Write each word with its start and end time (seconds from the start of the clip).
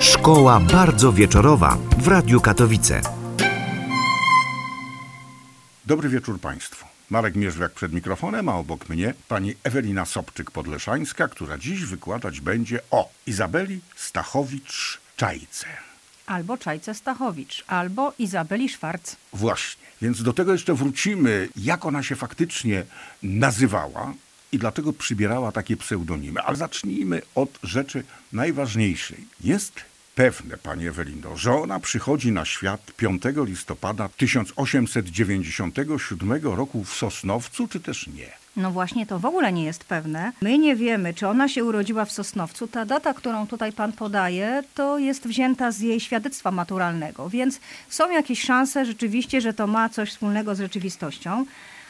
Szkoła 0.00 0.60
bardzo 0.60 1.12
wieczorowa 1.12 1.78
w 1.98 2.08
Radiu 2.08 2.40
Katowice. 2.40 3.00
Dobry 5.86 6.08
wieczór 6.08 6.40
Państwu. 6.40 6.86
Marek 7.10 7.34
Mierzwiak 7.36 7.72
przed 7.72 7.92
mikrofonem, 7.92 8.48
a 8.48 8.54
obok 8.54 8.88
mnie 8.88 9.14
pani 9.28 9.54
Ewelina 9.64 10.04
Sobczyk-Podleszańska, 10.04 11.28
która 11.28 11.58
dziś 11.58 11.84
wykładać 11.84 12.40
będzie 12.40 12.80
o 12.90 13.08
Izabeli 13.26 13.80
Stachowicz-Czajce. 13.96 15.66
Albo 16.26 16.58
Czajce 16.58 16.94
Stachowicz, 16.94 17.64
albo 17.66 18.12
Izabeli 18.18 18.68
Szwarc. 18.68 19.16
Właśnie, 19.32 19.86
więc 20.02 20.22
do 20.22 20.32
tego 20.32 20.52
jeszcze 20.52 20.74
wrócimy, 20.74 21.48
jak 21.56 21.84
ona 21.84 22.02
się 22.02 22.16
faktycznie 22.16 22.84
nazywała 23.22 24.12
i 24.52 24.58
dlaczego 24.58 24.92
przybierała 24.92 25.52
takie 25.52 25.76
pseudonimy. 25.76 26.42
Ale 26.42 26.56
zacznijmy 26.56 27.22
od 27.34 27.58
rzeczy 27.62 28.04
najważniejszej. 28.32 29.18
Jest 29.44 29.72
pewne, 30.14 30.56
pani 30.56 30.88
Ewelindo, 30.88 31.36
że 31.36 31.52
ona 31.52 31.80
przychodzi 31.80 32.32
na 32.32 32.44
świat 32.44 32.92
5 32.96 33.22
listopada 33.36 34.08
1897 34.08 36.42
roku 36.42 36.84
w 36.84 36.94
Sosnowcu, 36.94 37.68
czy 37.68 37.80
też 37.80 38.06
nie? 38.06 38.28
No 38.56 38.70
właśnie, 38.70 39.06
to 39.06 39.18
w 39.18 39.24
ogóle 39.24 39.52
nie 39.52 39.64
jest 39.64 39.84
pewne. 39.84 40.32
My 40.42 40.58
nie 40.58 40.76
wiemy, 40.76 41.14
czy 41.14 41.28
ona 41.28 41.48
się 41.48 41.64
urodziła 41.64 42.04
w 42.04 42.12
Sosnowcu. 42.12 42.68
Ta 42.68 42.84
data, 42.84 43.14
którą 43.14 43.46
tutaj 43.46 43.72
pan 43.72 43.92
podaje, 43.92 44.62
to 44.74 44.98
jest 44.98 45.26
wzięta 45.26 45.72
z 45.72 45.80
jej 45.80 46.00
świadectwa 46.00 46.50
maturalnego, 46.50 47.28
więc 47.28 47.60
są 47.88 48.10
jakieś 48.10 48.40
szanse 48.40 48.86
rzeczywiście, 48.86 49.40
że 49.40 49.54
to 49.54 49.66
ma 49.66 49.88
coś 49.88 50.10
wspólnego 50.10 50.54
z 50.54 50.58
rzeczywistością 50.58 51.44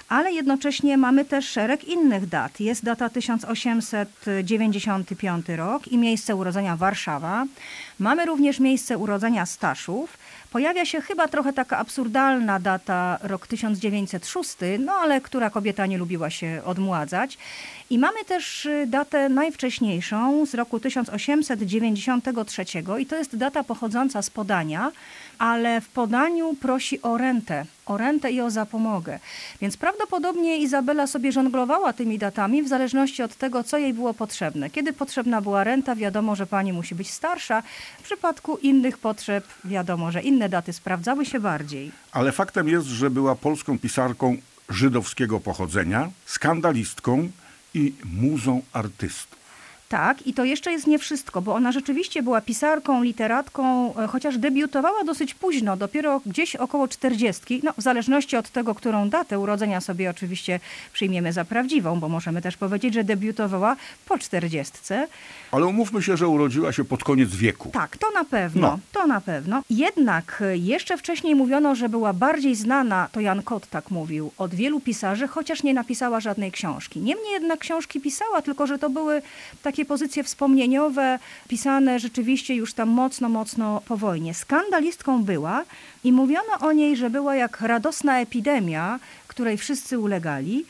ale 0.08 0.32
jednocześnie 0.32 0.98
mamy 0.98 1.24
też 1.24 1.48
szereg 1.48 1.84
innych 1.84 2.26
dat. 2.26 2.60
Jest 2.60 2.84
data 2.84 3.08
1895 3.08 5.48
rok 5.48 5.88
i 5.88 5.98
miejsce 5.98 6.36
urodzenia 6.36 6.76
Warszawa. 6.76 7.46
Mamy 7.98 8.26
również 8.26 8.60
miejsce 8.60 8.98
urodzenia 8.98 9.46
Staszów. 9.46 10.18
Pojawia 10.50 10.84
się 10.84 11.00
chyba 11.00 11.28
trochę 11.28 11.52
taka 11.52 11.78
absurdalna 11.78 12.60
data, 12.60 13.18
rok 13.22 13.46
1906, 13.46 14.56
no 14.78 14.92
ale 14.92 15.20
która 15.20 15.50
kobieta 15.50 15.86
nie 15.86 15.98
lubiła 15.98 16.30
się 16.30 16.62
odmładzać. 16.64 17.38
I 17.90 17.98
mamy 17.98 18.24
też 18.24 18.66
y, 18.66 18.86
datę 18.86 19.28
najwcześniejszą 19.28 20.46
z 20.46 20.54
roku 20.54 20.80
1893 20.80 22.64
i 22.98 23.06
to 23.06 23.16
jest 23.16 23.36
data 23.36 23.64
pochodząca 23.64 24.22
z 24.22 24.30
podania, 24.30 24.92
ale 25.38 25.80
w 25.80 25.88
podaniu 25.88 26.54
prosi 26.54 27.02
o 27.02 27.18
rentę, 27.18 27.64
o 27.86 27.96
rentę 27.96 28.32
i 28.32 28.40
o 28.40 28.50
zapomogę. 28.50 29.18
Więc 29.60 29.76
prawdopodobnie 29.76 30.58
Izabela 30.58 31.06
sobie 31.06 31.32
żonglowała 31.32 31.92
tymi 31.92 32.18
datami 32.18 32.62
w 32.62 32.68
zależności 32.68 33.22
od 33.22 33.34
tego, 33.34 33.64
co 33.64 33.78
jej 33.78 33.94
było 33.94 34.14
potrzebne. 34.14 34.70
Kiedy 34.70 34.92
potrzebna 34.92 35.40
była 35.40 35.64
renta, 35.64 35.94
wiadomo, 35.94 36.36
że 36.36 36.46
pani 36.46 36.72
musi 36.72 36.94
być 36.94 37.10
starsza. 37.10 37.62
W 37.98 38.02
przypadku 38.02 38.56
innych 38.56 38.98
potrzeb 38.98 39.44
wiadomo, 39.64 40.12
że 40.12 40.22
inne 40.22 40.48
daty 40.48 40.72
sprawdzały 40.72 41.26
się 41.26 41.40
bardziej. 41.40 41.92
Ale 42.12 42.32
faktem 42.32 42.68
jest, 42.68 42.86
że 42.86 43.10
była 43.10 43.34
polską 43.34 43.78
pisarką 43.78 44.36
żydowskiego 44.68 45.40
pochodzenia, 45.40 46.10
skandalistką 46.26 47.30
i 47.74 47.94
muzą 48.04 48.62
artystów. 48.72 49.37
Tak, 49.88 50.26
i 50.26 50.34
to 50.34 50.44
jeszcze 50.44 50.72
jest 50.72 50.86
nie 50.86 50.98
wszystko, 50.98 51.42
bo 51.42 51.54
ona 51.54 51.72
rzeczywiście 51.72 52.22
była 52.22 52.40
pisarką, 52.40 53.02
literatką, 53.02 53.94
e, 53.96 54.06
chociaż 54.06 54.38
debiutowała 54.38 55.04
dosyć 55.04 55.34
późno, 55.34 55.76
dopiero 55.76 56.20
gdzieś 56.26 56.56
około 56.56 56.88
40, 56.88 57.60
no 57.64 57.72
w 57.78 57.82
zależności 57.82 58.36
od 58.36 58.50
tego, 58.50 58.74
którą 58.74 59.08
datę 59.08 59.38
urodzenia 59.38 59.80
sobie 59.80 60.10
oczywiście 60.10 60.60
przyjmiemy 60.92 61.32
za 61.32 61.44
prawdziwą, 61.44 62.00
bo 62.00 62.08
możemy 62.08 62.42
też 62.42 62.56
powiedzieć, 62.56 62.94
że 62.94 63.04
debiutowała 63.04 63.76
po 64.06 64.18
40. 64.18 64.72
Ale 65.50 65.66
umówmy 65.66 66.02
się, 66.02 66.16
że 66.16 66.28
urodziła 66.28 66.72
się 66.72 66.84
pod 66.84 67.04
koniec 67.04 67.30
wieku. 67.30 67.70
Tak, 67.72 67.96
to 67.96 68.10
na 68.10 68.24
pewno, 68.24 68.60
no. 68.68 68.78
to 68.92 69.06
na 69.06 69.20
pewno. 69.20 69.62
Jednak 69.70 70.42
e, 70.42 70.56
jeszcze 70.56 70.98
wcześniej 70.98 71.34
mówiono, 71.34 71.74
że 71.74 71.88
była 71.88 72.12
bardziej 72.12 72.54
znana, 72.54 73.08
to 73.12 73.20
Jan 73.20 73.42
Kot 73.42 73.66
tak 73.66 73.90
mówił, 73.90 74.32
od 74.38 74.54
wielu 74.54 74.80
pisarzy, 74.80 75.28
chociaż 75.28 75.62
nie 75.62 75.74
napisała 75.74 76.20
żadnej 76.20 76.52
książki. 76.52 77.00
Niemniej 77.00 77.32
jednak 77.32 77.58
książki 77.58 78.00
pisała, 78.00 78.42
tylko 78.42 78.66
że 78.66 78.78
to 78.78 78.90
były 78.90 79.22
takie 79.62 79.77
pozycje 79.84 80.24
wspomnieniowe, 80.24 81.18
pisane 81.48 81.98
rzeczywiście 81.98 82.54
już 82.54 82.74
tam 82.74 82.88
mocno, 82.88 83.28
mocno 83.28 83.82
po 83.88 83.96
wojnie. 83.96 84.34
Skandalistką 84.34 85.24
była 85.24 85.64
i 86.04 86.12
mówiono 86.12 86.58
o 86.60 86.72
niej, 86.72 86.96
że 86.96 87.10
była 87.10 87.36
jak 87.36 87.60
radosna 87.60 88.20
epidemia, 88.20 89.00
której 89.28 89.56
wszyscy 89.56 89.98
ulegali. 89.98 90.64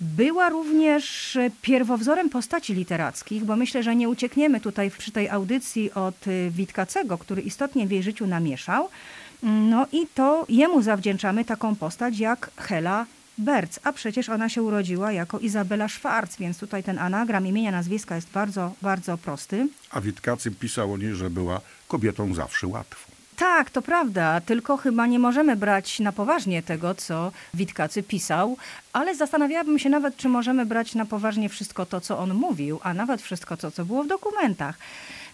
Była 0.00 0.48
również 0.48 1.38
pierwowzorem 1.62 2.30
postaci 2.30 2.74
literackich, 2.74 3.44
bo 3.44 3.56
myślę, 3.56 3.82
że 3.82 3.96
nie 3.96 4.08
uciekniemy 4.08 4.60
tutaj 4.60 4.90
przy 4.90 5.12
tej 5.12 5.28
audycji 5.28 5.92
od 5.92 6.26
y, 6.26 6.50
Witkacego, 6.50 7.18
który 7.18 7.42
istotnie 7.42 7.86
w 7.86 7.90
jej 7.90 8.02
życiu 8.02 8.26
namieszał. 8.26 8.88
No 9.42 9.86
i 9.92 10.06
to 10.14 10.46
jemu 10.48 10.82
zawdzięczamy 10.82 11.44
taką 11.44 11.76
postać 11.76 12.18
jak 12.18 12.50
Hela 12.56 13.06
Berc, 13.38 13.78
a 13.84 13.92
przecież 13.92 14.28
ona 14.28 14.48
się 14.48 14.62
urodziła 14.62 15.12
jako 15.12 15.38
Izabela 15.38 15.88
Schwarz, 15.88 16.30
więc 16.38 16.58
tutaj 16.58 16.82
ten 16.82 16.98
anagram 16.98 17.46
imienia, 17.46 17.70
nazwiska 17.70 18.14
jest 18.14 18.30
bardzo, 18.30 18.72
bardzo 18.82 19.18
prosty. 19.18 19.68
A 19.90 20.00
Witkacy 20.00 20.50
pisał 20.50 20.92
o 20.92 20.96
niej, 20.96 21.14
że 21.14 21.30
była 21.30 21.60
kobietą 21.88 22.34
zawsze 22.34 22.66
łatwą. 22.66 23.12
Tak, 23.36 23.70
to 23.70 23.82
prawda, 23.82 24.40
tylko 24.40 24.76
chyba 24.76 25.06
nie 25.06 25.18
możemy 25.18 25.56
brać 25.56 26.00
na 26.00 26.12
poważnie 26.12 26.62
tego, 26.62 26.94
co 26.94 27.32
Witkacy 27.54 28.02
pisał, 28.02 28.56
ale 28.92 29.14
zastanawiałabym 29.14 29.78
się 29.78 29.90
nawet, 29.90 30.16
czy 30.16 30.28
możemy 30.28 30.66
brać 30.66 30.94
na 30.94 31.06
poważnie 31.06 31.48
wszystko 31.48 31.86
to, 31.86 32.00
co 32.00 32.18
on 32.18 32.34
mówił, 32.34 32.80
a 32.82 32.94
nawet 32.94 33.22
wszystko 33.22 33.56
to, 33.56 33.70
co 33.70 33.84
było 33.84 34.04
w 34.04 34.06
dokumentach. 34.06 34.78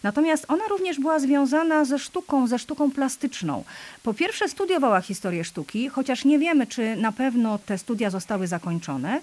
Natomiast 0.03 0.45
ona 0.49 0.69
również 0.69 1.01
była 1.01 1.19
związana 1.19 1.85
ze 1.85 1.99
sztuką, 1.99 2.47
ze 2.47 2.59
sztuką 2.59 2.91
plastyczną. 2.91 3.65
Po 4.03 4.15
pierwsze 4.15 4.49
studiowała 4.49 5.01
historię 5.01 5.45
sztuki, 5.45 5.89
chociaż 5.89 6.25
nie 6.25 6.39
wiemy, 6.39 6.67
czy 6.67 6.97
na 6.97 7.13
pewno 7.13 7.59
te 7.59 7.79
studia 7.79 8.11
zostały 8.11 8.47
zakończone. 8.47 9.21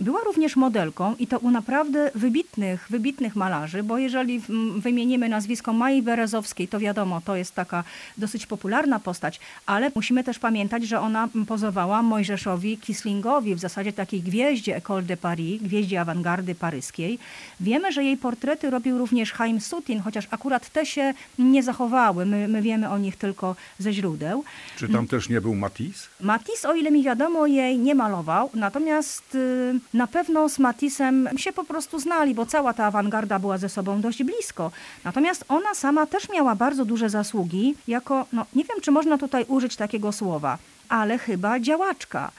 Była 0.00 0.20
również 0.20 0.56
modelką 0.56 1.14
i 1.18 1.26
to 1.26 1.38
u 1.38 1.50
naprawdę 1.50 2.10
wybitnych, 2.14 2.86
wybitnych 2.90 3.36
malarzy, 3.36 3.82
bo 3.82 3.98
jeżeli 3.98 4.40
wymienimy 4.76 5.28
nazwisko 5.28 5.72
Mai 5.72 6.02
Berezowskiej, 6.02 6.68
to 6.68 6.78
wiadomo, 6.78 7.20
to 7.20 7.36
jest 7.36 7.54
taka 7.54 7.84
dosyć 8.18 8.46
popularna 8.46 9.00
postać, 9.00 9.40
ale 9.66 9.90
musimy 9.94 10.24
też 10.24 10.38
pamiętać, 10.38 10.84
że 10.84 11.00
ona 11.00 11.28
pozowała 11.48 12.02
Mojżeszowi 12.02 12.78
Kislingowi, 12.78 13.54
w 13.54 13.58
zasadzie 13.58 13.92
takiej 13.92 14.20
gwieździe 14.22 14.80
École 14.80 15.02
de 15.02 15.16
Paris, 15.16 15.62
gwieździe 15.62 16.00
awangardy 16.00 16.54
paryskiej. 16.54 17.18
Wiemy, 17.60 17.92
że 17.92 18.04
jej 18.04 18.16
portrety 18.16 18.70
robił 18.70 18.98
również 18.98 19.32
Chaim 19.32 19.60
Sutin, 19.60 20.00
chociaż 20.00 20.17
akurat 20.30 20.68
te 20.70 20.86
się 20.86 21.14
nie 21.38 21.62
zachowały. 21.62 22.26
My, 22.26 22.48
my 22.48 22.62
wiemy 22.62 22.90
o 22.90 22.98
nich 22.98 23.16
tylko 23.16 23.56
ze 23.78 23.92
źródeł. 23.92 24.44
Czy 24.76 24.88
tam 24.88 25.06
też 25.06 25.28
nie 25.28 25.40
był 25.40 25.54
Matisse? 25.54 26.08
Matisse, 26.20 26.68
o 26.68 26.74
ile 26.74 26.90
mi 26.90 27.02
wiadomo, 27.02 27.46
jej 27.46 27.78
nie 27.78 27.94
malował, 27.94 28.50
natomiast 28.54 29.34
y, 29.34 29.74
na 29.94 30.06
pewno 30.06 30.48
z 30.48 30.58
Matissem 30.58 31.28
się 31.36 31.52
po 31.52 31.64
prostu 31.64 31.98
znali, 31.98 32.34
bo 32.34 32.46
cała 32.46 32.74
ta 32.74 32.84
awangarda 32.84 33.38
była 33.38 33.58
ze 33.58 33.68
sobą 33.68 34.00
dość 34.00 34.24
blisko. 34.24 34.70
Natomiast 35.04 35.44
ona 35.48 35.74
sama 35.74 36.06
też 36.06 36.28
miała 36.28 36.54
bardzo 36.54 36.84
duże 36.84 37.10
zasługi 37.10 37.74
jako, 37.88 38.26
no 38.32 38.46
nie 38.54 38.64
wiem, 38.64 38.80
czy 38.80 38.90
można 38.90 39.18
tutaj 39.18 39.44
użyć 39.48 39.76
takiego 39.76 40.12
słowa, 40.12 40.58
ale 40.88 41.18
chyba 41.18 41.60
działaczka 41.60 42.30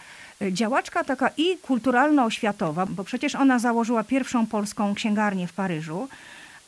działaczka 0.52 1.04
taka 1.04 1.30
i 1.38 1.58
kulturalno-oświatowa, 1.58 2.86
bo 2.86 3.04
przecież 3.04 3.36
ona 3.36 3.60
założyła 3.60 4.04
pierwszą 4.04 4.48
polską 4.48 4.96
księgarnię 4.96 5.48
w 5.48 5.54
Paryżu, 5.54 6.08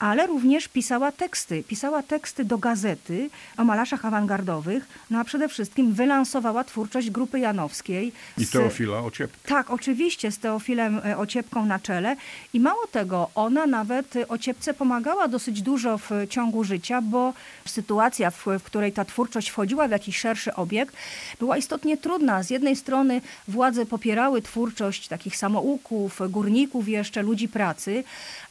ale 0.02 0.28
również 0.28 0.68
pisała 0.68 1.12
teksty. 1.12 1.64
Pisała 1.64 2.04
teksty 2.04 2.46
do 2.46 2.58
gazety 2.58 3.30
o 3.58 3.64
malarzach 3.64 4.06
awangardowych, 4.06 4.88
no 5.10 5.20
a 5.20 5.24
przede 5.24 5.50
wszystkim 5.50 5.94
wylansowała 5.94 6.64
twórczość 6.64 7.10
Grupy 7.10 7.40
Janowskiej. 7.40 8.12
I 8.38 8.46
z- 8.46 8.50
Teofila 8.50 9.00
Ociepka. 9.00 9.38
tak, 9.50 9.72
oczywiście, 9.72 10.32
z 10.32 10.38
Teofilem 10.40 11.02
e, 11.06 11.18
Ociepką 11.18 11.66
na 11.66 11.80
czele. 11.80 12.16
I 12.54 12.60
mało 12.60 12.88
tego, 12.92 13.30
ona 13.36 13.66
nawet 13.66 14.14
Ociepce 14.28 14.74
pomagała 14.74 15.28
dosyć 15.28 15.62
dużo 15.62 15.98
w 15.98 16.10
ciągu 16.30 16.64
życia, 16.64 17.02
bo 17.02 17.34
sytuacja, 17.66 18.32
w, 18.32 18.46
w 18.60 18.64
której 18.64 18.92
ta 18.92 19.06
twórczość 19.06 19.50
wchodziła 19.50 19.88
w 19.88 19.92
jakiś 19.92 20.18
szerszy 20.18 20.54
obieg, 20.56 20.92
była 21.40 21.58
istotnie 21.58 21.98
trudna. 21.98 22.44
Z 22.44 22.50
jednej 22.50 22.76
strony 22.76 23.22
władze 23.48 23.86
popierały 23.86 24.42
twórczość 24.42 25.08
takich 25.08 25.38
samouków, 25.38 26.20
górników 26.30 26.88
jeszcze, 26.88 27.22
ludzi 27.22 27.48
pracy, 27.48 28.04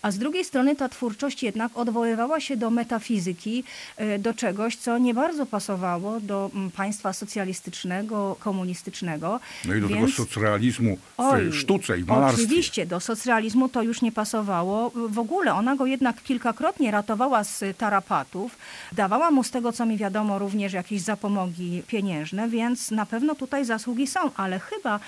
a 0.02 0.10
z 0.10 0.18
drugiej 0.18 0.44
strony 0.44 0.76
ta 0.76 0.88
twórczość 0.88 1.39
jednak 1.42 1.72
odwoływała 1.74 2.40
się 2.40 2.56
do 2.56 2.70
metafizyki, 2.70 3.64
e, 3.96 4.18
do 4.18 4.34
czegoś, 4.34 4.76
co 4.76 4.98
nie 4.98 5.14
bardzo 5.14 5.46
pasowało 5.46 6.20
do 6.20 6.50
mm, 6.54 6.70
państwa 6.70 7.12
socjalistycznego, 7.12 8.36
komunistycznego. 8.40 9.40
No 9.64 9.74
i 9.74 9.80
do 9.80 9.88
tego 9.88 10.00
Więc- 10.00 10.14
socrealizmu 10.14 10.96
w 10.96 11.00
Oj, 11.16 11.52
sztuce 11.52 11.98
i 11.98 12.04
malarstwie. 12.04 12.44
Oczywiście, 12.44 12.86
do 12.86 13.00
socrealizmu 13.00 13.68
to 13.68 13.82
już 13.82 14.02
nie 14.02 14.12
pasowało. 14.12 14.90
W 15.08 15.18
ogóle 15.18 15.54
ona 15.54 15.76
go 15.76 15.86
jednak 15.86 16.22
kilkakrotnie 16.22 16.90
ratowała 16.90 17.44
z 17.44 17.64
tarapatów. 17.78 18.58
Dawała 18.92 19.30
mu 19.30 19.44
z 19.44 19.50
tego, 19.50 19.72
co 19.72 19.86
mi 19.86 19.96
wiadomo, 19.96 20.38
również 20.38 20.72
jakieś 20.72 21.00
zapomogi 21.00 21.82
pieniężne, 21.86 22.48
więc 22.48 22.90
na 22.90 23.06
pewno 23.06 23.34
tutaj 23.34 23.64
zasługi 23.64 24.06
są, 24.06 24.20
ale 24.36 24.58
chyba 24.58 25.00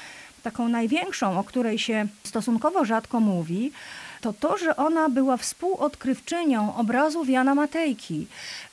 taką 0.43 0.69
największą, 0.69 1.39
o 1.39 1.45
której 1.45 1.79
się 1.79 2.07
stosunkowo 2.25 2.85
rzadko 2.85 3.21
mówi, 3.21 3.73
to 4.23 4.33
to, 4.33 4.59
że 4.59 4.77
ona 4.77 5.09
była 5.09 5.37
współodkrywczynią 5.37 6.77
obrazów 6.77 7.29
Jana 7.29 7.55
Matejki. 7.55 8.27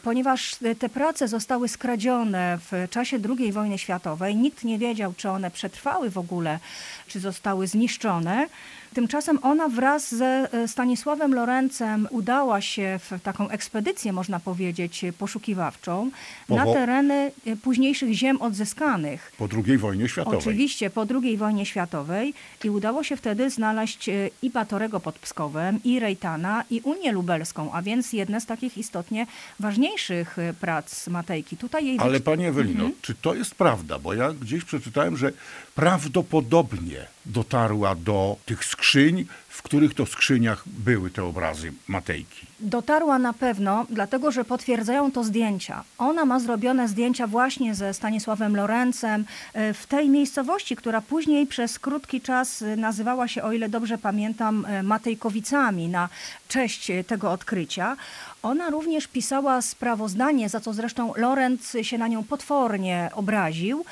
Ponieważ 0.03 0.55
te- 0.79 0.89
prace 0.89 1.27
zostały 1.27 1.67
skradzione 1.67 2.59
w 2.71 2.87
czasie 2.89 3.19
II 3.37 3.51
wojny 3.51 3.77
światowej, 3.77 4.35
nikt 4.35 4.63
nie 4.63 4.77
wiedział, 4.77 5.13
czy 5.17 5.29
one 5.29 5.51
przetrwały 5.51 6.09
w 6.09 6.17
ogóle, 6.17 6.59
czy 7.07 7.19
zostały 7.19 7.67
zniszczone. 7.67 8.47
Tymczasem 8.93 9.39
ona 9.41 9.67
wraz 9.69 10.15
ze 10.15 10.25
e, 10.53 10.67
Stanisławem 10.67 11.33
Lorencem 11.35 12.07
udała 12.11 12.61
się 12.61 12.99
w 13.09 13.21
taką 13.23 13.49
ekspedycję, 13.49 14.13
można 14.13 14.39
powiedzieć, 14.39 15.05
poszukiwawczą 15.17 16.11
na 16.49 16.65
tereny 16.65 17.31
e, 17.47 17.55
późniejszych 17.55 18.13
ziem 18.13 18.41
odzyskanych. 18.41 19.31
Po 19.37 19.47
II 19.67 19.77
wojnie 19.77 20.09
światowej. 20.09 20.39
Oczywiście 20.39 20.89
po 20.89 21.05
II 21.23 21.37
wojnie 21.37 21.65
światowej 21.65 22.33
i 22.63 22.69
udało 22.69 23.03
się 23.03 23.17
wtedy 23.17 23.49
znaleźć 23.49 24.09
e, 24.09 24.13
i 24.41 24.49
Batorego 24.49 24.99
pod 24.99 25.19
Pskowem, 25.19 25.79
i 25.83 25.99
Rejtana, 25.99 26.63
i 26.69 26.81
Unię 26.83 27.11
Lubelską, 27.11 27.71
a 27.73 27.81
więc 27.81 28.13
jedne 28.13 28.41
z 28.41 28.45
takich 28.45 28.77
istotnie 28.77 29.27
ważniejszych 29.59 30.37
prac 30.59 31.07
Matejki. 31.07 31.57
Tutaj 31.57 31.85
jej 31.85 31.99
Ale 31.99 32.19
pani 32.19 32.45
Ewelino, 32.45 32.79
Mhm. 32.83 32.93
czy 33.01 33.15
to 33.15 33.35
jest 33.35 33.55
prawda? 33.55 33.99
Bo 33.99 34.13
ja 34.13 34.33
gdzieś 34.33 34.63
przeczytałem, 34.63 35.17
że 35.17 35.31
prawdopodobnie 35.75 37.05
dotarła 37.25 37.95
do 37.95 38.37
tych 38.45 38.65
skrzyń, 38.79 39.25
w 39.49 39.61
których 39.61 39.93
to 39.93 40.05
skrzyniach 40.05 40.63
były 40.65 41.09
te 41.09 41.23
obrazy 41.23 41.73
Matejki. 41.87 42.47
Dotarła 42.59 43.19
na 43.19 43.33
pewno, 43.33 43.85
dlatego 43.89 44.31
że 44.31 44.45
potwierdzają 44.45 45.11
to 45.11 45.23
zdjęcia. 45.23 45.83
Ona 45.97 46.25
ma 46.25 46.39
zrobione 46.39 46.87
zdjęcia 46.87 47.27
właśnie 47.27 47.75
ze 47.75 47.93
Stanisławem 47.93 48.55
Lorencem 48.55 49.25
e, 49.53 49.73
w 49.73 49.87
tej 49.87 50.09
miejscowości, 50.09 50.75
która 50.75 51.01
później 51.01 51.47
przez 51.47 51.79
krótki 51.79 52.21
czas 52.21 52.61
e, 52.61 52.75
nazywała 52.75 53.27
się, 53.27 53.43
o 53.43 53.51
ile 53.51 53.69
dobrze 53.69 53.97
pamiętam, 53.97 54.65
e, 54.65 54.83
Matejkowicami 54.83 55.87
na 55.87 56.09
cześć 56.47 56.91
tego 57.07 57.31
odkrycia. 57.31 57.97
Ona 58.43 58.69
również 58.69 59.07
pisała 59.07 59.61
sprawozdanie, 59.61 60.49
za 60.49 60.59
co 60.59 60.73
zresztą 60.73 61.13
Lorenz 61.15 61.77
się 61.81 61.97
na 61.97 62.07
nią 62.07 62.23
potwornie 62.23 63.09
obraził. 63.13 63.85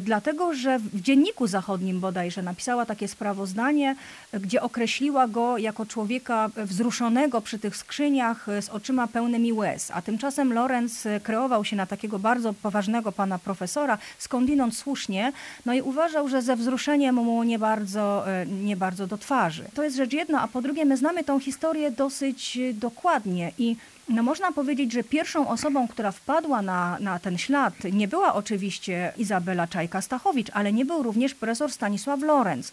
Dlatego, 0.00 0.54
że 0.54 0.78
w 0.78 1.00
Dzienniku 1.00 1.46
Zachodnim 1.46 2.00
bodajże 2.00 2.42
napisała 2.42 2.86
takie 2.86 3.08
sprawozdanie, 3.08 3.96
gdzie 4.32 4.62
określiła 4.62 5.28
go 5.28 5.58
jako 5.58 5.86
człowieka 5.86 6.50
wzruszonego 6.56 7.40
przy 7.40 7.58
tych 7.58 7.76
skrzyniach 7.76 8.46
z 8.60 8.68
oczyma 8.68 9.06
pełnymi 9.06 9.52
łez. 9.52 9.90
A 9.94 10.02
tymczasem 10.02 10.52
Lorenz 10.52 11.08
kreował 11.22 11.64
się 11.64 11.76
na 11.76 11.86
takiego 11.86 12.18
bardzo 12.18 12.54
poważnego 12.54 13.12
pana 13.12 13.38
profesora, 13.38 13.98
skądinąd 14.18 14.76
słusznie, 14.76 15.32
no 15.66 15.74
i 15.74 15.82
uważał, 15.82 16.28
że 16.28 16.42
ze 16.42 16.56
wzruszeniem 16.56 17.14
mu 17.14 17.42
nie 17.42 17.58
bardzo, 17.58 18.30
e, 18.30 18.46
nie 18.46 18.76
bardzo 18.76 19.06
do 19.06 19.18
twarzy. 19.18 19.64
To 19.74 19.82
jest 19.84 19.96
rzecz 19.96 20.12
jedna, 20.12 20.42
a 20.42 20.48
po 20.48 20.62
drugie 20.62 20.84
my 20.84 20.96
znamy 20.96 21.24
tą 21.24 21.40
historię 21.40 21.90
dosyć 21.90 22.56
e, 22.56 22.74
dokładnie 22.74 23.52
i 23.58 23.76
no 24.10 24.22
można 24.22 24.52
powiedzieć, 24.52 24.92
że 24.92 25.04
pierwszą 25.04 25.48
osobą, 25.48 25.88
która 25.88 26.12
wpadła 26.12 26.62
na, 26.62 26.96
na 27.00 27.18
ten 27.18 27.38
ślad, 27.38 27.74
nie 27.92 28.08
była 28.08 28.34
oczywiście 28.34 29.12
Izabela 29.16 29.66
Czajka-Stachowicz, 29.66 30.50
ale 30.52 30.72
nie 30.72 30.84
był 30.84 31.02
również 31.02 31.34
profesor 31.34 31.72
Stanisław 31.72 32.22
Lorenz. 32.22 32.72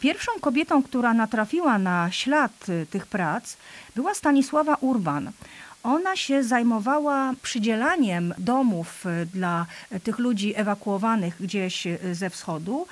Pierwszą 0.00 0.32
kobietą, 0.40 0.82
która 0.82 1.14
natrafiła 1.14 1.78
na 1.78 2.10
ślad 2.10 2.68
y, 2.68 2.86
tych 2.90 3.06
prac, 3.06 3.56
była 3.96 4.14
Stanisława 4.14 4.76
Urban. 4.80 5.30
Ona 5.82 6.16
się 6.16 6.42
zajmowała 6.42 7.32
przydzielaniem 7.42 8.34
domów 8.38 9.06
y, 9.06 9.26
dla 9.26 9.66
y, 9.92 10.00
tych 10.00 10.18
ludzi 10.18 10.52
ewakuowanych 10.56 11.36
gdzieś 11.40 11.86
ze 12.12 12.30
wschodu. 12.30 12.86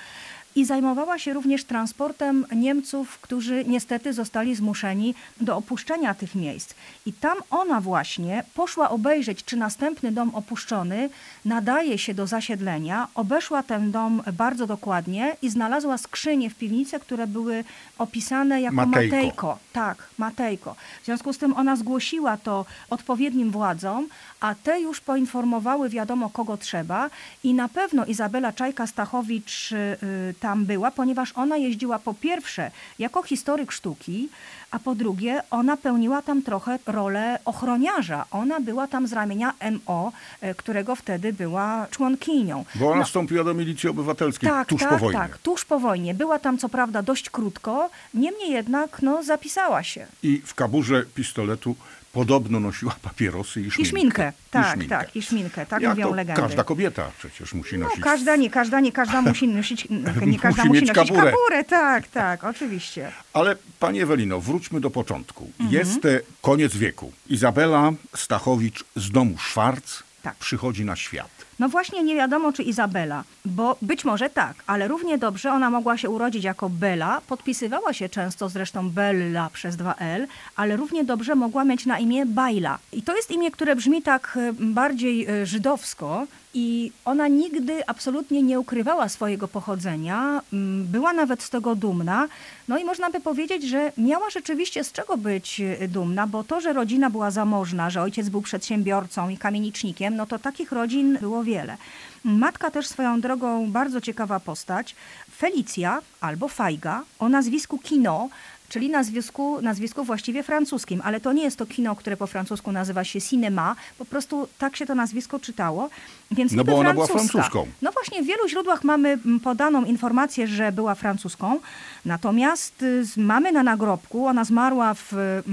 I 0.56 0.64
zajmowała 0.64 1.18
się 1.18 1.32
również 1.32 1.64
transportem 1.64 2.46
Niemców, 2.56 3.18
którzy 3.18 3.64
niestety 3.64 4.12
zostali 4.12 4.54
zmuszeni 4.54 5.14
do 5.40 5.56
opuszczenia 5.56 6.14
tych 6.14 6.34
miejsc. 6.34 6.74
I 7.06 7.12
tam 7.12 7.38
ona 7.50 7.80
właśnie 7.80 8.44
poszła 8.54 8.90
obejrzeć, 8.90 9.44
czy 9.44 9.56
następny 9.56 10.12
dom 10.12 10.34
opuszczony 10.34 11.10
nadaje 11.44 11.98
się 11.98 12.14
do 12.14 12.26
zasiedlenia. 12.26 13.08
Obeszła 13.14 13.62
ten 13.62 13.92
dom 13.92 14.22
bardzo 14.32 14.66
dokładnie 14.66 15.36
i 15.42 15.50
znalazła 15.50 15.98
skrzynie 15.98 16.50
w 16.50 16.54
piwnicy, 16.54 17.00
które 17.00 17.26
były 17.26 17.64
opisane 17.98 18.60
jako 18.60 18.76
Matejko. 18.76 19.16
Matejko. 19.16 19.58
Tak, 19.72 20.08
Matejko. 20.18 20.76
W 21.02 21.04
związku 21.04 21.32
z 21.32 21.38
tym 21.38 21.56
ona 21.56 21.76
zgłosiła 21.76 22.36
to 22.36 22.66
odpowiednim 22.90 23.50
władzom, 23.50 24.08
a 24.40 24.54
te 24.54 24.80
już 24.80 25.00
poinformowały 25.00 25.88
wiadomo 25.88 26.30
kogo 26.30 26.56
trzeba 26.56 27.10
i 27.44 27.54
na 27.54 27.68
pewno 27.68 28.04
Izabela 28.04 28.52
Czajka-Stachowicz 28.52 29.72
y, 29.72 30.34
tam 30.42 30.64
była, 30.64 30.90
ponieważ 30.90 31.32
ona 31.34 31.56
jeździła 31.56 31.98
po 31.98 32.14
pierwsze 32.14 32.70
jako 32.98 33.22
historyk 33.22 33.72
sztuki, 33.72 34.28
a 34.70 34.78
po 34.78 34.94
drugie 34.94 35.42
ona 35.50 35.76
pełniła 35.76 36.22
tam 36.22 36.42
trochę 36.42 36.78
rolę 36.86 37.38
ochroniarza. 37.44 38.24
Ona 38.30 38.60
była 38.60 38.86
tam 38.86 39.06
z 39.06 39.12
ramienia 39.12 39.52
MO, 39.86 40.12
y, 40.42 40.54
którego 40.54 40.96
wtedy 40.96 41.32
była 41.32 41.86
członkinią. 41.90 42.64
Bo 42.74 42.86
ona 42.90 42.96
No, 42.98 43.04
wstąpiła 43.04 43.44
do 43.44 43.54
milicji 43.54 43.88
obywatelskiej 43.88 44.48
tak, 44.50 44.68
tuż 44.68 44.80
tak, 44.80 44.90
po 44.90 44.98
wojnie. 44.98 45.18
tak, 45.20 45.38
tuż 45.38 45.64
po 45.64 45.78
wojnie. 45.78 46.14
Była 46.14 46.38
tam 46.38 46.58
co 46.58 46.68
prawda 46.68 47.02
dość 47.02 47.30
krótko, 47.30 47.90
niemniej 48.14 48.50
jednak 48.50 49.02
no, 49.02 49.22
zapisała 49.22 49.82
się. 49.82 50.06
I 50.22 50.42
w 50.44 50.54
kaburze 50.54 51.02
pistoletu 51.14 51.74
podobno 52.12 52.60
nosiła 52.60 52.96
papierosy 53.02 53.60
i 53.60 53.70
szminkę. 53.70 53.82
I 53.82 53.86
szminkę, 53.86 54.32
tak, 54.50 54.74
szminkę. 54.76 54.88
tak, 54.96 55.16
i 55.16 55.22
szminkę, 55.22 55.66
tak 55.66 55.82
Jak 55.82 55.90
mówią 55.94 56.08
to 56.08 56.14
legendy. 56.14 56.42
Każda 56.42 56.64
kobieta 56.64 57.10
przecież 57.18 57.54
musi 57.54 57.78
No, 57.78 57.84
nosić. 57.84 58.00
każda, 58.00 58.36
nie 58.36 58.50
każda, 58.50 58.80
nie 58.80 58.92
każda 58.92 59.22
musi 59.28 59.48
nosić, 59.48 59.88
nie 59.90 59.98
Musi 60.26 60.38
każda 60.38 60.64
musi, 60.64 60.80
mieć 60.80 60.88
nosić 60.96 61.08
kaburę. 61.12 61.30
kaburę. 61.32 61.64
Tak, 61.64 62.08
tak, 62.08 62.44
oczywiście. 62.44 63.12
Ale 63.32 63.56
pani 63.80 64.00
Ewelino, 64.00 64.40
wróćmy 64.40 64.80
do 64.80 64.90
początku. 64.90 65.50
Mhm. 65.60 65.70
Jest 65.78 66.04
e, 66.04 66.20
koniec 66.42 66.76
wieku. 66.76 67.12
Izabela 67.28 67.92
Stachowicz 68.16 68.84
z 68.96 69.10
domu 69.10 69.38
Szwarc 69.38 70.02
Tak. 70.22 70.34
przychodzi 70.36 70.84
na 70.84 70.96
świat. 70.96 71.30
No 71.62 71.68
właśnie 71.68 72.02
nie 72.02 72.14
wiadomo, 72.14 72.52
czy 72.52 72.62
Izabela, 72.62 73.24
bo 73.44 73.76
być 73.82 74.04
może 74.04 74.30
tak, 74.30 74.54
ale 74.66 74.88
równie 74.88 75.18
dobrze 75.18 75.52
ona 75.52 75.70
mogła 75.70 75.96
się 75.98 76.10
urodzić 76.10 76.44
jako 76.44 76.68
Bela, 76.68 77.20
podpisywała 77.26 77.92
się 77.92 78.08
często 78.08 78.48
zresztą 78.48 78.90
Bella 78.90 79.50
przez 79.52 79.76
dwa 79.76 79.94
L, 79.94 80.26
ale 80.56 80.76
równie 80.76 81.04
dobrze 81.04 81.34
mogła 81.34 81.64
mieć 81.64 81.86
na 81.86 81.98
imię 81.98 82.26
Bajla. 82.26 82.78
I 82.92 83.02
to 83.02 83.16
jest 83.16 83.30
imię, 83.30 83.50
które 83.50 83.76
brzmi 83.76 84.02
tak 84.02 84.38
e, 84.40 84.52
bardziej 84.52 85.26
e, 85.26 85.46
żydowsko 85.46 86.26
i 86.54 86.92
ona 87.04 87.28
nigdy 87.28 87.86
absolutnie 87.86 88.42
nie 88.42 88.60
ukrywała 88.60 89.08
swojego 89.08 89.48
pochodzenia, 89.48 90.42
mm, 90.52 90.84
była 90.84 91.12
nawet 91.12 91.42
z 91.42 91.50
tego 91.50 91.74
dumna. 91.74 92.28
No 92.68 92.78
i 92.78 92.84
można 92.84 93.10
by 93.10 93.20
powiedzieć, 93.20 93.62
że 93.62 93.92
miała 93.98 94.30
rzeczywiście 94.30 94.84
z 94.84 94.92
czego 94.92 95.16
być 95.16 95.60
e, 95.60 95.88
dumna, 95.88 96.26
bo 96.26 96.44
to, 96.44 96.60
że 96.60 96.72
rodzina 96.72 97.10
była 97.10 97.30
zamożna, 97.30 97.90
że 97.90 98.02
ojciec 98.02 98.28
był 98.28 98.42
przedsiębiorcą 98.42 99.28
i 99.28 99.36
kamienicznikiem, 99.36 100.16
no 100.16 100.26
to 100.26 100.38
takich 100.38 100.72
rodzin 100.72 101.18
było 101.20 101.44
wiele. 101.44 101.76
Matka 102.24 102.70
też 102.70 102.86
swoją 102.86 103.20
drogą 103.20 103.70
bardzo 103.70 104.00
ciekawa 104.00 104.40
postać, 104.40 104.94
Felicja 105.36 106.00
albo 106.20 106.48
Fajga 106.48 107.02
o 107.18 107.28
nazwisku 107.28 107.78
Kino, 107.78 108.28
czyli 108.72 108.90
nazwisku, 108.90 109.60
nazwisku 109.62 110.04
właściwie 110.04 110.42
francuskim, 110.42 111.00
ale 111.04 111.20
to 111.20 111.32
nie 111.32 111.42
jest 111.42 111.56
to 111.56 111.66
kino, 111.66 111.96
które 111.96 112.16
po 112.16 112.26
francusku 112.26 112.72
nazywa 112.72 113.04
się 113.04 113.20
cinema, 113.20 113.76
po 113.98 114.04
prostu 114.04 114.48
tak 114.58 114.76
się 114.76 114.86
to 114.86 114.94
nazwisko 114.94 115.38
czytało, 115.38 115.90
więc 116.30 116.52
No 116.52 116.64
bo 116.64 116.78
ona 116.78 116.92
była 116.94 117.06
francuska. 117.06 117.32
francuską. 117.32 117.66
No 117.82 117.92
właśnie, 117.92 118.22
w 118.22 118.26
wielu 118.26 118.48
źródłach 118.48 118.84
mamy 118.84 119.08
mm, 119.08 119.40
podaną 119.40 119.84
informację, 119.84 120.46
że 120.46 120.72
była 120.72 120.94
francuską, 120.94 121.60
natomiast 122.04 122.82
y, 122.82 123.04
mamy 123.16 123.52
na 123.52 123.62
nagrobku, 123.62 124.26
ona 124.26 124.44
zmarła 124.44 124.94
w 124.94 125.12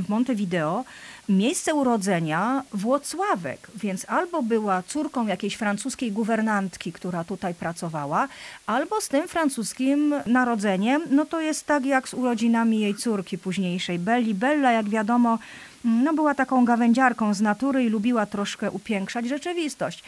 Montevideo, 0.10 0.84
miejsce 1.30 1.74
urodzenia 1.74 2.64
Włocławek, 2.74 3.68
więc 3.76 4.06
albo 4.10 4.42
była 4.44 4.84
córką 4.84 5.28
jakiejś 5.28 5.56
francuskiej 5.56 6.12
guwernantki, 6.12 6.92
która 6.94 7.24
tutaj 7.24 7.54
pracowała, 7.54 8.28
albo 8.66 9.02
z 9.02 9.08
tym 9.08 9.28
francuskim 9.28 10.16
narodzeniem, 10.26 11.02
no 11.10 11.26
to 11.26 11.42
jest 11.42 11.66
tak 11.66 11.86
jak 11.86 12.10
z 12.10 12.14
urodzinami 12.14 12.80
jej 12.80 12.96
córki 12.96 13.38
późniejszej, 13.38 14.00
Belli. 14.00 14.34
Bella, 14.34 14.72
jak 14.72 14.90
wiadomo, 14.90 15.40
no 15.84 16.14
była 16.14 16.36
taką 16.36 16.66
gawędziarką 16.66 17.34
z 17.34 17.42
natury 17.42 17.84
i 17.84 17.90
lubiła 17.90 18.26
troszkę 18.26 18.72
upiększać 18.72 19.28
rzeczywistość. 19.28 20.04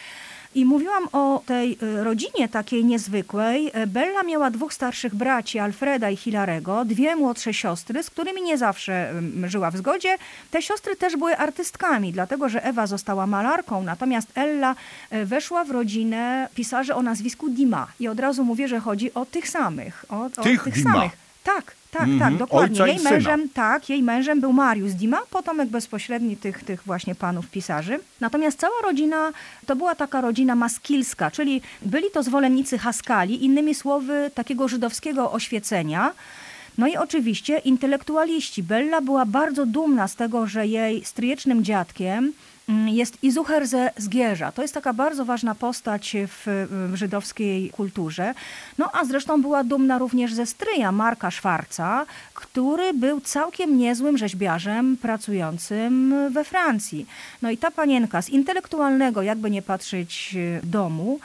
I 0.56 0.66
mówiłam 0.66 1.08
o 1.12 1.44
tej 1.46 1.78
y, 1.84 2.04
rodzinie 2.04 2.50
takiej 2.50 2.86
niezwykłej. 2.86 3.72
Bella 3.88 4.24
miała 4.24 4.52
dwóch 4.52 4.74
starszych 4.74 5.16
braci, 5.16 5.60
Alfreda 5.60 6.10
i 6.10 6.16
Hilarego, 6.18 6.86
dwie 6.86 7.16
młodsze 7.16 7.54
siostry, 7.54 8.04
z 8.04 8.10
którymi 8.10 8.42
nie 8.42 8.58
zawsze 8.58 9.14
żyła 9.44 9.72
w 9.72 9.78
zgodzie. 9.78 10.18
Te 10.52 10.62
siostry 10.62 10.96
też 10.96 11.18
były 11.18 11.38
artystkami, 11.38 12.14
dlatego 12.14 12.50
że 12.50 12.64
Ewa 12.64 12.88
została 12.88 13.28
malarką, 13.28 13.84
natomiast 13.84 14.28
Ella 14.36 14.76
y, 15.14 15.26
weszła 15.26 15.64
w 15.64 15.72
rodzinę 15.72 16.48
pisarzy 16.56 16.96
o 16.96 17.02
nazwisku 17.02 17.50
Dima. 17.50 17.88
I 18.00 18.08
od 18.08 18.20
razu 18.20 18.44
mówię, 18.44 18.68
że 18.68 18.80
chodzi 18.80 19.14
o 19.14 19.26
tych 19.26 19.50
samych. 19.50 20.06
O, 20.10 20.26
o 20.26 20.30
tych, 20.30 20.64
tych 20.64 20.74
Dima. 20.74 20.94
samych. 20.94 21.31
Tak, 21.44 21.76
tak, 21.92 22.02
Mhm, 22.02 22.20
tak, 22.20 22.38
dokładnie. 22.40 22.84
ojca 22.84 22.94
i 22.94 22.96
Jej 22.96 23.04
mężem, 23.12 23.50
tak, 23.50 23.90
jej 23.90 24.04
mężem 24.04 24.42
był 24.42 24.54
Mariusz 24.54 24.94
Dima, 24.94 25.22
potomek 25.30 25.70
bezpośredni 25.70 26.38
tych, 26.38 26.64
tych 26.64 26.84
właśnie 26.86 27.16
panów 27.16 27.48
pisarzy. 27.48 28.00
Natomiast 28.20 28.60
cała 28.60 28.82
rodzina 28.84 29.32
to 29.66 29.76
była 29.76 29.96
taka 29.96 30.22
rodzina 30.22 30.56
maskilska, 30.56 31.32
czyli 31.32 31.62
byli 31.82 32.12
to 32.14 32.24
zwolennicy 32.24 32.78
Haskali, 32.78 33.46
innymi 33.46 33.76
słowy 33.76 34.32
takiego 34.36 34.68
żydowskiego 34.68 35.32
oświecenia. 35.32 36.14
No 36.78 36.88
i 36.88 36.98
oczywiście 36.98 37.58
intelektualiści. 37.58 38.64
Bella 38.64 39.02
była 39.02 39.26
bardzo 39.26 39.66
dumna 39.66 40.08
z 40.08 40.16
tego, 40.16 40.48
że 40.48 40.68
jej 40.68 41.06
stryjecznym 41.06 41.64
dziadkiem 41.64 42.18
mm, 42.18 42.34
jest 42.88 43.24
Izucher 43.24 43.68
ze 43.68 43.92
Zgierza. 43.98 44.52
To 44.52 44.62
jest 44.62 44.74
taka 44.74 44.94
bardzo 44.94 45.26
ważna 45.26 45.56
postać 45.56 46.16
w, 46.28 46.68
żydowskiej 46.94 47.70
kulturze. 47.70 48.34
No 48.78 48.90
a 48.94 49.06
zresztą 49.06 49.42
była 49.42 49.64
dumna 49.64 49.98
również 49.98 50.34
ze 50.34 50.46
stryja 50.46 50.92
Marka 50.92 51.32
Szwarca, 51.32 52.06
który 52.34 52.94
był 52.94 53.22
całkiem 53.22 53.78
niezłym 53.78 54.18
rzeźbiarzem 54.18 54.98
pracującym 54.98 56.16
we 56.32 56.44
Francji. 56.44 57.06
No 57.42 57.52
i 57.52 57.58
ta 57.58 57.72
panienka 57.72 58.22
z 58.22 58.30
intelektualnego, 58.30 59.22
jakby 59.22 59.52
nie 59.52 59.62
patrzeć, 59.62 60.36
domu, 60.64 61.20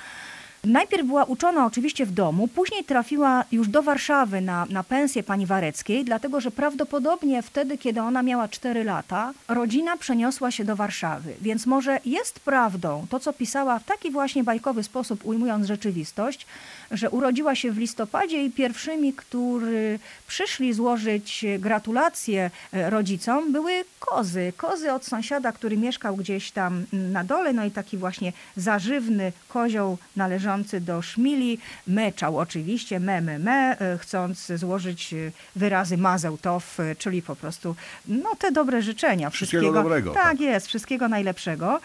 Najpierw 0.66 1.06
była 1.06 1.25
uczona 1.25 1.66
oczywiście 1.66 2.06
w 2.06 2.12
domu, 2.12 2.49
później 2.49 2.85
trafiła 2.85 3.44
już 3.52 3.68
do 3.68 3.82
Warszawy 3.82 4.40
na, 4.40 4.66
na 4.70 4.85
pensję 4.85 5.23
pani 5.23 5.46
Wareckiej, 5.46 6.04
dlatego 6.04 6.40
że 6.40 6.50
prawdopodobnie 6.50 7.42
wtedy, 7.42 7.78
kiedy 7.78 8.00
ona 8.00 8.23
miała 8.23 8.49
4 8.49 8.85
lata, 8.85 9.32
rodzina 9.49 9.96
przeniosła 9.96 10.50
się 10.50 10.64
do 10.64 10.76
Warszawy. 10.76 11.35
Więc 11.40 11.66
może 11.66 12.00
jest 12.04 12.40
prawdą 12.40 13.06
to, 13.11 13.20
co 13.20 13.32
pisała 13.32 13.78
w 13.78 13.85
taki 13.85 14.11
właśnie 14.11 14.44
bajkowy 14.44 14.82
sposób, 14.82 15.20
ujmując 15.25 15.66
rzeczywistość, 15.66 16.46
że 16.90 17.11
urodziła 17.11 17.55
się 17.55 17.73
w 17.73 17.78
listopadzie 17.78 18.45
i 18.45 18.50
pierwszymi, 18.50 19.12
którzy 19.12 19.99
przyszli 20.26 20.73
złożyć 20.73 21.45
gratulacje 21.59 22.50
e, 22.73 22.90
rodzicom, 22.90 23.52
były 23.52 23.85
kozy. 24.00 24.52
Kozy 24.57 24.93
od 24.93 25.05
sąsiada, 25.05 25.52
który 25.52 25.76
mieszkał 25.76 26.16
gdzieś 26.16 26.50
tam 26.50 26.85
na 26.93 27.25
dole, 27.25 27.52
no 27.52 27.64
i 27.64 27.71
taki 27.71 27.97
właśnie 27.97 28.33
zażywny 28.57 29.33
kozioł 29.49 29.99
należący 30.16 30.81
do 30.81 31.02
szmili, 31.02 31.59
meczał 31.87 32.38
oczywiście, 32.38 33.00
me, 33.00 33.21
me, 33.21 33.38
me, 33.38 33.76
e, 33.81 33.99
chcąc 33.99 34.47
złożyć 34.55 35.14
e, 35.14 35.16
wyrazy 35.57 35.97
mazełtow, 35.97 36.81
e, 36.81 36.97
czyli 36.97 37.23
po 37.23 37.37
prostu 37.37 37.76
no, 38.09 38.35
te 38.38 38.52
dobre 38.52 38.83
życzenia. 38.83 39.31
Wszystkiego 39.31 39.73
dobrego, 39.73 40.11
Tak, 40.11 40.23
tak. 40.23 40.40
jest, 40.40 40.66
wszystkiego 40.66 41.09
najlepszego. 41.09 41.81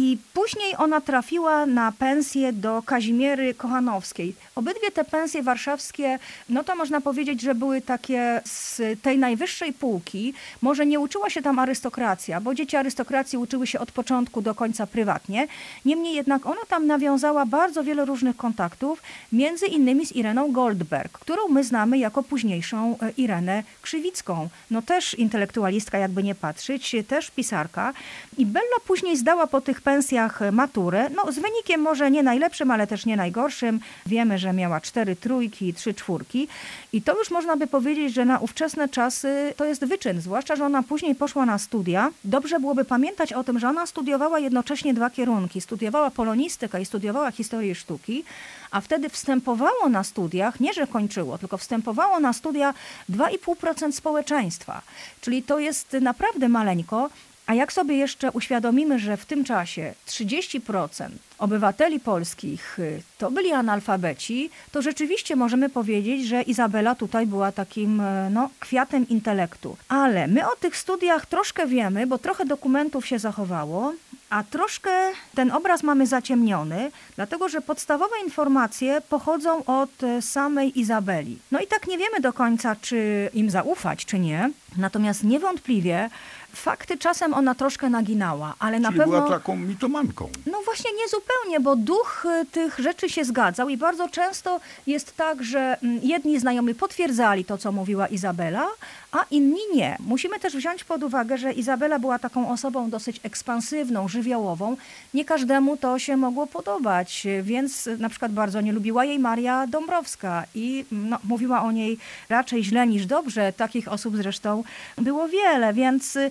I 0.00 0.18
później 0.34 0.74
ona 0.76 1.00
trafiła 1.00 1.66
na 1.66 1.92
pensję 1.92 2.52
do 2.52 2.82
Kazimiery 2.82 3.54
Kochanowskiej. 3.54 4.34
Obydwie 4.54 4.90
te 4.90 5.04
pensje 5.04 5.42
warszawskie, 5.42 6.18
no 6.48 6.64
to 6.64 6.76
można 6.76 7.00
powiedzieć, 7.00 7.40
że 7.40 7.54
były 7.54 7.80
takie 7.80 8.40
z 8.44 8.80
tej 9.02 9.18
najwyższej 9.18 9.72
półki. 9.72 10.34
Może 10.62 10.86
nie 10.86 11.00
uczyła 11.00 11.30
się 11.30 11.42
tam 11.42 11.58
arystokracja, 11.58 12.40
bo 12.40 12.54
dzieci 12.54 12.76
arystokracji 12.76 13.38
uczyły 13.38 13.66
się 13.66 13.78
od 13.78 13.92
początku 13.92 14.42
do 14.42 14.54
końca 14.54 14.86
prywatnie. 14.86 15.46
Niemniej 15.84 16.14
jednak 16.14 16.46
ona 16.46 16.60
tam 16.68 16.86
nawiązała 16.86 17.46
bardzo 17.46 17.84
wiele 17.84 18.04
różnych 18.04 18.36
kontaktów, 18.36 19.02
między 19.32 19.66
innymi 19.66 20.06
z 20.06 20.12
Ireną 20.12 20.52
Goldberg, 20.52 21.18
którą 21.18 21.48
my 21.48 21.64
znamy 21.64 21.98
jako 21.98 22.22
późniejszą 22.22 22.96
e, 23.02 23.10
Irenę 23.16 23.62
Krzywicką. 23.82 24.48
No 24.70 24.82
też 24.82 25.14
intelektualistka, 25.14 25.98
jakby 25.98 26.22
nie 26.22 26.34
patrzeć, 26.34 26.96
też 27.08 27.30
pisarka. 27.30 27.92
I 28.38 28.46
Bella 28.46 28.78
później 28.86 29.16
zdała 29.16 29.46
po 29.46 29.60
tych 29.60 29.80
pensjach 29.88 30.40
maturę, 30.52 31.10
no 31.16 31.32
z 31.32 31.38
wynikiem 31.38 31.80
może 31.80 32.10
nie 32.10 32.22
najlepszym, 32.22 32.70
ale 32.70 32.86
też 32.86 33.06
nie 33.06 33.16
najgorszym. 33.16 33.80
Wiemy, 34.06 34.38
że 34.38 34.52
miała 34.52 34.80
cztery 34.80 35.16
trójki 35.16 35.68
i 35.68 35.74
trzy 35.74 35.94
czwórki. 35.94 36.48
I 36.92 37.02
to 37.02 37.18
już 37.18 37.30
można 37.30 37.56
by 37.56 37.66
powiedzieć, 37.66 38.14
że 38.14 38.24
na 38.24 38.38
ówczesne 38.38 38.88
czasy 38.88 39.54
to 39.56 39.64
jest 39.64 39.84
wyczyn, 39.84 40.20
zwłaszcza, 40.20 40.56
że 40.56 40.64
ona 40.64 40.82
później 40.82 41.14
poszła 41.14 41.46
na 41.46 41.58
studia. 41.58 42.10
Dobrze 42.24 42.60
byłoby 42.60 42.84
pamiętać 42.84 43.32
o 43.32 43.44
tym, 43.44 43.58
że 43.58 43.68
ona 43.68 43.86
studiowała 43.86 44.38
jednocześnie 44.38 44.94
dwa 44.94 45.10
kierunki. 45.10 45.60
Studiowała 45.60 46.10
polonistykę 46.10 46.80
i 46.80 46.84
studiowała 46.84 47.30
historię 47.30 47.74
sztuki, 47.74 48.24
a 48.70 48.80
wtedy 48.80 49.08
wstępowało 49.08 49.88
na 49.88 50.04
studiach, 50.04 50.60
nie 50.60 50.72
że 50.72 50.86
kończyło, 50.86 51.38
tylko 51.38 51.58
wstępowało 51.58 52.20
na 52.20 52.32
studia 52.32 52.74
2,5% 53.10 53.92
społeczeństwa. 53.92 54.82
Czyli 55.20 55.42
to 55.42 55.58
jest 55.58 55.92
naprawdę 56.00 56.48
maleńko. 56.48 57.10
A 57.48 57.54
jak 57.54 57.72
sobie 57.72 57.96
jeszcze 57.96 58.30
uświadomimy, 58.30 58.98
że 58.98 59.16
w 59.16 59.26
tym 59.26 59.44
czasie 59.44 59.94
30% 60.06 61.08
obywateli 61.38 62.00
polskich 62.00 62.78
y, 62.78 63.02
to 63.18 63.30
byli 63.30 63.52
analfabeci, 63.52 64.50
to 64.72 64.82
rzeczywiście 64.82 65.36
możemy 65.36 65.68
powiedzieć, 65.68 66.26
że 66.26 66.42
Izabela 66.42 66.94
tutaj 66.94 67.26
była 67.26 67.52
takim 67.52 68.00
y, 68.00 68.30
no, 68.30 68.50
kwiatem 68.60 69.08
intelektu. 69.08 69.76
Ale 69.88 70.26
my 70.26 70.50
o 70.50 70.56
tych 70.56 70.76
studiach 70.76 71.26
troszkę 71.26 71.66
wiemy, 71.66 72.06
bo 72.06 72.18
trochę 72.18 72.44
dokumentów 72.44 73.06
się 73.06 73.18
zachowało, 73.18 73.92
a 74.30 74.44
troszkę 74.44 74.90
ten 75.34 75.52
obraz 75.52 75.82
mamy 75.82 76.06
zaciemniony, 76.06 76.90
dlatego 77.16 77.48
że 77.48 77.60
podstawowe 77.60 78.14
informacje 78.24 79.00
pochodzą 79.00 79.64
od 79.64 80.02
y, 80.02 80.22
samej 80.22 80.80
Izabeli. 80.80 81.38
No 81.52 81.60
i 81.60 81.66
tak 81.66 81.86
nie 81.86 81.98
wiemy 81.98 82.20
do 82.20 82.32
końca, 82.32 82.76
czy 82.76 83.30
im 83.34 83.50
zaufać, 83.50 84.04
czy 84.04 84.18
nie. 84.18 84.50
Natomiast 84.76 85.24
niewątpliwie 85.24 86.10
fakty 86.58 86.98
czasem 86.98 87.34
ona 87.34 87.54
troszkę 87.54 87.90
naginała, 87.90 88.54
ale 88.58 88.80
na 88.80 88.88
Czyli 88.88 89.00
pewno... 89.00 89.16
była 89.16 89.30
taką 89.30 89.56
mitomanką. 89.56 90.28
No 90.46 90.58
właśnie 90.64 90.90
nie 90.92 91.08
zupełnie, 91.08 91.60
bo 91.60 91.76
duch 91.76 92.26
y, 92.42 92.46
tych 92.46 92.78
rzeczy 92.78 93.08
się 93.08 93.24
zgadzał 93.24 93.68
i 93.68 93.76
bardzo 93.76 94.08
często 94.08 94.60
jest 94.86 95.16
tak, 95.16 95.42
że 95.42 95.78
mm, 95.82 96.00
jedni 96.02 96.40
znajomi 96.40 96.74
potwierdzali 96.74 97.44
to, 97.44 97.58
co 97.58 97.72
mówiła 97.72 98.06
Izabela, 98.06 98.66
a 99.12 99.24
inni 99.30 99.60
nie. 99.74 99.96
Musimy 100.00 100.40
też 100.40 100.56
wziąć 100.56 100.84
pod 100.84 101.02
uwagę, 101.02 101.38
że 101.38 101.52
Izabela 101.52 101.98
była 101.98 102.18
taką 102.18 102.50
osobą 102.50 102.90
dosyć 102.90 103.20
ekspansywną, 103.22 104.08
żywiołową. 104.08 104.76
Nie 105.14 105.24
każdemu 105.24 105.76
to 105.76 105.98
się 105.98 106.16
mogło 106.16 106.46
podobać, 106.46 107.26
y, 107.26 107.42
więc 107.42 107.86
y, 107.86 107.98
na 107.98 108.08
przykład 108.08 108.32
bardzo 108.32 108.60
nie 108.60 108.72
lubiła 108.72 109.04
jej 109.04 109.18
Maria 109.18 109.66
Dąbrowska 109.66 110.44
i 110.54 110.84
no, 110.92 111.18
mówiła 111.24 111.62
o 111.62 111.72
niej 111.72 111.98
raczej 112.28 112.64
źle 112.64 112.86
niż 112.86 113.06
dobrze. 113.06 113.52
Takich 113.52 113.88
osób 113.88 114.16
zresztą 114.16 114.64
było 114.96 115.28
wiele, 115.28 115.72
więc 115.72 116.16
y, 116.16 116.30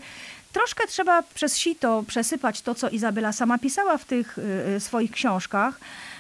troszkę 0.54 0.88
trzeba 0.88 1.24
przez 1.24 1.58
sito 1.58 2.04
przesypać 2.08 2.62
to, 2.62 2.76
co 2.76 2.90
Izabela 2.90 3.32
sama 3.32 3.58
pisała 3.58 3.98
w 3.98 4.06
tych 4.06 4.38
y, 4.78 4.80
swoich 4.80 5.12
książkach. 5.12 5.80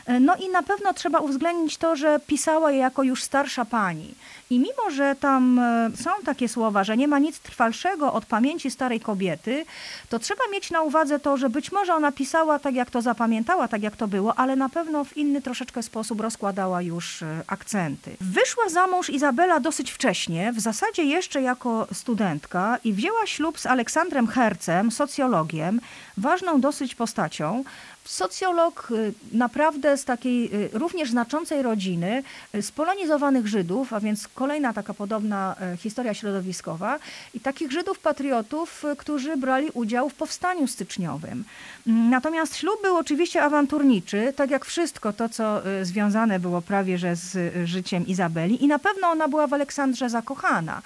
Y, 0.10 0.20
No 0.20 0.36
i 0.36 0.50
na 0.50 0.64
pewno 0.64 0.94
trzeba 0.94 1.20
uwzględnić 1.20 1.78
to, 1.78 1.96
że 1.96 2.20
pisała 2.28 2.72
je 2.72 2.78
jako 2.78 3.04
już 3.04 3.24
starsza 3.24 3.66
pani. 3.66 4.16
I 4.50 4.60
mimo, 4.60 4.92
że 4.92 5.16
tam 5.20 5.60
y, 5.60 5.98
są 6.04 6.10
takie 6.26 6.50
słowa, 6.50 6.84
że 6.84 6.98
nie 6.98 7.08
ma 7.08 7.20
nic 7.20 7.40
trwalszego 7.40 8.14
od 8.14 8.26
pamięci 8.26 8.72
starej 8.72 9.00
kobiety, 9.00 9.66
to 10.10 10.20
trzeba 10.20 10.44
mieć 10.52 10.72
na 10.72 10.82
uwadze 10.82 11.20
to, 11.20 11.38
że 11.38 11.50
być 11.50 11.72
może 11.72 11.94
ona 11.94 12.12
pisała 12.12 12.60
tak, 12.60 12.76
jak 12.76 12.92
to 12.92 13.02
zapamiętała, 13.02 13.68
tak 13.68 13.84
jak 13.84 13.96
to 13.96 14.08
było, 14.08 14.36
ale 14.36 14.56
na 14.56 14.70
pewno 14.70 15.04
w 15.04 15.18
inny 15.18 15.42
troszeczkę 15.42 15.84
sposób 15.84 16.22
rozkładała 16.22 16.82
już 16.82 17.22
y, 17.22 17.26
akcenty. 17.48 18.12
Wyszła 18.22 18.70
za 18.70 18.88
mąż 18.88 19.10
Izabela 19.10 19.60
dosyć 19.60 19.92
wcześnie, 19.92 20.54
w 20.54 20.60
zasadzie 20.60 21.04
jeszcze 21.04 21.42
jako 21.42 21.88
studentka 21.94 22.78
i 22.84 22.94
wzięła 22.94 23.26
ślub 23.26 23.60
z 23.60 23.66
Aleksandrem 23.66 24.28
Hercem, 24.28 24.92
socjologiem, 24.92 25.82
ważną 26.18 26.62
dosyć 26.62 26.96
postacią. 26.96 27.64
Socjolog 28.08 28.88
y, 28.92 29.14
naprawdę 29.32 29.98
z 29.98 30.06
takiej 30.06 30.56
y, 30.56 30.70
również 30.74 31.12
znaczącej 31.12 31.62
rodziny, 31.62 32.24
y, 32.56 32.62
spolonizowanych 32.62 33.48
Żydów, 33.48 33.94
a 33.94 34.00
więc 34.00 34.28
kolejna 34.28 34.74
taka 34.74 34.94
podobna 34.94 35.56
historia 35.78 36.14
środowiskowa 36.14 37.00
i 37.34 37.40
takich 37.40 37.72
Żydów 37.72 38.00
patriotów, 38.00 38.84
którzy 38.98 39.38
brali 39.38 39.70
udział 39.74 40.10
w 40.10 40.14
powstaniu 40.14 40.68
styczniowym. 40.68 41.44
Mm, 41.88 42.10
Natomiast 42.10 42.56
ślub 42.56 42.82
był 42.82 42.98
oczywiście 42.98 43.44
awanturniczy, 43.44 44.34
tak 44.36 44.50
jak 44.50 44.66
wszystko 44.66 45.14
to, 45.14 45.30
co 45.30 45.62
związane 45.84 46.40
było 46.40 46.62
prawie 46.62 46.98
że 46.98 47.16
z 47.16 47.54
życiem 47.70 48.08
Izabeli 48.08 48.64
i 48.64 48.68
na 48.68 48.80
pewno 48.80 49.08
ona 49.08 49.28
była 49.28 49.48
w 49.48 49.54
Aleksandrze 49.54 50.10
zakochana. 50.10 50.82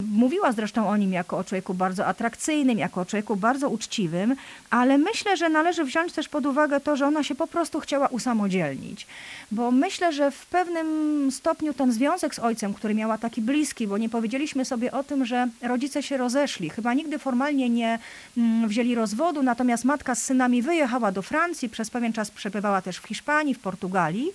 Mówiła 0.00 0.52
zresztą 0.52 0.88
o 0.88 0.96
nim 0.96 1.12
jako 1.12 1.38
o 1.38 1.44
człowieku 1.44 1.74
bardzo 1.74 2.06
atrakcyjnym, 2.06 2.78
jako 2.78 3.00
o 3.00 3.06
człowieku 3.06 3.36
bardzo 3.36 3.68
uczciwym, 3.68 4.36
ale 4.70 4.98
myślę, 4.98 5.36
że 5.36 5.48
należy 5.48 5.84
wziąć 5.84 6.12
też 6.12 6.28
pod 6.28 6.46
uwagę 6.46 6.80
to, 6.80 6.96
że 6.96 7.06
ona 7.06 7.22
się 7.22 7.34
po 7.34 7.46
prostu 7.46 7.80
chciała 7.80 8.08
usamodzielnić. 8.08 9.06
Bo 9.50 9.70
myślę, 9.70 10.12
że 10.12 10.30
w 10.30 10.46
pewnym 10.46 11.30
stopniu 11.32 11.74
ten 11.74 11.92
związek 11.92 12.34
z 12.34 12.38
ojcem, 12.38 12.74
który 12.74 12.94
miała 12.94 13.18
taki 13.18 13.42
bliski, 13.42 13.86
bo 13.86 13.98
nie 13.98 14.08
powiedzieliśmy 14.08 14.64
sobie 14.64 14.92
o 14.92 15.04
tym, 15.04 15.24
że 15.24 15.48
rodzice 15.62 16.02
się 16.02 16.16
rozeszli. 16.16 16.70
Chyba 16.70 16.94
nigdy 16.94 17.18
formalnie 17.18 17.70
nie 17.70 17.98
mm, 18.36 18.68
wzięli 18.68 18.94
rozwodu, 18.94 19.42
natomiast 19.42 19.84
matka 19.84 20.14
z 20.14 20.22
synami 20.22 20.62
wyjechała 20.62 21.12
do 21.12 21.22
Francji, 21.22 21.68
przez 21.68 21.90
pewien 21.90 22.12
czas 22.12 22.30
przebywała 22.30 22.82
też 22.82 22.98
w 22.98 23.06
Hiszpanii, 23.06 23.54
w 23.54 23.58
Portugalii. 23.58 24.32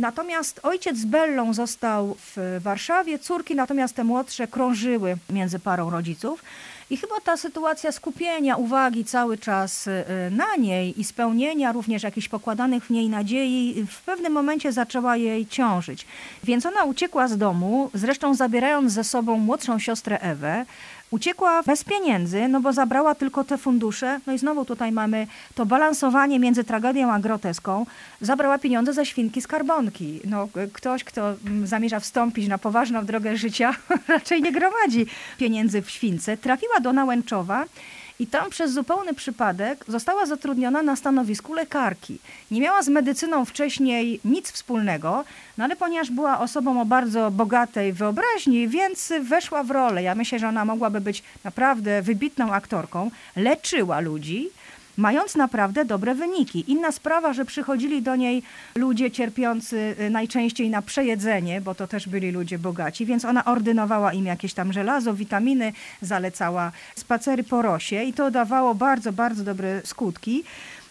Natomiast 0.00 0.60
ojciec 0.62 0.96
z 0.96 1.04
Bellą 1.04 1.54
został 1.54 2.16
w 2.18 2.58
Warszawie, 2.60 3.18
córki 3.18 3.54
natomiast 3.54 3.94
te 3.94 4.04
młodsze 4.04 4.48
krążyły 4.48 5.16
między 5.30 5.58
parą 5.58 5.90
rodziców. 5.90 6.42
I 6.90 6.96
chyba 6.96 7.20
ta 7.24 7.36
sytuacja 7.36 7.92
skupienia 7.92 8.56
uwagi 8.56 9.04
cały 9.04 9.38
czas 9.38 9.86
y, 9.86 10.04
na 10.30 10.56
niej 10.56 11.00
i 11.00 11.04
spełnienia 11.04 11.72
również 11.72 12.02
jakichś 12.02 12.28
pokładanych 12.28 12.84
w 12.84 12.90
niej 12.90 13.08
nadziei 13.08 13.86
w 13.90 14.00
pewnym 14.00 14.32
momencie 14.32 14.72
zaczęła 14.72 15.16
jej 15.16 15.46
ciążyć. 15.46 16.06
Więc 16.44 16.66
ona 16.66 16.84
uciekła 16.84 17.28
z 17.28 17.38
domu, 17.38 17.90
zresztą 17.94 18.34
zabierając 18.34 18.92
ze 18.92 19.04
sobą 19.04 19.38
młodszą 19.38 19.78
siostrę 19.78 20.20
Ewę, 20.20 20.66
Uciekła 21.10 21.62
bez 21.62 21.84
pieniędzy, 21.84 22.48
no 22.48 22.60
bo 22.60 22.72
zabrała 22.72 23.14
tylko 23.14 23.44
te 23.44 23.58
fundusze. 23.58 24.20
No 24.26 24.32
i 24.32 24.38
znowu 24.38 24.64
tutaj 24.64 24.92
mamy 24.92 25.26
to 25.54 25.66
balansowanie 25.66 26.38
między 26.38 26.64
tragedią 26.64 27.12
a 27.12 27.18
groteską. 27.18 27.86
Zabrała 28.20 28.58
pieniądze 28.58 28.92
ze 28.92 29.06
świnki 29.06 29.42
skarbonki. 29.42 30.20
No, 30.24 30.48
ktoś, 30.72 31.04
kto 31.04 31.34
mm, 31.46 31.66
zamierza 31.66 32.00
wstąpić 32.00 32.48
na 32.48 32.58
poważną 32.58 33.04
drogę 33.04 33.36
życia, 33.36 33.74
raczej 34.08 34.42
nie 34.42 34.52
gromadzi 34.52 35.06
pieniędzy 35.38 35.82
w 35.82 35.90
śwince. 35.90 36.36
Trafiła 36.36 36.80
do 36.80 36.92
Nałęczowa 36.92 37.64
i 38.20 38.26
tam 38.26 38.50
przez 38.50 38.72
zupełny 38.72 39.14
przypadek 39.14 39.84
została 39.88 40.26
zatrudniona 40.26 40.82
na 40.82 40.96
stanowisku 40.96 41.54
lekarki. 41.54 42.18
Nie 42.50 42.60
miała 42.60 42.82
z 42.82 42.88
medycyną 42.88 43.44
wcześniej 43.44 44.20
nic 44.24 44.52
wspólnego, 44.52 45.24
no 45.58 45.64
ale 45.64 45.76
ponieważ 45.76 46.10
była 46.10 46.38
osobą 46.40 46.80
o 46.80 46.84
bardzo 46.84 47.30
bogatej 47.30 47.92
wyobraźni, 47.92 48.68
więc 48.68 49.12
weszła 49.22 49.62
w 49.62 49.70
rolę. 49.70 50.02
Ja 50.02 50.14
myślę, 50.14 50.38
że 50.38 50.48
ona 50.48 50.64
mogłaby 50.64 51.00
być 51.00 51.22
naprawdę 51.44 52.02
wybitną 52.02 52.52
aktorką. 52.52 53.10
Leczyła 53.36 54.00
ludzi, 54.00 54.50
mając 54.96 55.34
naprawdę 55.34 55.84
dobre 55.84 56.14
wyniki. 56.14 56.64
Inna 56.68 56.92
sprawa, 56.92 57.32
że 57.32 57.44
przychodzili 57.44 58.02
do 58.02 58.16
niej 58.16 58.42
ludzie 58.74 59.10
cierpiący 59.10 59.96
y, 60.00 60.10
najczęściej 60.10 60.70
na 60.70 60.82
przejedzenie, 60.82 61.60
bo 61.60 61.74
to 61.74 61.86
też 61.86 62.08
byli 62.08 62.30
ludzie 62.30 62.58
bogaci, 62.58 63.06
więc 63.06 63.24
ona 63.24 63.44
ordynowała 63.44 64.12
im 64.12 64.26
jakieś 64.26 64.54
tam 64.54 64.72
żelazo, 64.72 65.14
witaminy, 65.14 65.72
zalecała 66.02 66.72
spacery 66.96 67.44
po 67.44 67.62
rosie 67.62 68.02
i 68.02 68.12
to 68.12 68.30
dawało 68.30 68.74
bardzo, 68.74 69.12
bardzo 69.12 69.44
dobre 69.44 69.80
skutki. 69.84 70.44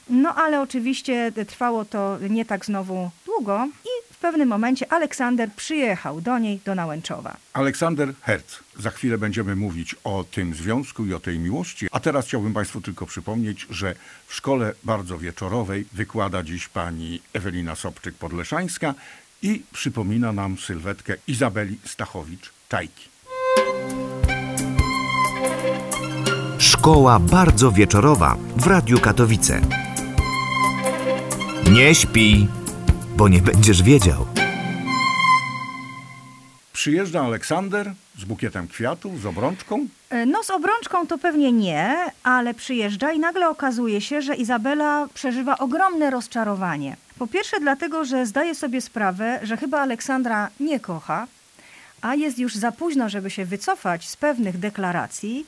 No 0.10 0.36
ale 0.36 0.62
oczywiście 0.62 1.32
trwało 1.48 1.86
to 1.86 2.18
nie 2.30 2.46
tak 2.46 2.66
znowu 2.66 3.10
długo 3.26 3.68
i 3.86 4.09
w 4.20 4.22
pewnym 4.22 4.50
momencie 4.50 4.94
Aleksander 4.94 5.50
przyjechał 5.56 6.22
do 6.22 6.40
niej, 6.40 6.60
do 6.66 6.76
Nałęczowa. 6.76 7.38
Aleksander 7.54 8.14
Herz. 8.22 8.60
Za 8.80 8.90
chwilę 8.90 9.18
będziemy 9.18 9.56
mówić 9.56 9.96
o 10.04 10.26
tym 10.32 10.54
związku 10.54 11.06
i 11.06 11.14
o 11.14 11.20
tej 11.20 11.40
miłości. 11.40 11.88
A 11.92 12.00
teraz 12.00 12.26
chciałbym 12.26 12.54
Państwu 12.54 12.82
tylko 12.82 13.06
przypomnieć, 13.06 13.68
że 13.70 13.96
w 14.28 14.34
szkole 14.34 14.74
bardzo 14.84 15.18
wieczorowej 15.18 15.86
wykłada 15.94 16.44
dziś 16.44 16.68
pani 16.68 17.22
Ewelina 17.34 17.74
Sobczyk-Podleszańska 17.74 18.94
i 19.42 19.64
przypomina 19.74 20.34
nam 20.34 20.58
sylwetkę 20.58 21.14
Izabeli 21.28 21.80
Stachowicz-Czajki. 21.86 23.10
Szkoła 26.58 27.20
bardzo 27.20 27.72
wieczorowa 27.72 28.38
w 28.56 28.68
Radiu 28.68 29.00
Katowice. 29.00 29.62
Nie 31.72 31.96
śpi 31.96 32.48
bo 33.20 33.28
nie 33.28 33.42
będziesz 33.42 33.84
wiedział. 33.84 34.26
Przyjeżdża 36.74 37.22
Aleksander 37.22 37.94
z 38.18 38.26
bukietem 38.26 38.68
kwiatów, 38.68 39.22
z 39.22 39.26
obrączką? 39.26 39.88
E, 40.10 40.26
no 40.26 40.44
z 40.44 40.50
obrączką 40.50 41.08
to 41.08 41.18
pewnie 41.18 41.52
nie, 41.52 41.96
ale 42.24 42.54
przyjeżdża 42.54 43.12
i 43.12 43.20
nagle 43.20 43.50
okazuje 43.50 44.02
się, 44.02 44.22
że 44.22 44.36
Izabela 44.36 45.08
przeżywa 45.14 45.58
ogromne 45.58 46.10
rozczarowanie. 46.10 46.98
Po 47.18 47.28
pierwsze 47.28 47.60
dlatego, 47.60 48.06
że 48.06 48.26
zdaje 48.26 48.56
sobie 48.56 48.82
sprawę, 48.82 49.40
że 49.44 49.58
chyba 49.58 49.80
Aleksandra 49.80 50.50
nie 50.60 50.80
kocha, 50.80 51.28
a 52.02 52.16
jest 52.16 52.40
już 52.40 52.56
za 52.56 52.72
późno, 52.72 53.10
żeby 53.10 53.30
się 53.30 53.46
wycofać 53.46 54.10
z 54.10 54.16
pewnych 54.16 54.58
deklaracji, 54.58 55.46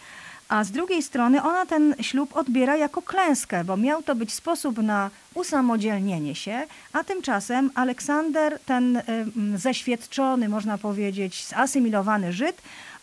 a 0.52 0.64
z 0.64 0.72
drugiej 0.72 1.04
strony 1.04 1.44
ona 1.44 1.66
ten 1.66 1.96
ślub 2.02 2.36
odbiera 2.38 2.76
jako 2.76 3.02
klęskę, 3.02 3.64
bo 3.64 3.78
miał 3.78 4.04
to 4.04 4.16
być 4.16 4.34
sposób 4.34 4.78
na 4.78 5.10
usamodzielnienie 5.34 6.36
się, 6.36 6.68
a 6.94 7.04
tymczasem 7.04 7.72
Aleksander, 7.76 8.60
ten 8.66 9.02
zeświadczony, 9.56 10.50
można 10.50 10.78
powiedzieć, 10.78 11.48
zasymilowany 11.48 12.34
Żyd, 12.34 12.62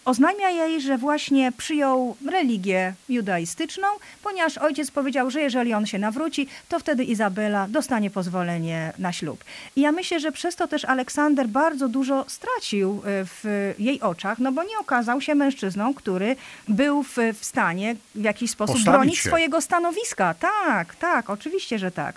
Oznajmia 0.09 0.51
jej, 0.51 0.81
że 0.81 0.99
właśnie 0.99 1.53
przyjął 1.53 2.17
religię 2.31 2.95
judaistyczną, 3.09 3.89
ponieważ 4.23 4.59
ojciec 4.59 4.91
powiedział, 4.91 5.31
że 5.31 5.41
jeżeli 5.41 5.75
on 5.75 5.87
się 5.87 5.99
nawróci, 5.99 6.49
to 6.69 6.79
wtedy 6.79 7.05
Izabela 7.05 7.67
dostanie 7.69 8.11
pozwolenie 8.11 8.93
na 8.99 9.13
ślub. 9.13 9.45
I 9.77 9.81
ja 9.81 9.93
myślę, 9.93 10.21
że 10.21 10.33
przez 10.33 10.57
to 10.57 10.69
też 10.69 10.85
Aleksander 10.85 11.49
bardzo 11.49 11.89
dużo 11.89 12.25
stracił 12.29 12.91
e, 12.91 13.25
w 13.25 13.75
jej 13.79 14.01
oczach, 14.01 14.39
no 14.39 14.53
bo 14.53 14.63
nie 14.63 14.79
okazał 14.79 15.21
się 15.21 15.35
mężczyzną, 15.35 15.95
który 15.95 16.37
był 16.69 17.03
w, 17.03 17.17
w 17.39 17.45
stanie 17.45 17.97
w 18.15 18.23
jakiś 18.23 18.51
sposób 18.51 18.77
Postawić 18.77 18.95
bronić 18.99 19.17
się. 19.19 19.29
swojego 19.29 19.61
stanowiska. 19.61 20.35
Tak, 20.35 20.95
tak, 20.95 21.31
oczywiście, 21.31 21.79
że 21.79 21.91
tak. 21.91 22.15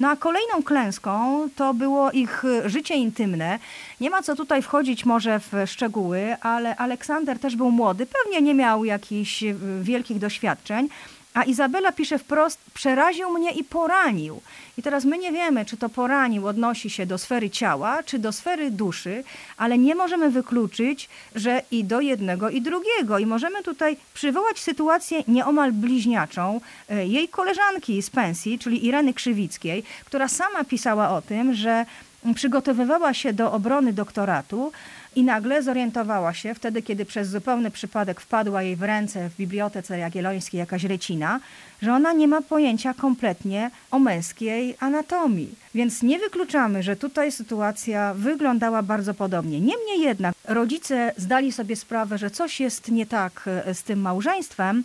No 0.00 0.10
a 0.10 0.16
kolejną 0.16 0.62
klęską 0.62 1.48
to 1.56 1.74
było 1.74 2.10
ich 2.10 2.42
życie 2.64 2.94
intymne. 2.94 3.58
Nie 4.00 4.10
ma 4.10 4.22
co 4.22 4.36
tutaj 4.36 4.62
wchodzić 4.62 5.04
może 5.04 5.40
w 5.40 5.52
szczegóły, 5.66 6.36
ale 6.40 6.76
Aleksander 6.76 7.33
też 7.38 7.56
był 7.56 7.70
młody, 7.70 8.06
pewnie 8.06 8.42
nie 8.42 8.54
miał 8.54 8.84
jakichś 8.84 9.42
y, 9.42 9.56
wielkich 9.82 10.18
doświadczeń, 10.18 10.88
a 11.34 11.42
Izabela 11.42 11.92
pisze 11.92 12.18
wprost, 12.18 12.58
przeraził 12.74 13.30
mnie 13.30 13.50
i 13.50 13.64
poranił. 13.64 14.40
I 14.78 14.82
teraz 14.82 15.04
my 15.04 15.18
nie 15.18 15.32
wiemy, 15.32 15.64
czy 15.64 15.76
to 15.76 15.88
poranił 15.88 16.46
odnosi 16.46 16.90
się 16.90 17.06
do 17.06 17.18
sfery 17.18 17.50
ciała, 17.50 18.02
czy 18.02 18.18
do 18.18 18.32
sfery 18.32 18.70
duszy, 18.70 19.24
ale 19.56 19.78
nie 19.78 19.94
możemy 19.94 20.30
wykluczyć, 20.30 21.08
że 21.34 21.62
i 21.70 21.84
do 21.84 22.00
jednego, 22.00 22.50
i 22.50 22.62
drugiego. 22.62 23.18
I 23.18 23.26
możemy 23.26 23.62
tutaj 23.62 23.96
przywołać 24.14 24.58
sytuację 24.58 25.22
nieomal 25.28 25.72
bliźniaczą 25.72 26.60
e, 26.88 27.06
jej 27.06 27.28
koleżanki 27.28 28.02
z 28.02 28.10
pensji, 28.10 28.58
czyli 28.58 28.86
Ireny 28.86 29.14
Krzywickiej, 29.14 29.82
która 30.04 30.28
sama 30.28 30.64
pisała 30.64 31.10
o 31.10 31.22
tym, 31.22 31.54
że 31.54 31.86
przygotowywała 32.34 33.14
się 33.14 33.32
do 33.32 33.52
obrony 33.52 33.92
doktoratu, 33.92 34.72
i 35.16 35.24
nagle 35.24 35.62
zorientowała 35.62 36.34
się, 36.34 36.54
wtedy 36.54 36.82
kiedy 36.82 37.04
przez 37.04 37.28
zupełny 37.28 37.70
przypadek 37.70 38.20
wpadła 38.20 38.62
jej 38.62 38.76
w 38.76 38.82
ręce 38.82 39.28
w 39.30 39.36
Bibliotece 39.36 39.98
Jagiellońskiej 39.98 40.58
jakaś 40.58 40.84
recina, 40.84 41.40
że 41.82 41.94
ona 41.94 42.12
nie 42.12 42.28
ma 42.28 42.42
pojęcia 42.42 42.94
kompletnie 42.94 43.70
o 43.90 43.98
męskiej 43.98 44.76
anatomii. 44.80 45.54
Więc 45.74 46.02
nie 46.02 46.18
wykluczamy, 46.18 46.82
że 46.82 46.96
tutaj 46.96 47.32
sytuacja 47.32 48.14
wyglądała 48.14 48.82
bardzo 48.82 49.14
podobnie. 49.14 49.60
Niemniej 49.60 50.00
jednak 50.00 50.34
rodzice 50.44 51.12
zdali 51.16 51.52
sobie 51.52 51.76
sprawę, 51.76 52.18
że 52.18 52.30
coś 52.30 52.60
jest 52.60 52.90
nie 52.90 53.06
tak 53.06 53.44
e, 53.46 53.74
z 53.74 53.82
tym 53.82 54.00
małżeństwem, 54.00 54.84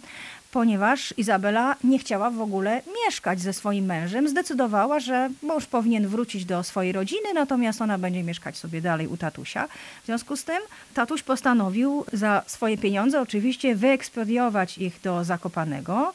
ponieważ 0.51 1.13
Izabela 1.17 1.75
nie 1.83 1.99
chciała 1.99 2.31
w 2.31 2.41
ogóle 2.41 2.81
mieszkać 3.05 3.41
ze 3.41 3.53
swoim 3.53 3.85
mężem. 3.85 4.27
Zdecydowała, 4.27 4.99
że 4.99 5.29
mąż 5.43 5.65
powinien 5.65 6.07
wrócić 6.07 6.45
do 6.45 6.63
swojej 6.63 6.91
rodziny, 6.91 7.33
natomiast 7.33 7.81
ona 7.81 7.97
będzie 7.97 8.23
mieszkać 8.23 8.57
sobie 8.57 8.81
dalej 8.81 9.07
u 9.07 9.17
tatusia. 9.17 9.67
W 10.03 10.05
związku 10.05 10.35
z 10.35 10.43
tym 10.43 10.59
tatuś 10.93 11.23
postanowił 11.23 12.05
za 12.13 12.43
swoje 12.47 12.77
pieniądze 12.77 13.21
oczywiście 13.21 13.75
wyekspediować 13.75 14.77
ich 14.77 15.01
do 15.03 15.23
Zakopanego 15.23 16.13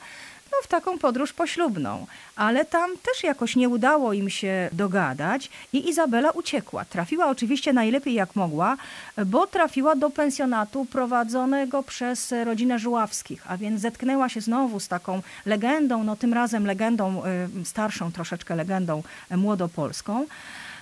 no, 0.55 0.65
w 0.65 0.69
taką 0.69 0.99
podróż 0.99 1.33
poślubną. 1.33 2.07
Ale 2.37 2.65
tam 2.65 2.91
też 3.03 3.25
jakoś 3.25 3.57
nie 3.57 3.69
udało 3.69 4.13
im 4.13 4.31
się 4.31 4.69
dogadać 4.73 5.51
i 5.73 5.89
Izabela 5.89 6.31
uciekła. 6.31 6.85
Trafiła 6.85 7.27
oczywiście 7.27 7.73
najlepiej 7.73 8.15
jak 8.15 8.37
mogła, 8.37 8.77
bo 9.27 9.47
trafiła 9.47 9.97
do 9.97 10.11
pensjonatu 10.11 10.85
prowadzonego 10.85 11.83
przez 11.83 12.35
rodzinę 12.45 12.79
Żuławskich, 12.79 13.51
a 13.51 13.57
więc 13.57 13.81
zetknęła 13.81 14.29
się 14.29 14.41
znowu 14.41 14.81
z 14.81 14.89
taką 14.89 15.23
legendą, 15.47 16.05
no 16.05 16.17
tym 16.17 16.35
razem 16.35 16.67
legendą 16.67 17.23
y, 17.63 17.65
starszą, 17.65 18.13
troszeczkę 18.13 18.57
legendą 18.57 19.03
młodopolską. 19.31 20.27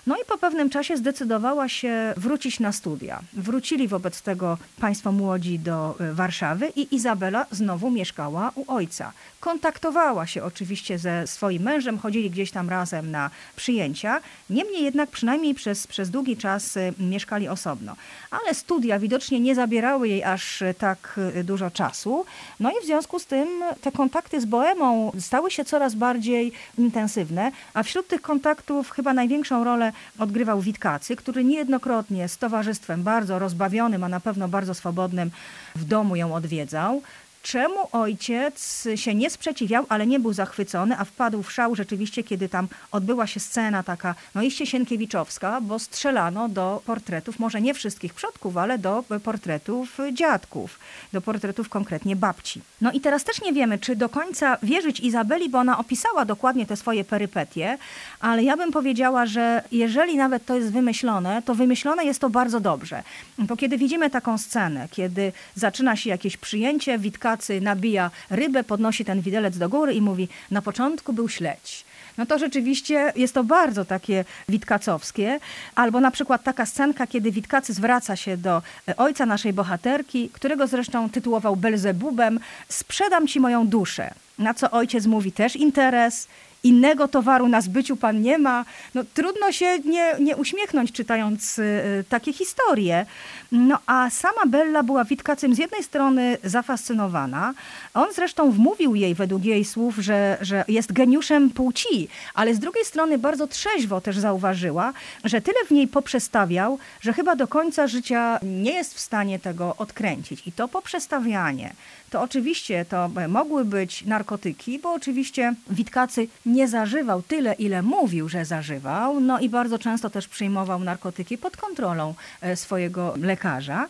No 0.07 0.17
i 0.17 0.25
po 0.29 0.39
pewnym 0.39 0.71
czasie 0.71 0.97
zdecydowała 0.97 1.69
się 1.69 2.15
wrócić 2.17 2.61
na 2.61 2.73
studia. 2.73 3.21
Wrócili 3.33 3.89
wobec 3.89 4.23
tego 4.23 4.59
państwo 4.81 5.13
młodzi 5.13 5.59
do 5.59 5.95
e, 6.01 6.13
Warszawy 6.13 6.73
i 6.77 6.95
Izabela 6.95 7.47
znowu 7.51 7.91
mieszkała 7.91 8.53
u 8.55 8.73
ojca. 8.73 9.13
Kontaktowała 9.41 10.27
się 10.27 10.45
oczywiście 10.45 10.99
ze 10.99 11.27
swoim 11.27 11.63
mężem, 11.63 11.99
chodzili 11.99 12.31
gdzieś 12.31 12.51
tam 12.51 12.71
razem 12.71 13.11
na 13.11 13.31
przyjęcia. 13.57 14.21
Niemniej 14.51 14.85
jednak 14.85 15.11
przynajmniej 15.11 15.55
przez, 15.55 15.87
przez 15.87 16.11
długi 16.11 16.37
czas 16.37 16.77
e, 16.77 16.93
mieszkali 16.99 17.49
osobno. 17.49 17.97
Ale 18.31 18.55
studia 18.55 18.99
widocznie 18.99 19.41
nie 19.41 19.55
zabierały 19.55 20.09
jej 20.09 20.25
aż 20.25 20.63
tak 20.79 21.21
e, 21.35 21.45
dużo 21.45 21.71
czasu. 21.71 22.25
No 22.61 22.71
i 22.71 22.83
w 22.83 22.87
związku 22.87 23.19
z 23.19 23.27
tym 23.27 23.49
te 23.81 23.93
kontakty 23.93 24.41
z 24.41 24.45
Boemą 24.45 25.13
stały 25.21 25.51
się 25.51 25.65
coraz 25.65 25.95
bardziej 25.95 26.53
intensywne, 26.79 27.53
a 27.75 27.83
wśród 27.83 28.09
tych 28.09 28.23
kontaktów 28.23 28.91
chyba 28.91 29.15
największą 29.15 29.65
rolę 29.65 29.92
odgrywał 30.19 30.61
Witkacy, 30.61 31.17
który 31.17 31.45
niejednokrotnie 31.45 32.29
z 32.29 32.39
towarzystwem 32.39 33.03
bardzo 33.03 33.39
rozbawionym, 33.39 34.05
a 34.05 34.09
na 34.09 34.21
pewno 34.21 34.49
bardzo 34.49 34.75
swobodnym 34.75 35.31
w 35.77 35.85
domu 35.85 36.17
ją 36.17 36.35
odwiedzał. 36.35 37.03
Czemu 37.43 37.89
ojciec 37.93 38.89
się 38.95 39.15
nie 39.15 39.31
sprzeciwiał, 39.31 39.87
ale 39.89 40.07
nie 40.07 40.21
był 40.21 40.33
zachwycony, 40.33 40.99
a 40.99 41.05
wpadł 41.05 41.43
w 41.43 41.53
szał 41.53 41.75
rzeczywiście, 41.75 42.25
kiedy 42.25 42.49
tam 42.49 42.69
odbyła 42.93 43.27
się 43.27 43.41
scena 43.41 43.83
taka, 43.83 44.15
no 44.35 44.43
iście 44.43 44.67
sienkiewiczowska, 44.67 45.61
bo 45.61 45.79
strzelano 45.79 46.49
do 46.49 46.83
portretów, 46.87 47.39
może 47.39 47.61
nie 47.61 47.75
wszystkich 47.75 48.15
przodków, 48.15 48.57
ale 48.57 48.79
do 48.79 49.05
portretów 49.25 49.99
dziadków, 50.13 50.79
do 51.13 51.21
portretów 51.21 51.69
konkretnie 51.69 52.17
babci. 52.17 52.61
No 52.81 52.93
i 52.93 53.01
teraz 53.01 53.25
też 53.25 53.43
nie 53.43 53.53
wiemy, 53.53 53.79
czy 53.79 53.97
do 53.97 54.09
końca 54.09 54.59
wierzyć 54.63 55.01
Izabeli, 55.01 55.49
bo 55.49 55.59
ona 55.59 55.79
opisała 55.79 56.25
dokładnie 56.25 56.67
te 56.67 56.77
swoje 56.77 57.05
perypetie, 57.05 57.79
ale 58.21 58.43
ja 58.43 58.57
bym 58.57 58.73
powiedziała, 58.73 59.27
że 59.27 59.63
jeżeli 59.73 60.17
nawet 60.17 60.47
to 60.47 60.57
jest 60.57 60.73
wymyślone, 60.73 61.43
to 61.43 61.55
wymyślone 61.55 62.05
jest 62.05 62.21
to 62.21 62.31
bardzo 62.31 62.61
dobrze. 62.61 63.03
Bo 63.39 63.57
kiedy 63.57 63.79
widzimy 63.79 64.11
taką 64.11 64.39
scenę, 64.39 64.89
kiedy 64.91 65.33
zaczyna 65.55 65.97
się 65.97 66.11
jakieś 66.11 66.37
przyjęcie, 66.37 66.99
Witka 66.99 67.32
nabija 67.61 68.11
rybę, 68.31 68.65
podnosi 68.65 69.05
ten 69.05 69.21
widelec 69.21 69.59
do 69.59 69.69
góry 69.69 69.95
i 69.95 70.01
mówi, 70.01 70.29
na 70.51 70.63
początku 70.63 71.13
był 71.13 71.29
śledź. 71.29 71.85
No 72.19 72.27
to 72.27 72.39
rzeczywiście 72.39 73.13
jest 73.17 73.35
to 73.35 73.45
bardzo 73.45 73.85
takie 73.85 74.25
witkacowskie. 74.49 75.41
Albo 75.75 76.01
na 76.01 76.11
przykład 76.11 76.43
taka 76.45 76.67
scenka, 76.67 77.07
kiedy 77.07 77.31
Witkacy 77.31 77.73
zwraca 77.73 78.17
się 78.17 78.37
do 78.37 78.63
ojca 78.97 79.27
naszej 79.27 79.53
bohaterki, 79.53 80.31
którego 80.33 80.67
zresztą 80.67 81.11
tytułował 81.11 81.57
Belzebubem, 81.57 82.41
sprzedam 82.69 83.27
ci 83.27 83.41
moją 83.41 83.67
duszę. 83.67 84.15
Na 84.39 84.55
co 84.55 84.71
ojciec 84.71 85.07
mówi 85.07 85.33
też 85.33 85.57
interes, 85.57 86.29
innego 86.63 87.09
towaru 87.09 87.49
na 87.49 87.61
zbyciu 87.61 87.97
pan 87.97 88.23
nie 88.23 88.39
ma. 88.39 88.65
No, 88.95 89.05
trudno 89.15 89.53
się 89.53 89.79
nie, 89.79 90.15
nie 90.21 90.37
uśmiechnąć 90.37 90.93
czytając 90.93 91.59
y, 91.59 92.05
takie 92.09 92.33
historie. 92.33 93.07
No 93.53 93.79
a 93.87 94.11
sama 94.11 94.47
Bella 94.47 94.83
była 94.83 95.05
Witkacym 95.05 95.55
z 95.55 95.59
jednej 95.59 95.83
strony 95.83 96.39
zafascynowana. 96.45 97.55
On 97.95 98.07
zresztą 98.15 98.51
wmówił 98.51 98.95
jej 98.95 99.15
według 99.15 99.45
jej 99.45 99.65
słów, 99.65 99.97
że, 99.97 100.39
że 100.41 100.65
jest 100.69 100.93
geniuszem 100.93 101.51
płci, 101.51 102.09
ale 102.35 102.55
z 102.55 102.59
drugiej 102.59 102.85
strony 102.85 103.19
bardzo 103.19 103.47
trzeźwo 103.47 104.01
też 104.01 104.19
zauważyła, 104.19 104.93
że 105.25 105.41
tyle 105.41 105.59
w 105.67 105.71
niej 105.71 105.89
poprzestawiał, 105.89 106.79
że 107.01 107.13
chyba 107.13 107.37
do 107.37 107.47
końca 107.49 107.87
życia 107.87 108.39
nie 108.43 108.73
jest 108.73 108.95
w 108.95 109.01
stanie 109.01 109.39
tego 109.39 109.77
odkręcić. 109.79 110.47
I 110.47 110.53
to 110.53 110.69
poprzestawianie, 110.69 111.73
to 112.11 112.23
oczywiście 112.23 112.85
to 112.85 113.11
mogły 113.29 113.65
być 113.65 114.05
narkotyki, 114.05 114.79
bo 114.79 114.93
oczywiście 114.93 115.55
Witkacy 115.71 116.29
nie 116.53 116.69
zażywał 116.69 117.23
tyle, 117.23 117.53
ile 117.53 117.83
mówił, 117.83 118.29
że 118.29 118.45
zażywał, 118.45 119.21
no 119.21 119.41
i 119.41 119.49
bardzo 119.49 119.79
często 119.79 120.11
też 120.11 120.29
przyjmował 120.29 120.81
narkotyki 120.81 121.39
pod 121.39 121.57
kontrolą 121.57 122.15
e, 122.41 122.57
swojego 122.57 123.15
lekarza. 123.21 123.89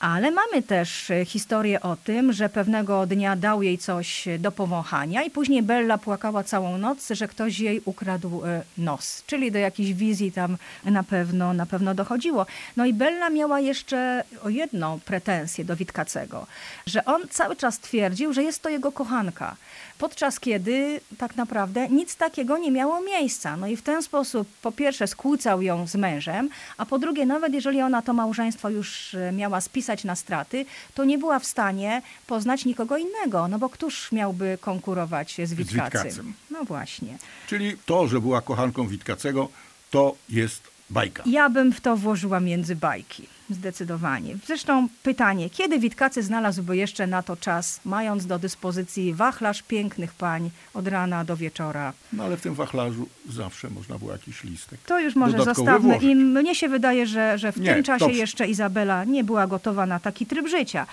Ale 0.00 0.30
mamy 0.30 0.62
też 0.62 1.10
e, 1.10 1.24
historię 1.24 1.80
o 1.80 1.96
tym, 1.96 2.32
że 2.32 2.48
pewnego 2.48 3.06
dnia 3.06 3.36
dał 3.36 3.62
jej 3.62 3.78
coś 3.78 4.28
do 4.38 4.52
powąchania 4.52 5.22
i 5.22 5.30
później 5.30 5.62
Bella 5.62 5.98
płakała 5.98 6.44
całą 6.44 6.78
noc, 6.78 7.08
że 7.10 7.28
ktoś 7.28 7.58
jej 7.58 7.80
ukradł 7.84 8.44
e, 8.44 8.62
nos. 8.78 9.22
Czyli 9.26 9.52
do 9.52 9.58
jakiejś 9.58 9.94
wizji 9.94 10.32
tam 10.32 10.56
na 10.84 11.02
pewno, 11.02 11.52
na 11.52 11.66
pewno 11.66 11.94
dochodziło. 11.94 12.46
No 12.76 12.86
i 12.86 12.94
Bella 12.94 13.30
miała 13.30 13.60
jeszcze 13.60 14.24
o 14.42 14.48
jedną 14.48 15.00
pretensję 15.00 15.64
do 15.64 15.76
Witkacego, 15.76 16.46
że 16.86 17.04
on 17.04 17.22
cały 17.30 17.56
czas 17.56 17.78
twierdził, 17.78 18.32
że 18.32 18.42
jest 18.42 18.62
to 18.62 18.68
jego 18.68 18.92
kochanka 18.92 19.56
podczas 19.98 20.40
kiedy 20.40 21.00
tak 21.18 21.36
naprawdę 21.36 21.88
nic 21.88 22.16
takiego 22.16 22.58
nie 22.58 22.70
miało 22.70 23.00
miejsca. 23.00 23.56
No 23.56 23.66
i 23.66 23.76
w 23.76 23.82
ten 23.82 24.02
sposób 24.02 24.48
po 24.62 24.72
pierwsze 24.72 25.06
skłócał 25.06 25.62
ją 25.62 25.86
z 25.86 25.94
mężem, 25.94 26.48
a 26.76 26.86
po 26.86 26.98
drugie 26.98 27.26
nawet 27.26 27.54
jeżeli 27.54 27.82
ona 27.82 28.02
to 28.02 28.12
małżeństwo 28.12 28.70
już 28.70 29.14
e, 29.14 29.32
miała 29.32 29.60
spisać 29.60 29.85
na 30.04 30.16
straty, 30.16 30.66
to 30.94 31.04
nie 31.04 31.18
była 31.18 31.38
w 31.38 31.46
stanie 31.46 32.02
poznać 32.26 32.64
nikogo 32.64 32.96
innego, 32.96 33.48
no 33.48 33.58
bo 33.58 33.68
któż 33.68 34.12
miałby 34.12 34.58
konkurować 34.60 35.36
z 35.44 35.54
Witkacym? 35.54 35.90
Z 35.90 35.94
Witkacym. 35.94 36.34
No 36.50 36.64
właśnie. 36.64 37.18
Czyli 37.46 37.76
to, 37.86 38.08
że 38.08 38.20
była 38.20 38.40
kochanką 38.40 38.88
Witkacego, 38.88 39.48
to 39.90 40.16
jest 40.28 40.75
bajka. 40.90 41.22
Ja 41.26 41.50
bym 41.50 41.72
w 41.72 41.80
to 41.80 41.96
włożyła 41.96 42.40
między 42.40 42.76
bajki. 42.76 43.26
Zdecydowanie. 43.50 44.36
Zresztą 44.46 44.88
pytanie, 45.02 45.50
kiedy 45.50 45.78
Witkacy 45.78 46.22
znalazłby 46.22 46.76
jeszcze 46.76 47.06
na 47.06 47.22
to 47.22 47.36
czas, 47.36 47.80
mając 47.84 48.26
do 48.26 48.38
dyspozycji 48.38 49.14
wachlarz 49.14 49.62
pięknych 49.62 50.14
pań 50.14 50.50
od 50.74 50.88
rana 50.88 51.24
do 51.24 51.36
wieczora? 51.36 51.92
No 52.12 52.24
ale 52.24 52.36
w 52.36 52.40
tym 52.40 52.54
wachlarzu 52.54 53.08
zawsze 53.28 53.70
można 53.70 53.98
było 53.98 54.12
jakiś 54.12 54.44
listek. 54.44 54.80
To 54.86 55.00
już 55.00 55.16
może 55.16 55.38
zostawmy. 55.44 55.78
Włożyć. 55.80 56.02
I 56.02 56.14
mnie 56.14 56.54
się 56.54 56.68
wydaje, 56.68 57.06
że, 57.06 57.38
że 57.38 57.52
w 57.52 57.60
nie, 57.60 57.74
tym 57.74 57.82
czasie 57.82 58.04
dobrze. 58.04 58.20
jeszcze 58.20 58.46
Izabela 58.46 59.04
nie 59.04 59.24
była 59.24 59.46
gotowa 59.46 59.86
na 59.86 60.00
taki 60.00 60.26
tryb 60.26 60.48
życia. 60.48 60.86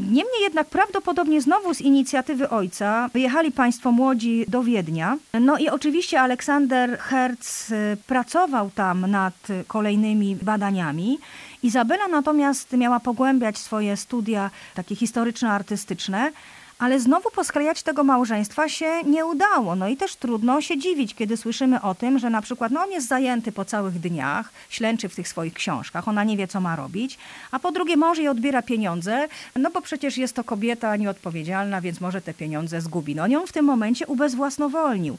Niemniej 0.00 0.42
jednak 0.42 0.68
prawdopodobnie 0.68 1.42
znowu 1.42 1.74
z 1.74 1.80
inicjatywy 1.80 2.48
ojca 2.50 3.10
wyjechali 3.12 3.52
państwo 3.52 3.92
młodzi 3.92 4.44
do 4.48 4.62
Wiednia. 4.62 5.16
No 5.40 5.58
i 5.58 5.68
oczywiście 5.68 6.20
Aleksander 6.20 6.98
Herz 6.98 7.70
y, 7.70 7.96
pracował 8.06 8.70
tam 8.70 9.10
nad 9.10 9.34
kolejnymi 9.66 10.36
badaniami. 10.36 11.18
Izabela 11.62 12.08
natomiast 12.08 12.72
miała 12.72 13.00
pogłębiać 13.00 13.58
swoje 13.58 13.96
studia 13.96 14.50
takie 14.74 14.96
historyczno-artystyczne 14.96 16.30
ale 16.82 17.00
znowu 17.00 17.30
poskrajać 17.30 17.82
tego 17.82 18.04
małżeństwa 18.04 18.68
się 18.68 19.02
nie 19.02 19.26
udało. 19.26 19.76
No 19.76 19.88
i 19.88 19.96
też 19.96 20.16
trudno 20.16 20.60
się 20.60 20.78
dziwić, 20.78 21.14
kiedy 21.14 21.36
słyszymy 21.36 21.82
o 21.82 21.94
tym, 21.94 22.18
że 22.18 22.30
na 22.30 22.42
przykład 22.42 22.72
no 22.72 22.82
on 22.82 22.90
jest 22.90 23.08
zajęty 23.08 23.52
po 23.52 23.64
całych 23.64 24.00
dniach, 24.00 24.52
ślęczy 24.70 25.08
w 25.08 25.14
tych 25.14 25.28
swoich 25.28 25.54
książkach, 25.54 26.08
ona 26.08 26.24
nie 26.24 26.36
wie, 26.36 26.48
co 26.48 26.60
ma 26.60 26.76
robić, 26.76 27.18
a 27.50 27.58
po 27.58 27.72
drugie 27.72 27.96
mąż 27.96 28.18
jej 28.18 28.28
odbiera 28.28 28.62
pieniądze, 28.62 29.28
no 29.56 29.70
bo 29.70 29.80
przecież 29.80 30.18
jest 30.18 30.34
to 30.34 30.44
kobieta 30.44 30.96
nieodpowiedzialna, 30.96 31.80
więc 31.80 32.00
może 32.00 32.20
te 32.20 32.34
pieniądze 32.34 32.80
zgubi. 32.80 33.14
No 33.14 33.22
on 33.22 33.30
ją 33.30 33.46
w 33.46 33.52
tym 33.52 33.64
momencie 33.64 34.06
ubezwłasnowolnił. 34.06 35.18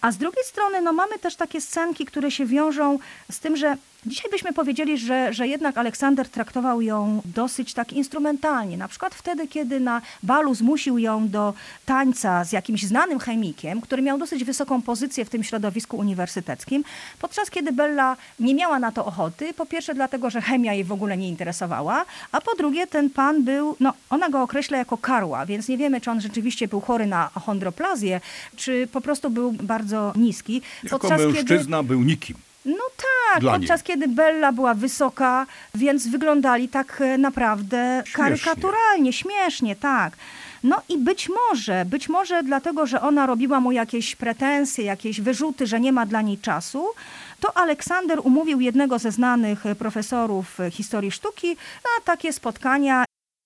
A 0.00 0.12
z 0.12 0.16
drugiej 0.16 0.44
strony 0.44 0.82
no, 0.82 0.92
mamy 0.92 1.18
też 1.18 1.36
takie 1.36 1.60
scenki, 1.60 2.04
które 2.04 2.30
się 2.30 2.46
wiążą 2.46 2.98
z 3.30 3.40
tym, 3.40 3.56
że 3.56 3.76
Dzisiaj 4.06 4.30
byśmy 4.30 4.52
powiedzieli, 4.52 4.98
że, 4.98 5.32
że 5.32 5.48
jednak 5.48 5.78
Aleksander 5.78 6.28
traktował 6.28 6.80
ją 6.80 7.22
dosyć 7.24 7.74
tak 7.74 7.92
instrumentalnie. 7.92 8.76
Na 8.76 8.88
przykład 8.88 9.14
wtedy, 9.14 9.48
kiedy 9.48 9.80
na 9.80 10.02
balu 10.22 10.54
zmusił 10.54 10.98
ją 10.98 11.28
do 11.28 11.54
tańca 11.86 12.44
z 12.44 12.52
jakimś 12.52 12.82
znanym 12.82 13.18
chemikiem, 13.18 13.80
który 13.80 14.02
miał 14.02 14.18
dosyć 14.18 14.44
wysoką 14.44 14.82
pozycję 14.82 15.24
w 15.24 15.30
tym 15.30 15.44
środowisku 15.44 15.96
uniwersyteckim, 15.96 16.84
podczas 17.18 17.50
kiedy 17.50 17.72
Bella 17.72 18.16
nie 18.40 18.54
miała 18.54 18.78
na 18.78 18.92
to 18.92 19.04
ochoty. 19.04 19.54
Po 19.54 19.66
pierwsze 19.66 19.94
dlatego, 19.94 20.30
że 20.30 20.40
chemia 20.40 20.72
jej 20.72 20.84
w 20.84 20.92
ogóle 20.92 21.16
nie 21.16 21.28
interesowała, 21.28 22.04
a 22.32 22.40
po 22.40 22.54
drugie 22.54 22.86
ten 22.86 23.10
pan 23.10 23.44
był, 23.44 23.76
no 23.80 23.92
ona 24.10 24.28
go 24.28 24.42
określa 24.42 24.78
jako 24.78 24.98
karła, 24.98 25.46
więc 25.46 25.68
nie 25.68 25.78
wiemy, 25.78 26.00
czy 26.00 26.10
on 26.10 26.20
rzeczywiście 26.20 26.68
był 26.68 26.80
chory 26.80 27.06
na 27.06 27.30
chondroplazję, 27.34 28.20
czy 28.56 28.88
po 28.92 29.00
prostu 29.00 29.30
był 29.30 29.52
bardzo 29.52 30.12
niski. 30.16 30.62
Jako 30.82 30.98
podczas 30.98 31.20
mężczyzna 31.20 31.76
kiedy... 31.76 31.88
był 31.88 32.02
nikim. 32.02 32.36
No 32.64 32.84
tak, 32.96 33.40
Dla 33.40 33.52
podczas 33.52 33.80
niej. 33.80 33.86
kiedy 33.86 34.08
Bella 34.08 34.52
była 34.52 34.74
wysoka, 34.74 35.46
więc 35.74 36.06
wyglądali 36.06 36.68
tak 36.68 37.00
e, 37.00 37.18
naprawdę 37.18 38.02
śmiesznie. 38.04 38.24
karykaturalnie, 38.24 39.12
śmiesznie, 39.12 39.76
tak. 39.76 40.16
No 40.62 40.82
i 40.88 40.98
być 40.98 41.28
może, 41.28 41.84
być 41.84 42.08
może 42.08 42.42
dlatego, 42.42 42.86
że 42.86 43.00
ona 43.00 43.26
robiła 43.26 43.60
mu 43.60 43.72
jakieś 43.72 44.16
pretensje, 44.16 44.84
jakieś 44.84 45.20
wyrzuty, 45.20 45.66
że 45.66 45.80
nie 45.80 45.92
ma 45.92 46.06
dla 46.06 46.22
niej 46.22 46.38
czasu, 46.38 46.86
to 47.40 47.56
Aleksander 47.56 48.20
umówił 48.22 48.60
jednego 48.60 48.98
ze 48.98 49.10
znanych 49.10 49.62
profesorów 49.78 50.58
historii 50.70 51.10
sztuki 51.10 51.48
na 51.84 52.04
takie 52.04 52.32
spotkania 52.32 53.04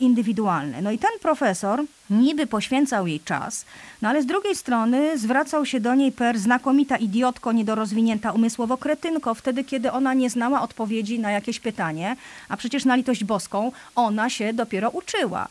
Indywidualne. 0.00 0.82
No 0.82 0.90
i 0.90 0.98
ten 0.98 1.10
profesor 1.22 1.84
niby 2.10 2.46
poświęcał 2.46 3.06
jej 3.06 3.20
czas, 3.20 3.64
no 4.02 4.08
ale 4.08 4.22
z 4.22 4.26
drugiej 4.26 4.56
strony 4.56 5.18
zwracał 5.18 5.66
się 5.66 5.80
do 5.80 5.94
niej 5.94 6.12
per 6.12 6.38
znakomita 6.38 6.96
idiotko, 6.96 7.52
niedorozwinięta 7.52 8.32
umysłowo 8.32 8.76
kretynko, 8.76 9.34
wtedy 9.34 9.64
kiedy 9.64 9.92
ona 9.92 10.14
nie 10.14 10.30
znała 10.30 10.62
odpowiedzi 10.62 11.18
na 11.18 11.30
jakieś 11.30 11.60
pytanie, 11.60 12.16
a 12.48 12.56
przecież 12.56 12.84
na 12.84 12.96
litość 12.96 13.24
boską 13.24 13.72
ona 13.94 14.30
się 14.30 14.52
dopiero 14.52 14.90
uczyła. 14.90 15.48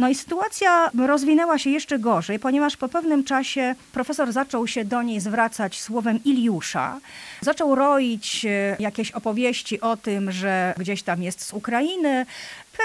No 0.00 0.08
i 0.08 0.14
sytuacja 0.14 0.90
rozwinęła 1.06 1.58
się 1.58 1.70
jeszcze 1.70 1.98
gorzej, 1.98 2.38
ponieważ 2.38 2.76
po 2.76 2.88
pewnym 2.88 3.24
czasie 3.24 3.74
profesor 3.92 4.32
zaczął 4.32 4.66
się 4.66 4.84
do 4.84 5.02
niej 5.02 5.20
zwracać 5.20 5.80
słowem 5.80 6.24
Iliusza. 6.24 7.00
Zaczął 7.40 7.74
roić 7.74 8.44
e, 8.44 8.76
jakieś 8.78 9.10
opowieści 9.10 9.80
o 9.80 9.96
tym, 9.96 10.32
że 10.32 10.74
gdzieś 10.78 11.02
tam 11.02 11.22
jest 11.22 11.44
z 11.44 11.52
Ukrainy. 11.52 12.26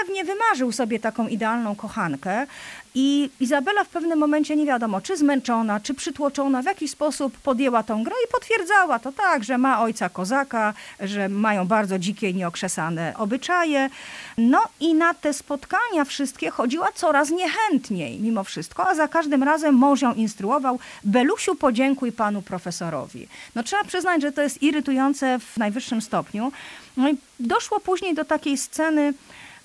Pewnie 0.00 0.24
wymarzył 0.24 0.72
sobie 0.72 1.00
taką 1.00 1.28
idealną 1.28 1.76
kochankę. 1.76 2.46
I 2.94 3.30
Izabela 3.40 3.84
w 3.84 3.88
pewnym 3.88 4.18
momencie 4.18 4.56
nie 4.56 4.66
wiadomo, 4.66 5.00
czy 5.00 5.16
zmęczona, 5.16 5.80
czy 5.80 5.94
przytłoczona, 5.94 6.62
w 6.62 6.64
jakiś 6.64 6.90
sposób 6.90 7.38
podjęła 7.38 7.82
tą 7.82 8.04
grę 8.04 8.14
i 8.24 8.32
potwierdzała 8.32 8.98
to 8.98 9.12
tak, 9.12 9.44
że 9.44 9.58
ma 9.58 9.80
ojca 9.80 10.08
kozaka, 10.08 10.74
że 11.00 11.28
mają 11.28 11.66
bardzo 11.66 11.98
dzikie 11.98 12.30
i 12.30 12.34
nieokrzesane 12.34 13.14
obyczaje. 13.18 13.90
No 14.38 14.62
i 14.80 14.94
na 14.94 15.14
te 15.14 15.32
spotkania 15.32 16.04
wszystkie 16.04 16.50
chodziła 16.50 16.92
coraz 16.92 17.30
niechętniej 17.30 18.20
mimo 18.20 18.44
wszystko, 18.44 18.88
a 18.88 18.94
za 18.94 19.08
każdym 19.08 19.42
razem 19.42 19.74
mąż 19.74 20.02
ją 20.02 20.14
instruował, 20.14 20.78
Belusiu 21.04 21.54
podziękuj 21.54 22.12
panu 22.12 22.42
profesorowi. 22.42 23.28
No 23.54 23.62
trzeba 23.62 23.84
przyznać, 23.84 24.22
że 24.22 24.32
to 24.32 24.42
jest 24.42 24.62
irytujące 24.62 25.38
w 25.38 25.56
najwyższym 25.56 26.00
stopniu. 26.00 26.52
No 26.96 27.08
i 27.08 27.16
doszło 27.40 27.80
później 27.80 28.14
do 28.14 28.24
takiej 28.24 28.56
sceny, 28.58 29.14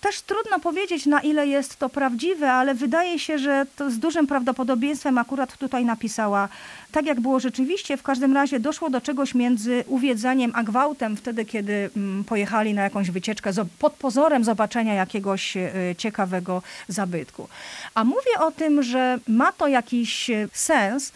też 0.02 0.22
trudno 0.22 0.60
powiedzieć, 0.60 1.06
na 1.06 1.22
ile 1.22 1.48
jest 1.48 1.76
to 1.76 1.90
prawdziwe, 1.90 2.52
ale 2.52 2.76
wydaje 2.76 3.20
się, 3.20 3.38
że 3.38 3.66
z 3.88 4.00
dużym 4.00 4.28
prawdopodobieństwem 4.28 5.18
akurat 5.18 5.58
tutaj 5.58 5.86
napisała 5.86 6.50
tak, 6.92 7.06
jak 7.06 7.20
było 7.20 7.40
rzeczywiście. 7.40 7.98
W 7.98 8.04
każdym 8.04 8.34
razie 8.34 8.60
doszło 8.60 8.90
do 8.90 9.02
czegoś 9.02 9.36
między 9.36 9.84
uwiedzaniem 9.88 10.52
a 10.56 10.64
gwałtem, 10.64 11.18
wtedy, 11.18 11.46
kiedy 11.46 11.90
mm, 11.98 12.24
pojechali 12.24 12.74
na 12.74 12.82
jakąś 12.84 13.12
wycieczkę 13.12 13.52
pod 13.80 13.94
pozorem 13.94 14.44
zobaczenia 14.44 14.94
jakiegoś 14.94 15.58
e, 15.58 15.72
ciekawego 15.98 16.62
zabytku. 16.88 17.48
A 17.96 18.04
mówię 18.04 18.40
o 18.40 18.52
tym, 18.52 18.84
że 18.84 19.20
ma 19.28 19.52
to 19.52 19.68
jakiś 19.68 20.30
e, 20.30 20.48
sens, 20.54 21.12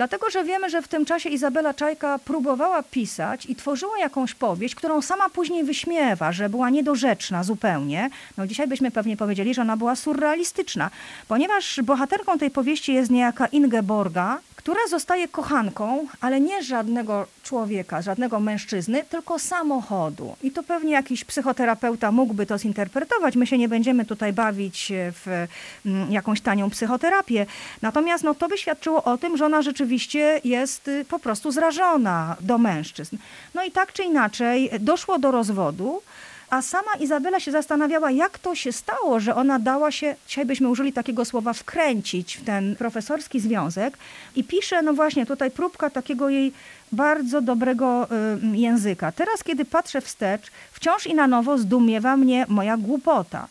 Dlatego, 0.00 0.30
że 0.30 0.44
wiemy, 0.44 0.70
że 0.70 0.82
w 0.82 0.88
tym 0.88 1.04
czasie 1.04 1.28
Izabela 1.28 1.74
Czajka 1.74 2.18
próbowała 2.18 2.82
pisać 2.82 3.46
i 3.46 3.56
tworzyła 3.56 3.98
jakąś 3.98 4.34
powieść, 4.34 4.74
którą 4.74 5.02
sama 5.02 5.28
później 5.30 5.64
wyśmiewa, 5.64 6.32
że 6.32 6.48
była 6.48 6.70
niedorzeczna 6.70 7.44
zupełnie. 7.44 8.10
No 8.38 8.46
dzisiaj 8.46 8.66
byśmy 8.68 8.90
pewnie 8.90 9.16
powiedzieli, 9.16 9.54
że 9.54 9.62
ona 9.62 9.76
była 9.76 9.96
surrealistyczna, 9.96 10.90
ponieważ 11.28 11.80
bohaterką 11.82 12.38
tej 12.38 12.50
powieści 12.50 12.94
jest 12.94 13.10
niejaka 13.10 13.46
Ingeborga, 13.46 14.38
która 14.60 14.80
zostaje 14.90 15.28
kochanką, 15.28 16.06
ale 16.20 16.40
nie 16.40 16.62
żadnego 16.62 17.26
człowieka, 17.42 18.02
żadnego 18.02 18.40
mężczyzny, 18.40 19.04
tylko 19.10 19.38
samochodu. 19.38 20.36
I 20.42 20.50
to 20.50 20.62
pewnie 20.62 20.92
jakiś 20.92 21.24
psychoterapeuta 21.24 22.12
mógłby 22.12 22.46
to 22.46 22.58
zinterpretować. 22.58 23.36
My 23.36 23.46
się 23.46 23.58
nie 23.58 23.68
będziemy 23.68 24.04
tutaj 24.04 24.32
bawić 24.32 24.92
w 24.94 25.46
mm, 25.86 26.12
jakąś 26.12 26.40
tanią 26.40 26.70
psychoterapię. 26.70 27.46
Natomiast 27.82 28.24
no, 28.24 28.34
to 28.34 28.48
by 28.48 28.58
świadczyło 28.58 29.04
o 29.04 29.18
tym, 29.18 29.36
że 29.36 29.46
ona 29.46 29.62
rzeczywiście 29.62 30.40
jest 30.44 30.88
y, 30.88 31.04
po 31.04 31.18
prostu 31.18 31.50
zrażona 31.50 32.36
do 32.40 32.58
mężczyzn. 32.58 33.16
No 33.54 33.64
i 33.64 33.70
tak 33.70 33.92
czy 33.92 34.02
inaczej 34.02 34.70
doszło 34.80 35.18
do 35.18 35.30
rozwodu. 35.30 36.02
A 36.50 36.62
sama 36.62 36.94
Izabela 37.00 37.40
się 37.40 37.52
zastanawiała, 37.52 38.10
jak 38.10 38.38
to 38.38 38.54
się 38.54 38.72
stało, 38.72 39.20
że 39.20 39.34
ona 39.34 39.58
dała 39.58 39.90
się, 39.90 40.16
dzisiaj 40.26 40.46
byśmy 40.46 40.68
użyli 40.68 40.92
takiego 40.92 41.24
słowa, 41.24 41.52
wkręcić 41.52 42.36
w 42.36 42.44
ten 42.44 42.76
profesorski 42.76 43.40
związek. 43.40 43.98
I 44.36 44.44
pisze, 44.44 44.82
no 44.82 44.92
właśnie, 44.92 45.26
tutaj 45.26 45.50
próbka 45.50 45.90
takiego 45.90 46.28
jej 46.28 46.52
bardzo 46.92 47.40
dobrego 47.40 48.08
y, 48.52 48.56
języka. 48.56 49.12
Teraz, 49.12 49.44
kiedy 49.44 49.64
patrzę 49.64 50.00
wstecz, 50.00 50.50
wciąż 50.72 51.06
i 51.06 51.14
na 51.14 51.26
nowo 51.26 51.58
zdumiewa 51.58 52.16
mnie 52.16 52.46
moja 52.48 52.76
głupota. 52.76 53.48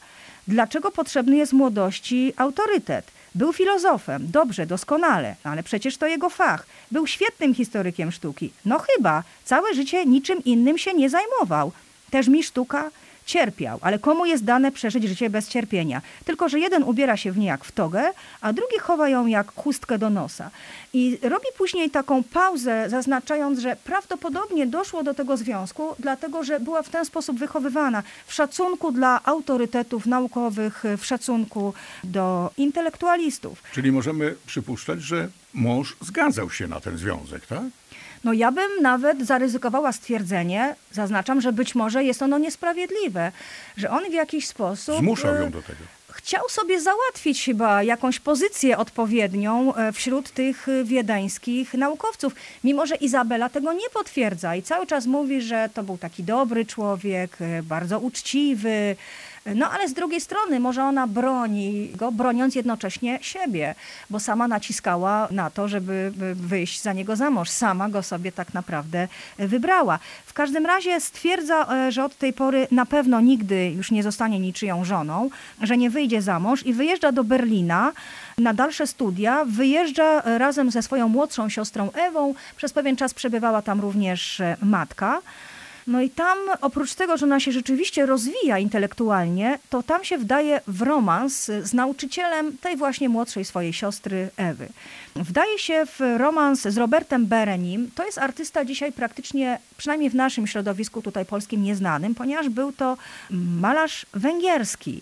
Dlaczego 0.48 0.92
potrzebny 0.92 1.38
jest 1.38 1.54
młodości 1.54 2.34
autorytet? 2.38 3.12
Był 3.36 3.54
filozofem, 3.54 4.32
dobrze, 4.32 4.66
doskonale, 4.66 5.36
ale 5.44 5.64
przecież 5.64 5.98
to 5.98 6.08
jego 6.08 6.30
fach. 6.30 6.66
Był 6.92 7.08
świetnym 7.08 7.56
historykiem 7.56 8.12
sztuki. 8.12 8.52
No 8.66 8.80
chyba, 8.80 9.24
całe 9.46 9.74
życie 9.74 10.06
niczym 10.06 10.44
innym 10.44 10.78
się 10.78 10.94
nie 10.94 11.10
zajmował. 11.10 11.72
Też 12.12 12.28
mi 12.28 12.44
sztuka 12.44 12.92
cierpiał, 13.26 13.80
ale 13.82 14.00
komu 14.00 14.26
jest 14.26 14.44
dane 14.44 14.72
przeżyć 14.72 15.04
życie 15.04 15.30
bez 15.30 15.48
cierpienia? 15.48 16.02
Tylko, 16.26 16.50
że 16.50 16.60
jeden 16.60 16.84
ubiera 16.84 17.18
się 17.18 17.32
w 17.32 17.38
nie 17.38 17.48
jak 17.48 17.64
w 17.64 17.72
togę, 17.72 18.12
a 18.42 18.54
drugi 18.54 18.80
chowa 18.80 19.10
ją 19.10 19.26
jak 19.26 19.52
chustkę 19.56 19.98
do 19.98 20.10
nosa. 20.10 20.50
I 20.94 21.18
robi 21.22 21.46
później 21.58 21.90
taką 21.90 22.24
pauzę, 22.24 22.90
zaznaczając, 22.90 23.60
że 23.60 23.76
prawdopodobnie 23.84 24.68
doszło 24.68 25.04
do 25.04 25.14
tego 25.14 25.38
związku, 25.38 25.96
dlatego 26.00 26.44
że 26.44 26.60
była 26.60 26.84
w 26.84 26.90
ten 26.90 27.06
sposób 27.06 27.40
wychowywana 27.40 28.04
w 28.28 28.34
szacunku 28.34 28.92
dla 28.92 29.24
autorytetów 29.24 30.06
naukowych, 30.06 30.84
w 30.98 31.06
szacunku 31.06 31.74
do 32.04 32.52
intelektualistów. 32.58 33.64
Czyli 33.74 33.92
możemy 33.92 34.36
przypuszczać, 34.46 35.02
że 35.02 35.30
mąż 35.54 35.96
zgadzał 36.02 36.50
się 36.50 36.68
na 36.68 36.80
ten 36.80 36.98
związek, 36.98 37.46
tak? 37.46 37.64
No 38.24 38.34
ja 38.34 38.52
bym 38.52 38.82
nawet 38.82 39.26
zaryzykowała 39.26 39.92
stwierdzenie, 39.92 40.76
zaznaczam, 40.92 41.42
że 41.42 41.54
być 41.54 41.76
może 41.76 42.04
jest 42.04 42.22
ono 42.22 42.38
niesprawiedliwe, 42.38 43.32
że 43.78 43.90
on 43.90 44.10
w 44.10 44.14
jakiś 44.14 44.48
sposób... 44.48 44.98
Zmuszał 44.98 45.36
ją 45.36 45.52
do 45.52 45.62
tego 45.62 46.00
chciał 46.20 46.50
sobie 46.50 46.82
załatwić 46.82 47.46
chyba 47.46 47.84
jakąś 47.84 48.20
pozycję 48.20 48.78
odpowiednią 48.78 49.76
e, 49.76 49.92
wśród 49.92 50.30
tych 50.30 50.68
wiedeńskich 50.84 51.74
naukowców. 51.74 52.36
Mimo, 52.64 52.86
że 52.86 52.96
Izabela 52.96 53.50
tego 53.50 53.74
nie 53.74 53.90
potwierdza 53.94 54.56
i 54.56 54.62
cały 54.62 54.88
czas 54.88 55.06
mówi, 55.06 55.42
że 55.42 55.70
to 55.74 55.84
był 55.84 55.98
taki 55.98 56.24
dobry 56.24 56.66
człowiek, 56.66 57.38
e, 57.42 57.64
bardzo 57.64 58.00
uczciwy, 58.00 58.96
no 59.46 59.72
ale 59.72 59.90
z 59.90 59.94
drugiej 59.94 60.22
strony 60.22 60.60
może 60.60 60.84
ona 60.84 61.08
broni 61.08 61.92
go, 61.96 62.12
broniąc 62.12 62.56
jednocześnie 62.56 63.20
siebie, 63.22 63.76
bo 64.10 64.20
sama 64.20 64.48
naciskała 64.48 65.28
na 65.32 65.50
to, 65.50 65.68
żeby 65.68 66.12
wyjść 66.36 66.82
za 66.82 66.94
niego 66.94 67.16
za 67.16 67.30
mąż. 67.30 67.50
Sama 67.50 67.90
go 67.90 68.04
sobie 68.04 68.32
tak 68.32 68.54
naprawdę 68.54 69.08
wybrała. 69.38 70.00
W 70.26 70.34
każdym 70.34 70.66
razie 70.66 71.00
stwierdza, 71.00 71.74
e, 71.74 71.92
że 71.92 72.06
od 72.06 72.18
tej 72.18 72.34
pory 72.34 72.68
na 72.72 72.86
pewno 72.86 73.22
nigdy 73.22 73.72
już 73.72 73.92
nie 73.92 74.04
zostanie 74.04 74.40
niczyją 74.40 74.86
żoną, 74.86 75.30
że 75.62 75.78
nie 75.78 75.90
wyjdzie 75.90 76.22
za 76.22 76.40
mąż 76.40 76.66
i 76.66 76.74
wyjeżdża 76.74 77.12
do 77.12 77.24
Berlina 77.24 77.92
na 78.38 78.54
dalsze 78.54 78.88
studia. 78.88 79.46
Wyjeżdża 79.46 80.22
razem 80.38 80.72
ze 80.72 80.82
swoją 80.82 81.08
młodszą 81.08 81.50
siostrą 81.50 81.92
Ewą. 81.92 82.34
Przez 82.58 82.74
pewien 82.74 82.96
czas 82.96 83.14
przebywała 83.14 83.62
tam 83.62 83.82
również 83.82 84.40
e, 84.40 84.58
matka. 84.62 85.22
No 85.88 86.02
i 86.02 86.10
tam 86.10 86.38
oprócz 86.62 86.96
tego, 86.96 87.18
że 87.18 87.26
ona 87.26 87.40
się 87.40 87.52
rzeczywiście 87.52 88.06
rozwija 88.06 88.60
intelektualnie, 88.60 89.60
to 89.70 89.84
tam 89.84 90.04
się 90.04 90.18
wdaje 90.18 90.62
w 90.68 90.82
romans 90.82 91.46
z 91.64 91.74
nauczycielem 91.74 92.58
tej 92.58 92.78
właśnie 92.78 93.10
młodszej 93.10 93.46
swojej 93.46 93.74
siostry 93.74 94.30
Ewy. 94.38 94.70
Wdaje 95.16 95.60
się 95.60 95.86
w 95.86 96.00
romans 96.18 96.62
z 96.62 96.78
Robertem 96.78 97.26
Berenim. 97.26 97.92
To 97.96 98.06
jest 98.06 98.18
artysta 98.18 98.66
dzisiaj 98.66 98.92
praktycznie, 98.92 99.60
przynajmniej 99.78 100.10
w 100.10 100.16
naszym 100.16 100.48
środowisku 100.48 101.02
tutaj 101.02 101.26
polskim, 101.26 101.64
nieznanym, 101.64 102.16
ponieważ 102.16 102.50
był 102.50 102.72
to 102.72 102.98
malarz 103.32 104.06
węgierski. 104.14 105.02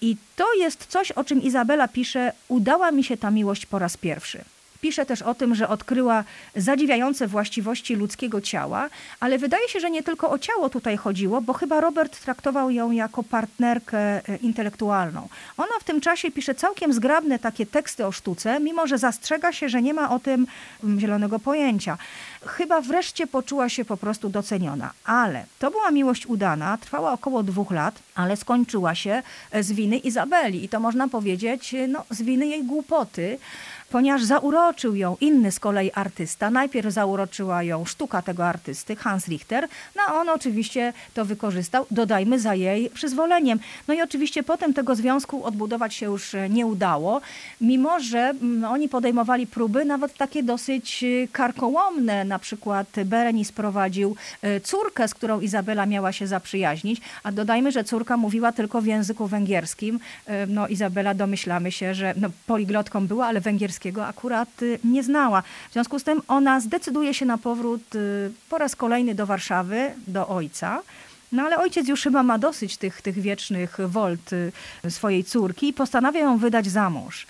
I 0.00 0.16
to 0.36 0.54
jest 0.54 0.86
coś, 0.86 1.12
o 1.12 1.24
czym 1.24 1.42
Izabela 1.42 1.88
pisze, 1.88 2.32
udała 2.48 2.90
mi 2.90 3.04
się 3.04 3.16
ta 3.16 3.30
miłość 3.30 3.66
po 3.66 3.78
raz 3.78 3.96
pierwszy. 3.96 4.44
Pisze 4.82 5.06
też 5.06 5.22
o 5.22 5.34
tym, 5.34 5.54
że 5.54 5.68
odkryła 5.68 6.24
zadziwiające 6.56 7.26
właściwości 7.26 7.94
ludzkiego 7.94 8.40
ciała, 8.40 8.88
ale 9.20 9.38
wydaje 9.38 9.68
się, 9.68 9.80
że 9.80 9.90
nie 9.90 10.02
tylko 10.02 10.30
o 10.30 10.38
ciało 10.38 10.68
tutaj 10.68 10.96
chodziło, 10.96 11.40
bo 11.40 11.52
chyba 11.52 11.80
Robert 11.80 12.20
traktował 12.20 12.70
ją 12.70 12.90
jako 12.90 13.22
partnerkę 13.22 13.98
e, 13.98 14.36
intelektualną. 14.36 15.28
Ona 15.56 15.72
w 15.80 15.84
tym 15.84 16.00
czasie 16.00 16.30
pisze 16.30 16.54
całkiem 16.54 16.92
zgrabne 16.92 17.38
takie 17.38 17.66
teksty 17.66 18.06
o 18.06 18.12
sztuce, 18.12 18.60
mimo 18.60 18.86
że 18.86 18.98
zastrzega 18.98 19.52
się, 19.52 19.68
że 19.68 19.82
nie 19.82 19.94
ma 19.94 20.10
o 20.10 20.18
tym 20.18 20.46
mm, 20.84 21.00
zielonego 21.00 21.38
pojęcia. 21.38 21.98
Chyba 22.46 22.80
wreszcie 22.80 23.26
poczuła 23.26 23.68
się 23.68 23.84
po 23.84 23.96
prostu 23.96 24.28
doceniona. 24.28 24.90
Ale 25.04 25.44
to 25.58 25.70
była 25.70 25.90
miłość 25.90 26.26
udana, 26.26 26.78
trwała 26.78 27.12
około 27.12 27.42
dwóch 27.42 27.70
lat, 27.70 27.94
ale 28.14 28.36
skończyła 28.36 28.94
się 28.94 29.22
e, 29.50 29.62
z 29.62 29.72
winy 29.72 29.98
Izabeli. 29.98 30.64
I 30.64 30.68
to 30.68 30.80
można 30.80 31.08
powiedzieć, 31.08 31.74
e, 31.74 31.88
no, 31.88 32.04
z 32.10 32.22
winy 32.22 32.46
jej 32.46 32.64
głupoty 32.64 33.38
ponieważ 33.92 34.24
zauroczył 34.24 34.94
ją 34.94 35.16
inny 35.20 35.52
z 35.52 35.60
kolei 35.60 35.90
artysta. 35.94 36.50
Najpierw 36.50 36.92
zauroczyła 36.92 37.62
ją 37.62 37.84
sztuka 37.84 38.22
tego 38.22 38.46
artysty, 38.46 38.96
Hans 38.96 39.28
Richter, 39.28 39.68
no 39.96 40.02
a 40.06 40.14
on 40.14 40.28
oczywiście 40.28 40.92
to 41.14 41.24
wykorzystał, 41.24 41.86
dodajmy 41.90 42.40
za 42.40 42.54
jej 42.54 42.90
przyzwoleniem. 42.90 43.58
No 43.88 43.94
i 43.94 44.02
oczywiście 44.02 44.42
potem 44.42 44.74
tego 44.74 44.94
związku 44.94 45.44
odbudować 45.44 45.94
się 45.94 46.06
już 46.06 46.36
nie 46.50 46.66
udało, 46.66 47.20
mimo 47.60 48.00
że 48.00 48.18
mm, 48.18 48.64
oni 48.64 48.88
podejmowali 48.88 49.46
próby 49.46 49.84
nawet 49.84 50.14
takie 50.14 50.42
dosyć 50.42 51.04
y, 51.04 51.28
karkołomne, 51.32 52.24
na 52.24 52.38
przykład 52.38 52.86
Berenice 53.04 53.52
prowadził 53.52 54.16
y, 54.44 54.60
córkę, 54.60 55.08
z 55.08 55.14
którą 55.14 55.40
Izabela 55.40 55.86
miała 55.86 56.12
się 56.12 56.26
zaprzyjaźnić, 56.26 57.00
a 57.22 57.32
dodajmy, 57.32 57.72
że 57.72 57.84
córka 57.84 58.16
mówiła 58.16 58.52
tylko 58.52 58.80
w 58.80 58.86
języku 58.86 59.26
węgierskim. 59.26 60.00
Y, 60.28 60.32
no 60.48 60.68
Izabela 60.68 61.14
domyślamy 61.14 61.72
się, 61.72 61.94
że 61.94 62.14
no, 62.16 62.28
poliglotką 62.46 63.06
była, 63.06 63.26
ale 63.26 63.40
węgierski 63.40 63.81
akurat 64.06 64.62
y, 64.62 64.78
nie 64.84 65.02
znała. 65.02 65.42
W 65.70 65.72
związku 65.72 65.98
z 65.98 66.04
tym 66.04 66.22
ona 66.28 66.60
zdecyduje 66.60 67.14
się 67.14 67.26
na 67.26 67.38
powrót 67.38 67.94
y, 67.94 68.30
po 68.48 68.58
raz 68.58 68.76
kolejny 68.76 69.14
do 69.14 69.26
Warszawy, 69.26 69.90
do 70.06 70.28
ojca. 70.28 70.82
No 71.32 71.42
ale 71.42 71.58
ojciec 71.58 71.88
już 71.88 72.02
chyba 72.02 72.22
ma 72.22 72.38
dosyć 72.38 72.76
tych, 72.76 73.02
tych 73.02 73.20
wiecznych 73.20 73.76
wolt 73.86 74.32
y, 74.32 74.52
swojej 74.90 75.24
córki 75.24 75.68
i 75.68 75.72
postanawia 75.72 76.20
ją 76.20 76.38
wydać 76.38 76.66
za 76.66 76.90
mąż. 76.90 77.26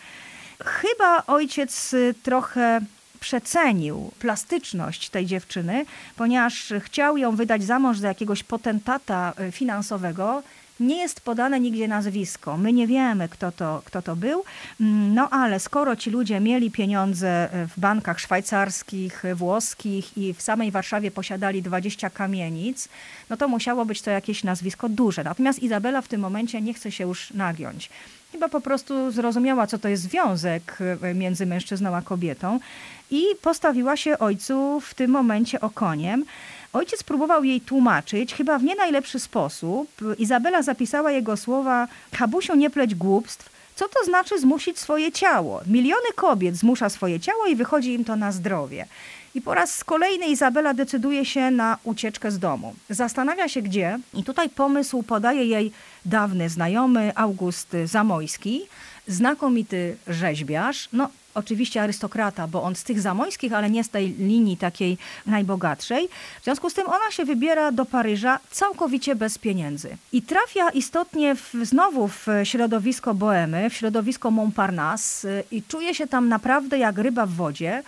Chyba 0.65 1.27
ojciec 1.27 1.95
trochę 2.23 2.81
przecenił 3.21 4.11
plastyczność 4.19 5.11
tej 5.11 5.27
dziewczyny, 5.27 5.87
ponieważ 6.17 6.73
chciał 6.81 7.17
ją 7.17 7.37
wydać 7.37 7.65
za 7.65 7.79
mąż 7.79 7.99
za 7.99 8.09
jakiegoś 8.09 8.43
potentata 8.43 9.33
finansowego, 9.53 10.43
nie 10.83 10.97
jest 10.97 11.21
podane 11.21 11.61
nigdzie 11.61 11.89
nazwisko. 11.89 12.57
My 12.57 12.73
nie 12.73 12.87
wiemy, 12.87 13.29
kto 13.29 13.53
to, 13.53 13.83
kto 13.85 14.03
to 14.03 14.17
był. 14.17 14.45
Mm, 14.81 15.15
no 15.15 15.29
ale 15.31 15.61
skoro 15.61 15.97
ci 15.97 16.11
ludzie 16.11 16.41
mieli 16.41 16.71
pieniądze 16.71 17.49
w 17.77 17.81
bankach 17.81 18.21
szwajcarskich, 18.21 19.23
włoskich 19.35 20.19
i 20.19 20.35
w 20.35 20.43
samej 20.43 20.71
Warszawie 20.71 21.11
posiadali 21.11 21.63
20 21.63 22.11
kamienic, 22.11 22.89
no 23.31 23.37
to 23.37 23.49
musiało 23.49 23.85
być 23.85 24.03
to 24.03 24.11
jakieś 24.11 24.45
nazwisko 24.45 24.89
duże. 24.89 25.25
Natomiast 25.25 25.59
Izabela 25.59 26.03
w 26.03 26.09
tym 26.09 26.21
momencie 26.21 26.61
nie 26.61 26.75
chce 26.75 26.93
się 26.93 27.05
już 27.05 27.31
nagiąć. 27.31 27.91
Chyba 28.33 28.49
po 28.49 28.61
prostu 28.61 29.11
zrozumiała, 29.11 29.67
co 29.67 29.79
to 29.79 29.89
jest 29.89 30.03
związek 30.03 30.79
e, 31.03 31.15
między 31.15 31.47
mężczyzną 31.47 31.97
a 31.97 32.03
kobietą 32.03 32.61
i 33.11 33.23
postawiła 33.43 33.97
się 33.97 34.19
ojcu 34.19 34.81
w 34.81 34.95
tym 34.95 35.11
momencie 35.11 35.61
okoniem. 35.61 36.25
Ojciec 36.73 37.03
próbował 37.03 37.45
jej 37.45 37.61
tłumaczyć, 37.61 38.35
chyba 38.35 38.59
w 38.59 38.65
nie 38.65 38.75
najlepszy 38.75 39.21
sposób. 39.21 39.91
Izabela 40.19 40.63
zapisała 40.63 41.11
jego 41.11 41.37
słowa: 41.37 41.89
Habusiu, 42.13 42.55
nie 42.55 42.71
pleć 42.71 42.95
głupstw. 42.95 43.53
Co 43.75 43.89
to 43.89 44.05
znaczy 44.05 44.41
zmusić 44.41 44.79
swoje 44.79 45.13
ciało? 45.13 45.61
Miliony 45.67 46.13
kobiet 46.17 46.57
zmusza 46.57 46.89
swoje 46.89 47.21
ciało 47.21 47.47
i 47.47 47.57
wychodzi 47.57 47.93
im 47.93 48.05
to 48.05 48.17
na 48.17 48.33
zdrowie. 48.33 48.87
I 49.35 49.41
po 49.41 49.55
raz 49.55 49.85
kolejny 49.85 50.27
Izabela 50.27 50.75
decyduje 50.75 51.25
się 51.25 51.51
na 51.51 51.79
ucieczkę 51.85 52.31
z 52.31 52.39
domu. 52.39 52.75
Zastanawia 52.91 53.49
się 53.49 53.63
gdzie 53.63 53.99
i 54.15 54.25
tutaj 54.25 54.49
pomysł 54.49 55.03
podaje 55.03 55.45
jej 55.45 55.73
dawny 56.05 56.49
znajomy 56.49 57.13
August 57.15 57.77
Zamojski, 57.85 58.61
znakomity 59.09 59.97
rzeźbiarz. 60.07 60.89
No, 60.93 61.09
oczywiście 61.35 61.83
arystokrata, 61.83 62.47
bo 62.47 62.63
on 62.63 62.75
z 62.75 62.85
tych 62.85 63.01
zamojskich, 63.01 63.53
ale 63.53 63.71
nie 63.71 63.85
z 63.85 63.89
tej 63.89 64.09
linii 64.09 64.57
takiej 64.57 64.99
najbogatszej. 65.27 66.09
W 66.41 66.45
związku 66.45 66.71
z 66.71 66.75
tym 66.75 66.87
ona 66.87 67.11
się 67.11 67.25
wybiera 67.25 67.73
do 67.73 67.85
Paryża 67.85 68.39
całkowicie 68.51 69.15
bez 69.15 69.39
pieniędzy. 69.39 69.97
I 70.13 70.23
trafia 70.23 70.71
istotnie 70.71 71.35
w, 71.35 71.55
znowu 71.63 72.09
w 72.09 72.27
środowisko 72.45 73.15
boemy, 73.15 73.71
w 73.71 73.75
środowisko 73.75 74.31
Montparnasse 74.31 75.43
i 75.51 75.63
czuje 75.63 75.95
się 75.95 76.07
tam 76.07 76.29
naprawdę 76.29 76.79
jak 76.79 76.99
ryba 76.99 77.27
w 77.27 77.33
wodzie 77.33 77.83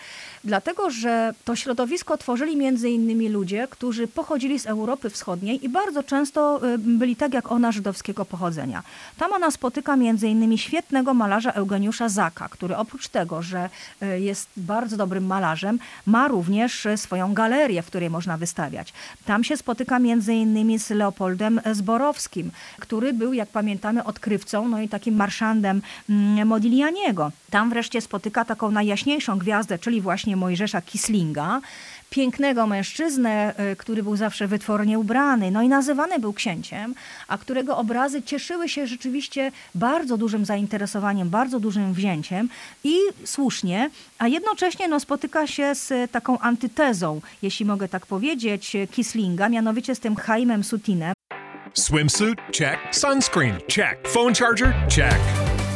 dlatego 0.45 0.91
że 0.91 1.35
to 1.45 1.57
środowisko 1.57 2.17
tworzyli 2.17 2.57
między 2.57 2.91
innymi 2.91 3.29
ludzie, 3.29 3.69
którzy 3.71 4.09
pochodzili 4.09 4.59
z 4.59 4.67
Europy 4.67 5.11
Wschodniej 5.11 5.65
i 5.65 5.69
bardzo 5.69 6.03
często 6.03 6.61
y, 6.75 6.79
byli 6.79 7.17
tak 7.17 7.35
jak 7.35 7.53
ona 7.53 7.73
żydowskiego 7.73 8.25
pochodzenia. 8.25 8.83
Tam 9.19 9.33
ona 9.33 9.51
spotyka 9.51 9.97
między 9.97 10.29
innymi 10.29 10.59
świetnego 10.59 11.15
malarza 11.15 11.53
Eugeniusza 11.53 12.09
Zaka, 12.09 12.49
który 12.49 12.77
oprócz 12.77 13.09
tego, 13.09 13.43
że 13.43 13.71
y, 14.03 14.21
jest 14.21 14.49
bardzo 14.57 14.97
dobrym 14.97 15.27
malarzem, 15.27 15.79
ma 16.07 16.29
również 16.29 16.87
y, 16.87 16.97
swoją 16.97 17.35
galerię, 17.35 17.83
w 17.83 17.87
której 17.87 18.11
można 18.11 18.37
wystawiać. 18.37 18.93
Tam 19.25 19.45
się 19.45 19.57
spotyka 19.57 19.99
między 19.99 20.35
innymi 20.35 20.79
z 20.79 20.91
Leopoldem 20.91 21.61
Zborowskim, 21.73 22.51
który 22.79 23.13
był, 23.13 23.33
jak 23.33 23.49
pamiętamy, 23.49 24.05
odkrywcą, 24.05 24.69
no 24.69 24.81
i 24.81 24.89
takim 24.89 25.17
marszandem 25.17 25.83
mm, 26.11 26.49
Modiglianiego. 26.49 27.33
Tam 27.51 27.71
wreszcie 27.71 28.01
spotyka 28.01 28.45
taką 28.45 28.71
najjaśniejszą 28.71 29.39
gwiazdę, 29.39 29.79
czyli 29.79 30.01
właśnie 30.01 30.34
Mojżesza 30.37 30.83
Kislinga, 30.83 31.61
pięknego 32.11 32.67
mężczyznę, 32.67 33.55
y, 33.73 33.77
który 33.77 34.03
był 34.03 34.17
zawsze 34.17 34.47
wytwornie 34.47 34.99
ubrany, 34.99 35.51
no 35.51 35.63
i 35.63 35.69
nazywany 35.69 36.19
był 36.19 36.33
księciem, 36.33 36.95
a 37.29 37.39
którego 37.39 37.77
obrazy 37.77 38.23
cieszyły 38.23 38.69
się 38.69 38.87
rzeczywiście 38.87 39.53
bardzo 39.75 40.17
dużym 40.17 40.45
zainteresowaniem, 40.45 41.31
bardzo 41.31 41.61
dużym 41.61 41.95
wzięciem 41.95 42.49
i 42.85 42.97
słusznie, 43.25 43.91
a 44.19 44.29
jednocześnie 44.29 44.89
no, 44.89 45.01
spotyka 45.01 45.47
się 45.47 45.75
z 45.75 46.11
taką 46.11 46.39
antytezą, 46.39 47.21
jeśli 47.43 47.67
mogę 47.67 47.89
tak 47.89 48.07
powiedzieć, 48.07 48.77
Kislinga, 48.91 49.49
mianowicie 49.49 49.95
z 49.95 50.01
tym 50.01 50.17
Chaimem 50.17 50.65
Sutinem. 50.65 51.15
Swimsuit? 51.75 52.39
Check. 52.53 52.79
Sunscreen? 52.93 53.59
Check. 53.69 54.09
Phone 54.09 54.35
charger? 54.35 54.75
Check. 54.89 55.44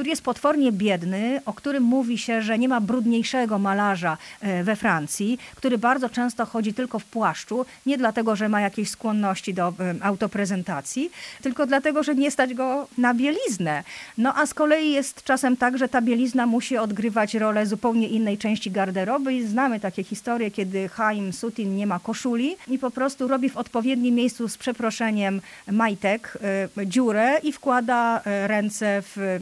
Który 0.00 0.10
jest 0.10 0.22
potwornie 0.22 0.72
biedny, 0.72 1.40
o 1.46 1.52
którym 1.52 1.82
mówi 1.82 2.18
się, 2.18 2.42
że 2.42 2.58
nie 2.58 2.68
ma 2.68 2.80
brudniejszego 2.80 3.58
malarza 3.58 4.16
e, 4.40 4.64
we 4.64 4.76
Francji, 4.76 5.38
który 5.54 5.78
bardzo 5.78 6.08
często 6.08 6.46
chodzi 6.46 6.74
tylko 6.74 6.98
w 6.98 7.04
płaszczu, 7.04 7.66
nie 7.86 7.98
dlatego, 7.98 8.36
że 8.36 8.48
ma 8.48 8.60
jakieś 8.60 8.90
skłonności 8.90 9.54
do 9.54 9.68
e, 9.68 9.72
autoprezentacji, 10.02 11.10
tylko 11.42 11.66
dlatego, 11.66 12.02
że 12.02 12.14
nie 12.14 12.30
stać 12.30 12.54
go 12.54 12.88
na 12.98 13.14
bieliznę. 13.14 13.84
No 14.18 14.34
a 14.36 14.46
z 14.46 14.54
kolei 14.54 14.92
jest 14.92 15.24
czasem 15.24 15.56
tak, 15.56 15.78
że 15.78 15.88
ta 15.88 16.02
bielizna 16.02 16.46
musi 16.46 16.76
odgrywać 16.76 17.34
rolę 17.34 17.66
zupełnie 17.66 18.08
innej 18.08 18.38
części 18.38 18.70
garderoby 18.70 19.48
znamy 19.48 19.80
takie 19.80 20.04
historie, 20.04 20.50
kiedy 20.50 20.88
Haim 20.88 21.32
Sutin 21.32 21.76
nie 21.76 21.86
ma 21.86 21.98
koszuli 21.98 22.56
i 22.68 22.78
po 22.78 22.90
prostu 22.90 23.28
robi 23.28 23.50
w 23.50 23.56
odpowiednim 23.56 24.14
miejscu 24.14 24.48
z 24.48 24.58
przeproszeniem 24.58 25.40
majtek 25.70 26.38
e, 26.78 26.86
dziurę 26.86 27.38
i 27.42 27.52
wkłada 27.52 28.22
ręce 28.46 29.02
w 29.02 29.38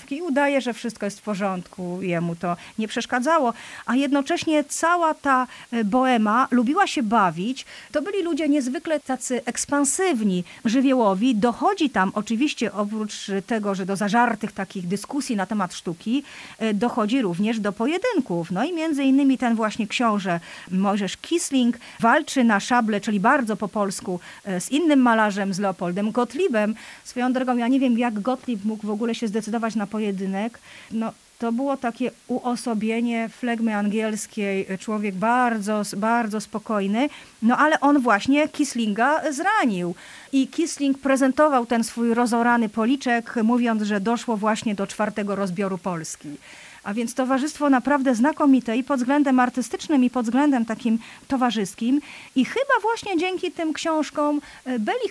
nogawki 0.00 0.16
i 0.16 0.22
udaje, 0.22 0.60
że 0.60 0.72
wszystko 0.72 1.06
jest 1.06 1.20
w 1.20 1.22
porządku, 1.22 2.02
jemu 2.02 2.36
to 2.36 2.56
nie 2.78 2.88
przeszkadzało, 2.88 3.52
a 3.86 3.96
jednocześnie 3.96 4.64
cała 4.64 5.14
ta 5.14 5.46
e, 5.72 5.84
boema 5.84 6.48
lubiła 6.50 6.86
się 6.86 7.02
bawić. 7.02 7.66
To 7.92 8.02
byli 8.02 8.22
ludzie 8.22 8.48
niezwykle 8.48 9.00
tacy 9.00 9.44
ekspansywni, 9.44 10.44
żywiołowi. 10.64 11.34
Dochodzi 11.34 11.90
tam 11.90 12.12
oczywiście 12.14 12.72
oprócz 12.72 13.30
tego, 13.46 13.74
że 13.74 13.86
do 13.86 13.96
zażartych 13.96 14.52
takich 14.52 14.86
dyskusji 14.86 15.36
na 15.36 15.46
temat 15.46 15.74
sztuki, 15.74 16.22
e, 16.58 16.74
dochodzi 16.74 17.22
również 17.22 17.60
do 17.60 17.72
pojedynków. 17.72 18.50
No 18.50 18.64
i 18.64 18.72
między 18.72 19.04
innymi 19.04 19.38
ten 19.38 19.54
właśnie 19.54 19.86
książę 19.86 20.40
Mojżesz 20.70 21.16
Kisling 21.16 21.76
walczy 22.00 22.44
na 22.44 22.60
szable, 22.60 23.00
czyli 23.00 23.20
bardzo 23.20 23.56
po 23.56 23.68
polsku, 23.68 24.20
e, 24.44 24.60
z 24.60 24.70
innym 24.70 25.00
malarzem, 25.00 25.54
z 25.54 25.58
Leopoldem 25.58 26.10
Gottliebem. 26.10 26.74
Swoją 27.04 27.32
drogą, 27.32 27.56
ja 27.56 27.68
nie 27.68 27.80
wiem, 27.80 27.98
jak 27.98 28.20
Gottlieb 28.20 28.64
mógł 28.64 28.86
w 28.86 28.90
ogóle 28.90 29.14
się 29.14 29.28
zdecydować 29.28 29.74
na 29.74 29.86
pojedynek. 29.90 30.58
No, 30.90 31.12
to 31.38 31.52
było 31.52 31.76
takie 31.76 32.10
uosobienie 32.28 33.28
flegmy 33.28 33.76
angielskiej, 33.76 34.66
człowiek 34.78 35.14
bardzo, 35.14 35.82
bardzo 35.96 36.40
spokojny, 36.40 37.08
no 37.42 37.56
ale 37.56 37.80
on 37.80 38.00
właśnie 38.00 38.48
Kislinga 38.48 39.32
zranił. 39.32 39.94
I 40.32 40.48
Kisling 40.48 40.98
prezentował 40.98 41.66
ten 41.66 41.84
swój 41.84 42.14
rozorany 42.14 42.68
policzek, 42.68 43.34
mówiąc, 43.42 43.82
że 43.82 44.00
doszło 44.00 44.36
właśnie 44.36 44.74
do 44.74 44.86
czwartego 44.86 45.36
rozbioru 45.36 45.78
Polski. 45.78 46.28
A 46.84 46.94
więc 46.94 47.14
towarzystwo 47.14 47.70
naprawdę 47.70 48.14
znakomite 48.14 48.76
i 48.76 48.84
pod 48.84 49.00
względem 49.00 49.40
artystycznym, 49.40 50.04
i 50.04 50.10
pod 50.10 50.24
względem 50.24 50.64
takim 50.64 50.98
towarzyskim. 51.28 52.00
I 52.36 52.44
chyba 52.44 52.80
właśnie 52.82 53.18
dzięki 53.18 53.52
tym 53.52 53.72
książkom 53.72 54.40
e, 54.64 54.78
Beli 54.78 55.10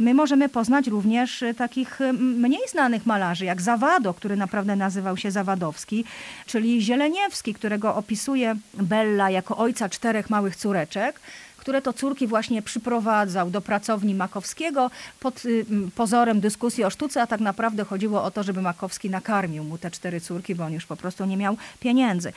my 0.00 0.14
możemy 0.14 0.48
poznać 0.48 0.86
również 0.86 1.42
e, 1.42 1.54
takich 1.54 1.98
mniej 2.12 2.68
znanych 2.68 3.06
malarzy, 3.06 3.44
jak 3.44 3.62
Zawado, 3.62 4.14
który 4.14 4.36
naprawdę 4.36 4.76
nazywał 4.76 5.16
się 5.16 5.30
Zawadowski, 5.30 6.04
czyli 6.46 6.82
Zieleniewski, 6.82 7.54
którego 7.54 7.94
opisuje 7.94 8.56
Bella 8.74 9.30
jako 9.30 9.56
ojca 9.56 9.88
czterech 9.88 10.30
małych 10.30 10.56
córeczek 10.56 11.20
które 11.66 11.82
to 11.82 11.92
córki 11.92 12.26
właśnie 12.26 12.62
przyprowadzał 12.62 13.50
do 13.50 13.60
pracowni 13.60 14.14
Makowskiego 14.14 14.90
pod 15.20 15.44
y, 15.44 15.66
pozorem 15.94 16.40
dyskusji 16.40 16.84
o 16.84 16.90
sztuce, 16.90 17.22
a 17.22 17.26
tak 17.26 17.40
naprawdę 17.40 17.84
chodziło 17.84 18.22
o 18.22 18.30
to, 18.30 18.42
żeby 18.42 18.62
Makowski 18.62 19.10
nakarmił 19.10 19.64
mu 19.64 19.78
te 19.78 19.90
cztery 19.90 20.20
córki, 20.20 20.54
bo 20.54 20.64
on 20.64 20.72
już 20.72 20.86
po 20.86 20.96
prostu 20.96 21.24
nie 21.24 21.36
miał 21.36 21.56
pieniędzy. 21.80 22.32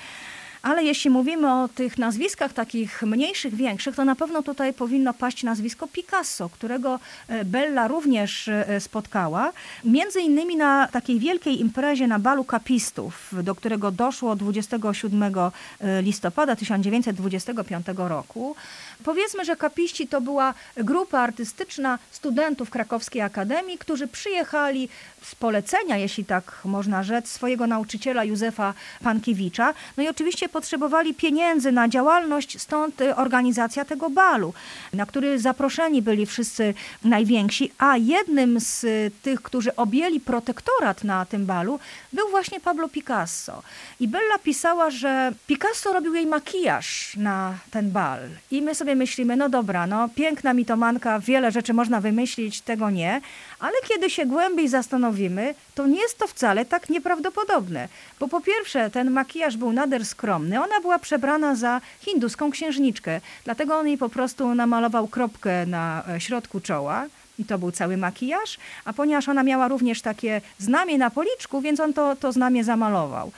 Ale 0.62 0.84
jeśli 0.84 1.10
mówimy 1.10 1.54
o 1.54 1.68
tych 1.68 1.98
nazwiskach 1.98 2.54
takich 2.54 3.04
mniejszych, 3.04 3.56
większych, 3.56 3.96
to 3.96 4.06
na 4.06 4.16
pewno 4.16 4.44
tutaj 4.44 4.74
powinno 4.74 5.14
paść 5.14 5.44
nazwisko 5.44 5.88
Picasso, 5.88 6.50
którego 6.50 7.00
e, 7.28 7.46
Bella 7.46 7.88
również 7.88 8.48
e, 8.48 8.80
spotkała. 8.80 9.52
Między 9.84 10.22
innymi 10.22 10.56
na 10.56 10.88
takiej 10.88 11.20
wielkiej 11.20 11.62
imprezie 11.62 12.08
na 12.08 12.20
balu 12.20 12.44
kapistów, 12.44 13.34
do 13.44 13.56
którego 13.56 13.92
doszło 13.92 14.36
27 14.36 15.24
e, 15.24 16.02
listopada 16.02 16.56
1925 16.56 17.86
roku. 17.96 18.56
Powiedzmy, 19.04 19.46
że 19.46 19.56
kapiści 19.56 20.08
to 20.08 20.22
była 20.22 20.54
grupa 20.78 21.20
artystyczna 21.20 22.00
studentów 22.12 22.70
Krakowskiej 22.70 23.22
Akademii, 23.22 23.78
którzy 23.78 24.08
przyjechali 24.08 24.90
z 25.22 25.36
polecenia, 25.36 25.98
jeśli 25.98 26.26
tak 26.26 26.58
można 26.66 27.04
rzec, 27.04 27.30
swojego 27.30 27.68
nauczyciela 27.68 28.24
Józefa 28.24 28.74
Pankiewicza. 29.04 29.74
No 29.98 30.04
i 30.04 30.08
oczywiście 30.08 30.50
potrzebowali 30.50 31.14
pieniędzy 31.14 31.72
na 31.72 31.90
działalność, 31.90 32.62
stąd 32.62 33.02
organizacja 33.16 33.86
tego 33.86 34.10
balu, 34.10 34.54
na 34.94 35.06
który 35.06 35.40
zaproszeni 35.40 36.02
byli 36.02 36.26
wszyscy 36.26 36.74
najwięksi, 37.04 37.72
a 37.78 37.98
jednym 37.98 38.60
z 38.60 38.86
tych, 39.24 39.42
którzy 39.42 39.76
objęli 39.76 40.20
protektorat 40.20 41.04
na 41.04 41.26
tym 41.26 41.46
balu, 41.46 41.80
był 42.14 42.30
właśnie 42.30 42.60
Pablo 42.60 42.90
Picasso. 42.90 43.64
I 44.00 44.08
Bella 44.08 44.40
pisała, 44.44 44.90
że 44.90 45.34
Picasso 45.48 45.94
robił 45.94 46.14
jej 46.14 46.26
makijaż 46.26 47.16
na 47.18 47.58
ten 47.72 47.92
bal. 47.92 48.20
I 48.52 48.62
my 48.62 48.76
sobie 48.76 48.89
myślimy, 48.96 49.36
no 49.36 49.50
dobra, 49.50 49.88
no 49.88 50.10
piękna 50.16 50.54
mitomanka, 50.54 51.20
wiele 51.20 51.52
rzeczy 51.52 51.74
można 51.74 52.02
wymyślić, 52.02 52.62
tego 52.62 52.90
nie, 52.90 53.22
ale 53.60 53.74
kiedy 53.88 54.10
się 54.10 54.26
głębiej 54.26 54.68
zastanowimy, 54.68 55.56
to 55.76 55.88
nie 55.88 56.02
jest 56.02 56.18
to 56.18 56.28
wcale 56.28 56.66
tak 56.66 56.90
nieprawdopodobne. 56.90 57.88
Bo 58.20 58.28
po 58.28 58.42
pierwsze, 58.42 58.90
ten 58.90 59.12
makijaż 59.12 59.58
był 59.58 59.74
nader 59.74 60.06
skromny. 60.06 60.64
Ona 60.64 60.80
była 60.82 61.00
przebrana 61.00 61.56
za 61.56 61.82
hinduską 62.00 62.52
księżniczkę. 62.52 63.22
Dlatego 63.46 63.78
on 63.78 63.88
jej 63.88 63.98
po 63.98 64.10
prostu 64.10 64.56
namalował 64.56 65.08
kropkę 65.08 65.66
na 65.66 66.04
e, 66.10 66.22
środku 66.22 66.60
czoła. 66.60 67.06
I 67.40 67.46
to 67.46 67.58
był 67.58 67.72
cały 67.72 67.98
makijaż, 67.98 68.58
a 68.86 68.94
ponieważ 68.94 69.30
ona 69.30 69.44
miała 69.44 69.68
również 69.68 70.02
takie 70.02 70.42
znamie 70.58 70.98
na 70.98 71.10
policzku, 71.10 71.62
więc 71.62 71.80
on 71.80 71.94
to, 71.94 72.16
to 72.16 72.32
znamie 72.32 72.64
zamalował. 72.64 73.32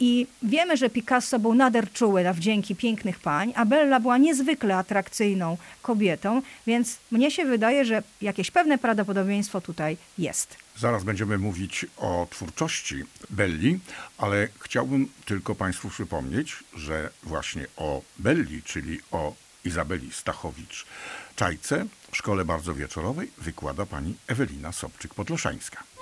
I 0.00 0.26
wiemy, 0.42 0.76
że 0.76 0.90
Picasso 0.90 1.38
był 1.38 1.54
nader 1.54 1.92
czuły 1.92 2.24
na 2.24 2.32
wdzięki 2.32 2.76
pięknych 2.76 3.20
pań, 3.20 3.52
a 3.56 3.64
Bella 3.64 4.00
była 4.00 4.18
niezwykle 4.18 4.76
atrakcyjną 4.76 5.56
kobietą, 5.82 6.42
więc 6.66 6.98
mnie 7.10 7.30
się 7.30 7.44
wydaje, 7.44 7.84
że 7.84 8.02
jakieś 8.22 8.50
pewne 8.50 8.78
prawdopodobieństwo 8.78 9.60
tutaj 9.60 9.96
jest. 10.18 10.56
Zaraz 10.76 11.04
będziemy 11.04 11.38
mówić 11.38 11.86
o 11.96 12.26
twórczości 12.30 13.04
Belli, 13.30 13.78
ale 14.18 14.48
chciałbym 14.60 15.08
tylko 15.24 15.54
Państwu 15.54 15.88
przypomnieć, 15.88 16.56
że 16.74 17.10
właśnie 17.22 17.66
o 17.76 18.02
Belli, 18.18 18.62
czyli 18.62 19.00
o 19.10 19.34
Izabeli 19.64 20.10
Stachowicz-Czajce 20.12 21.86
w 22.10 22.16
szkole 22.16 22.44
bardzo 22.44 22.74
wieczorowej 22.74 23.30
wykłada 23.38 23.86
pani 23.86 24.14
Ewelina 24.26 24.70
Sobczyk-Podleszańska. 24.70 25.97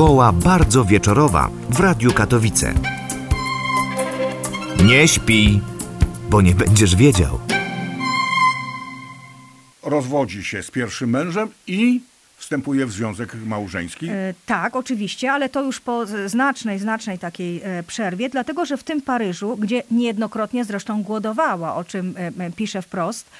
Szkoła 0.00 0.32
bardzo 0.32 0.84
wieczorowa 0.84 1.50
w 1.70 1.80
Radiu 1.80 2.12
Katowice. 2.12 2.74
Nie 4.84 5.08
śpi, 5.08 5.60
bo 6.30 6.42
nie 6.42 6.54
będziesz 6.54 6.96
wiedział. 6.96 7.40
Rozwodzi 9.82 10.44
się 10.44 10.62
z 10.62 10.70
pierwszym 10.70 11.10
mężem 11.10 11.48
i 11.66 12.00
wstępuje 12.36 12.86
w 12.86 12.92
związek 12.92 13.34
małżeński? 13.46 14.08
E, 14.08 14.34
tak, 14.46 14.76
oczywiście, 14.76 15.32
ale 15.32 15.48
to 15.48 15.62
już 15.62 15.80
po 15.80 16.06
znacznej, 16.26 16.78
znacznej 16.78 17.18
takiej 17.18 17.60
e, 17.64 17.82
przerwie, 17.82 18.28
dlatego 18.28 18.64
że 18.64 18.76
w 18.76 18.84
tym 18.84 19.02
Paryżu, 19.02 19.56
gdzie 19.56 19.82
niejednokrotnie 19.90 20.64
zresztą 20.64 21.02
głodowała, 21.02 21.74
o 21.74 21.84
czym 21.84 22.14
e, 22.38 22.50
pisze 22.50 22.82
wprost, 22.82 23.30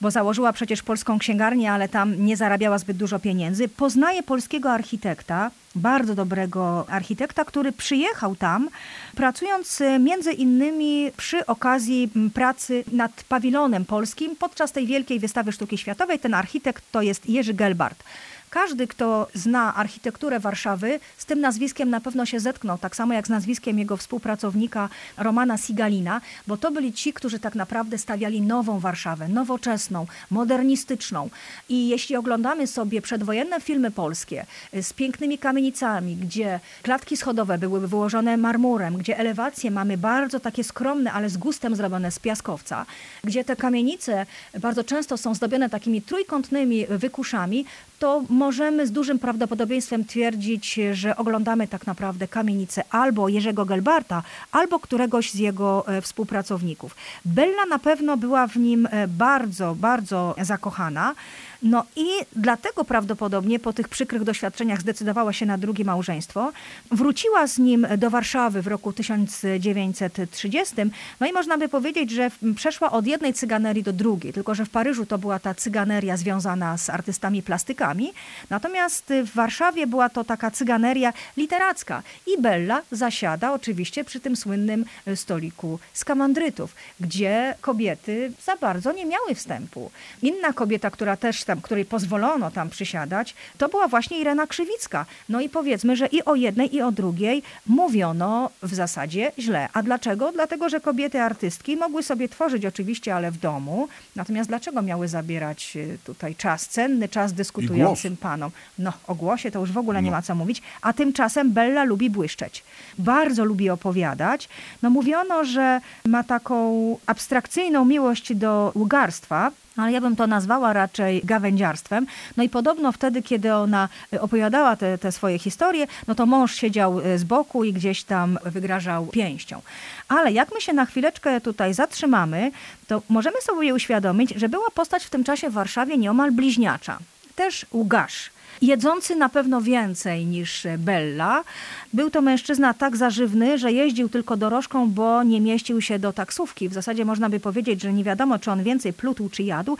bo 0.00 0.10
założyła 0.10 0.52
przecież 0.52 0.82
polską 0.82 1.18
księgarnię, 1.18 1.72
ale 1.72 1.88
tam 1.88 2.24
nie 2.26 2.36
zarabiała 2.36 2.78
zbyt 2.78 2.96
dużo 2.96 3.18
pieniędzy. 3.18 3.68
Poznaje 3.68 4.22
polskiego 4.22 4.72
architekta, 4.72 5.50
bardzo 5.74 6.14
dobrego 6.14 6.84
architekta, 6.88 7.44
który 7.44 7.72
przyjechał 7.72 8.36
tam, 8.36 8.68
pracując 9.16 9.80
e, 9.80 9.98
między 9.98 10.32
innymi 10.32 11.12
przy 11.16 11.46
okazji 11.46 12.10
pracy 12.34 12.84
nad 12.92 13.24
pawilonem 13.28 13.84
polskim 13.84 14.36
podczas 14.36 14.72
tej 14.72 14.86
wielkiej 14.86 15.20
wystawy 15.20 15.52
sztuki 15.52 15.78
światowej. 15.78 16.18
Ten 16.18 16.34
architekt 16.34 16.84
to 16.92 17.02
jest 17.02 17.28
Jerzy 17.28 17.54
Gelbart. 17.54 18.04
Każdy, 18.50 18.86
kto 18.86 19.28
zna 19.34 19.74
architekturę 19.74 20.40
Warszawy, 20.40 21.00
z 21.18 21.26
tym 21.26 21.40
nazwiskiem 21.40 21.90
na 21.90 22.00
pewno 22.00 22.26
się 22.26 22.40
zetknął, 22.40 22.78
tak 22.78 22.96
samo 22.96 23.14
jak 23.14 23.26
z 23.26 23.30
nazwiskiem 23.30 23.78
jego 23.78 23.96
współpracownika 23.96 24.88
Romana 25.16 25.58
Sigalina, 25.58 26.20
bo 26.46 26.56
to 26.56 26.70
byli 26.70 26.92
ci, 26.92 27.12
którzy 27.12 27.38
tak 27.38 27.54
naprawdę 27.54 27.98
stawiali 27.98 28.42
nową 28.42 28.78
Warszawę, 28.78 29.28
nowoczesną, 29.28 30.06
modernistyczną. 30.30 31.30
I 31.68 31.88
jeśli 31.88 32.16
oglądamy 32.16 32.66
sobie 32.66 33.02
przedwojenne 33.02 33.60
filmy 33.60 33.90
polskie 33.90 34.46
y, 34.74 34.82
z 34.82 34.92
pięknymi 34.92 35.38
kamienicami, 35.38 36.16
gdzie 36.16 36.60
klatki 36.82 37.16
schodowe 37.16 37.58
były 37.58 37.88
wyłożone 37.88 38.36
marmurem, 38.36 38.96
gdzie 38.96 39.18
elewacje 39.18 39.70
mamy 39.70 39.98
bardzo 39.98 40.40
takie 40.40 40.64
skromne, 40.64 41.12
ale 41.12 41.28
z 41.28 41.36
gustem 41.36 41.76
zrobione 41.76 42.10
z 42.10 42.18
piaskowca, 42.18 42.86
gdzie 43.24 43.44
te 43.44 43.56
kamienice 43.56 44.26
bardzo 44.60 44.84
często 44.84 45.16
są 45.16 45.34
zdobione 45.34 45.70
takimi 45.70 46.02
trójkątnymi 46.02 46.86
wykuszami, 46.86 47.64
to 48.00 48.24
możemy 48.28 48.86
z 48.86 48.92
dużym 48.92 49.18
prawdopodobieństwem 49.18 50.04
twierdzić, 50.04 50.80
że 50.92 51.16
oglądamy 51.16 51.68
tak 51.68 51.86
naprawdę 51.86 52.28
kamienicę 52.28 52.82
albo 52.90 53.28
Jerzego 53.28 53.64
Gelbarta, 53.64 54.22
albo 54.52 54.78
któregoś 54.78 55.30
z 55.30 55.34
jego 55.34 55.84
e, 55.88 56.00
współpracowników. 56.00 56.96
Bella 57.24 57.66
na 57.68 57.78
pewno 57.78 58.16
była 58.16 58.46
w 58.46 58.56
nim 58.56 58.88
e, 58.90 59.08
bardzo, 59.08 59.74
bardzo 59.74 60.34
zakochana. 60.42 61.14
No 61.62 61.84
i 61.96 62.06
dlatego 62.36 62.84
prawdopodobnie 62.84 63.58
po 63.58 63.72
tych 63.72 63.88
przykrych 63.88 64.24
doświadczeniach 64.24 64.80
zdecydowała 64.80 65.32
się 65.32 65.46
na 65.46 65.58
drugie 65.58 65.84
małżeństwo. 65.84 66.52
Wróciła 66.90 67.46
z 67.46 67.58
nim 67.58 67.86
do 67.98 68.10
Warszawy 68.10 68.62
w 68.62 68.66
roku 68.66 68.92
1930. 68.92 70.74
No 71.20 71.26
i 71.26 71.32
można 71.32 71.58
by 71.58 71.68
powiedzieć, 71.68 72.10
że 72.10 72.30
przeszła 72.56 72.92
od 72.92 73.06
jednej 73.06 73.34
cyganerii 73.34 73.82
do 73.82 73.92
drugiej, 73.92 74.32
tylko 74.32 74.54
że 74.54 74.64
w 74.64 74.70
Paryżu 74.70 75.06
to 75.06 75.18
była 75.18 75.38
ta 75.38 75.54
cyganeria 75.54 76.16
związana 76.16 76.78
z 76.78 76.90
artystami 76.90 77.42
plastykami, 77.42 78.12
natomiast 78.50 79.12
w 79.24 79.34
Warszawie 79.34 79.86
była 79.86 80.08
to 80.08 80.24
taka 80.24 80.50
cyganeria 80.50 81.12
literacka. 81.36 82.02
I 82.26 82.42
Bella 82.42 82.82
zasiada 82.92 83.52
oczywiście 83.52 84.04
przy 84.04 84.20
tym 84.20 84.36
słynnym 84.36 84.84
stoliku 85.14 85.78
z 85.92 86.04
kamandrytów, 86.04 86.74
gdzie 87.00 87.54
kobiety 87.60 88.32
za 88.44 88.56
bardzo 88.56 88.92
nie 88.92 89.06
miały 89.06 89.34
wstępu. 89.34 89.90
Inna 90.22 90.52
kobieta, 90.52 90.90
która 90.90 91.16
też 91.16 91.44
tam, 91.50 91.60
której 91.60 91.84
pozwolono 91.84 92.50
tam 92.50 92.70
przysiadać, 92.70 93.34
to 93.58 93.68
była 93.68 93.88
właśnie 93.88 94.20
Irena 94.20 94.46
Krzywicka. 94.46 95.06
No 95.28 95.40
i 95.40 95.48
powiedzmy, 95.48 95.96
że 95.96 96.06
i 96.06 96.24
o 96.24 96.34
jednej, 96.34 96.76
i 96.76 96.82
o 96.82 96.92
drugiej 96.92 97.42
mówiono 97.66 98.50
w 98.62 98.74
zasadzie 98.74 99.32
źle. 99.38 99.68
A 99.72 99.82
dlaczego? 99.82 100.32
Dlatego, 100.32 100.68
że 100.68 100.80
kobiety 100.80 101.20
artystki 101.20 101.76
mogły 101.76 102.02
sobie 102.02 102.28
tworzyć 102.28 102.66
oczywiście, 102.66 103.14
ale 103.14 103.30
w 103.30 103.38
domu. 103.38 103.88
Natomiast 104.16 104.48
dlaczego 104.48 104.82
miały 104.82 105.08
zabierać 105.08 105.76
e, 105.76 105.98
tutaj 105.98 106.34
czas, 106.34 106.68
cenny 106.68 107.08
czas 107.08 107.32
dyskutujący? 107.32 107.80
pracującym 107.80 108.16
panom. 108.16 108.50
No, 108.78 108.92
o 109.06 109.14
głosie 109.14 109.50
to 109.50 109.60
już 109.60 109.72
w 109.72 109.78
ogóle 109.78 110.02
nie 110.02 110.10
ma 110.10 110.22
co 110.22 110.34
mówić. 110.34 110.62
A 110.82 110.92
tymczasem 110.92 111.52
Bella 111.52 111.84
lubi 111.84 112.10
błyszczeć. 112.10 112.64
Bardzo 112.98 113.44
lubi 113.44 113.70
opowiadać. 113.70 114.48
No 114.82 114.90
mówiono, 114.90 115.44
że 115.44 115.80
ma 116.06 116.24
taką 116.24 116.96
abstrakcyjną 117.06 117.84
miłość 117.84 118.34
do 118.34 118.72
łgarstwa, 118.74 119.50
ale 119.76 119.92
ja 119.92 120.00
bym 120.00 120.16
to 120.16 120.26
nazwała 120.26 120.72
raczej 120.72 121.22
gawędziarstwem. 121.40 122.06
No 122.36 122.42
i 122.42 122.48
podobno 122.48 122.92
wtedy, 122.92 123.22
kiedy 123.22 123.54
ona 123.54 123.88
opowiadała 124.20 124.76
te, 124.76 124.98
te 124.98 125.12
swoje 125.12 125.38
historie, 125.38 125.86
no 126.06 126.14
to 126.14 126.26
mąż 126.26 126.54
siedział 126.54 127.00
e, 127.00 127.18
z 127.18 127.24
boku 127.24 127.64
i 127.64 127.72
gdzieś 127.72 128.02
tam 128.02 128.38
wygrażał 128.44 129.06
pięścią. 129.06 129.62
Ale 130.08 130.32
jak 130.32 130.54
my 130.54 130.60
się 130.60 130.72
na 130.72 130.86
chwileczkę 130.86 131.40
tutaj 131.40 131.74
zatrzymamy, 131.74 132.50
to 132.86 133.02
możemy 133.08 133.40
sobie 133.40 133.74
uświadomić, 133.74 134.30
że 134.36 134.48
była 134.48 134.70
postać 134.74 135.04
w 135.04 135.10
tym 135.10 135.24
czasie 135.24 135.50
w 135.50 135.52
Warszawie 135.52 135.98
nieomal 135.98 136.32
bliźniacza. 136.32 136.98
Też 137.36 137.66
Ługasz 137.72 138.30
jedzący 138.62 139.16
na 139.16 139.28
pewno 139.28 139.60
więcej 139.60 140.26
niż 140.26 140.66
Bella. 140.78 141.44
Był 141.92 142.10
to 142.10 142.22
mężczyzna 142.22 142.74
tak 142.74 142.96
zażywny, 142.96 143.58
że 143.58 143.72
jeździł 143.72 144.08
tylko 144.08 144.36
dorożką, 144.36 144.90
bo 144.90 145.22
nie 145.22 145.40
mieścił 145.40 145.80
się 145.80 145.98
do 145.98 146.12
taksówki. 146.12 146.68
W 146.68 146.72
zasadzie 146.72 147.04
można 147.04 147.28
by 147.28 147.40
powiedzieć, 147.40 147.82
że 147.82 147.92
nie 147.92 148.04
wiadomo, 148.04 148.38
czy 148.38 148.50
on 148.50 148.62
więcej 148.62 148.92
plutł, 148.92 149.28
czy 149.28 149.42
jadł. 149.42 149.76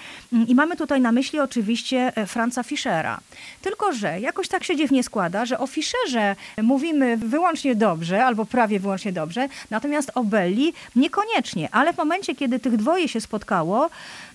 I 0.49 0.55
mamy 0.55 0.77
tutaj 0.77 1.01
na 1.01 1.13
myśli 1.13 1.41
oczywiście 1.41 2.13
e, 2.17 2.27
Franza 2.27 2.63
Fischera. 2.63 3.21
Tylko, 3.63 3.93
że 3.93 4.21
jakoś 4.21 4.49
tak 4.49 4.65
się 4.65 4.77
dziwnie 4.77 5.03
składa, 5.03 5.45
że 5.45 5.59
o 5.59 5.67
Fischerze 5.67 6.37
mówimy 6.63 7.17
wyłącznie 7.17 7.75
dobrze, 7.75 8.25
albo 8.25 8.47
prawie 8.47 8.81
wyłącznie 8.81 9.13
dobrze, 9.13 9.49
natomiast 9.71 10.11
o 10.15 10.25
Belli 10.25 10.73
niekoniecznie. 10.97 11.69
Ale 11.73 11.93
w 11.93 11.97
momencie, 11.97 12.35
kiedy 12.35 12.59
tych 12.59 12.77
dwoje 12.77 13.09
się 13.09 13.21
spotkało, 13.21 13.91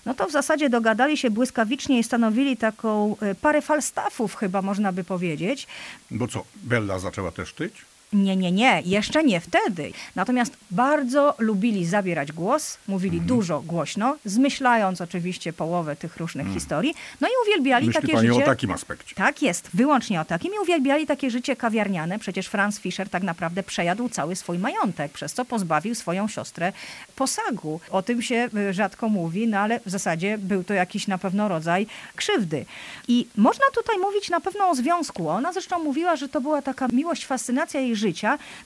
no 0.06 0.14
to 0.14 0.26
w 0.26 0.32
zasadzie 0.32 0.70
dogadali 0.70 1.16
się 1.16 1.30
błyskawicznie 1.30 1.98
i 1.98 2.04
stanowili 2.04 2.56
taką 2.56 3.16
e, 3.20 3.34
parę 3.34 3.62
falstafów, 3.62 4.34
chyba 4.34 4.62
można 4.62 4.92
by 4.92 5.04
powiedzieć. 5.04 5.66
Bo 6.10 6.28
co, 6.28 6.44
Bella 6.56 6.98
zaczęła 6.98 7.30
też 7.30 7.52
tyć? 7.52 7.72
Nie, 8.12 8.36
nie, 8.36 8.52
nie, 8.52 8.82
jeszcze 8.84 9.24
nie 9.24 9.40
wtedy. 9.40 9.92
Natomiast 10.14 10.56
bardzo 10.70 11.34
lubili 11.38 11.86
zabierać 11.86 12.32
głos, 12.32 12.78
mówili 12.88 13.18
mhm. 13.18 13.28
dużo, 13.28 13.60
głośno, 13.60 14.16
zmyślając 14.24 15.00
oczywiście 15.00 15.52
połowę 15.52 15.96
tych 15.96 16.16
różnych 16.16 16.46
mhm. 16.46 16.60
historii. 16.60 16.94
No 17.20 17.28
i 17.28 17.30
uwielbiali 17.46 17.86
Myśli 17.86 18.02
takie 18.02 18.12
pani 18.12 18.28
życie. 18.28 18.42
o 18.42 18.46
takim 18.46 18.70
aspekcie. 18.70 19.14
Tak 19.14 19.42
jest, 19.42 19.70
wyłącznie 19.74 20.20
o 20.20 20.24
takim. 20.24 20.54
I 20.54 20.58
uwielbiali 20.58 21.06
takie 21.06 21.30
życie 21.30 21.56
kawiarniane. 21.56 22.18
Przecież 22.18 22.46
Franz 22.46 22.80
Fischer 22.80 23.08
tak 23.08 23.22
naprawdę 23.22 23.62
przejadł 23.62 24.08
cały 24.08 24.36
swój 24.36 24.58
majątek, 24.58 25.12
przez 25.12 25.32
co 25.32 25.44
pozbawił 25.44 25.94
swoją 25.94 26.28
siostrę 26.28 26.72
posagu. 27.16 27.80
O 27.90 28.02
tym 28.02 28.22
się 28.22 28.48
y, 28.70 28.74
rzadko 28.74 29.08
mówi, 29.08 29.48
no 29.48 29.58
ale 29.58 29.80
w 29.86 29.90
zasadzie 29.90 30.38
był 30.38 30.64
to 30.64 30.74
jakiś 30.74 31.06
na 31.06 31.18
pewno 31.18 31.48
rodzaj 31.48 31.86
krzywdy. 32.16 32.64
I 33.08 33.26
można 33.36 33.64
tutaj 33.74 33.98
mówić 33.98 34.30
na 34.30 34.40
pewno 34.40 34.68
o 34.68 34.74
związku. 34.74 35.28
Ona 35.28 35.52
zresztą 35.52 35.78
mówiła, 35.78 36.16
że 36.16 36.28
to 36.28 36.40
była 36.40 36.62
taka 36.62 36.88
miłość, 36.88 37.26
fascynacja 37.26 37.80
jej 37.80 37.96
życia, 37.96 38.05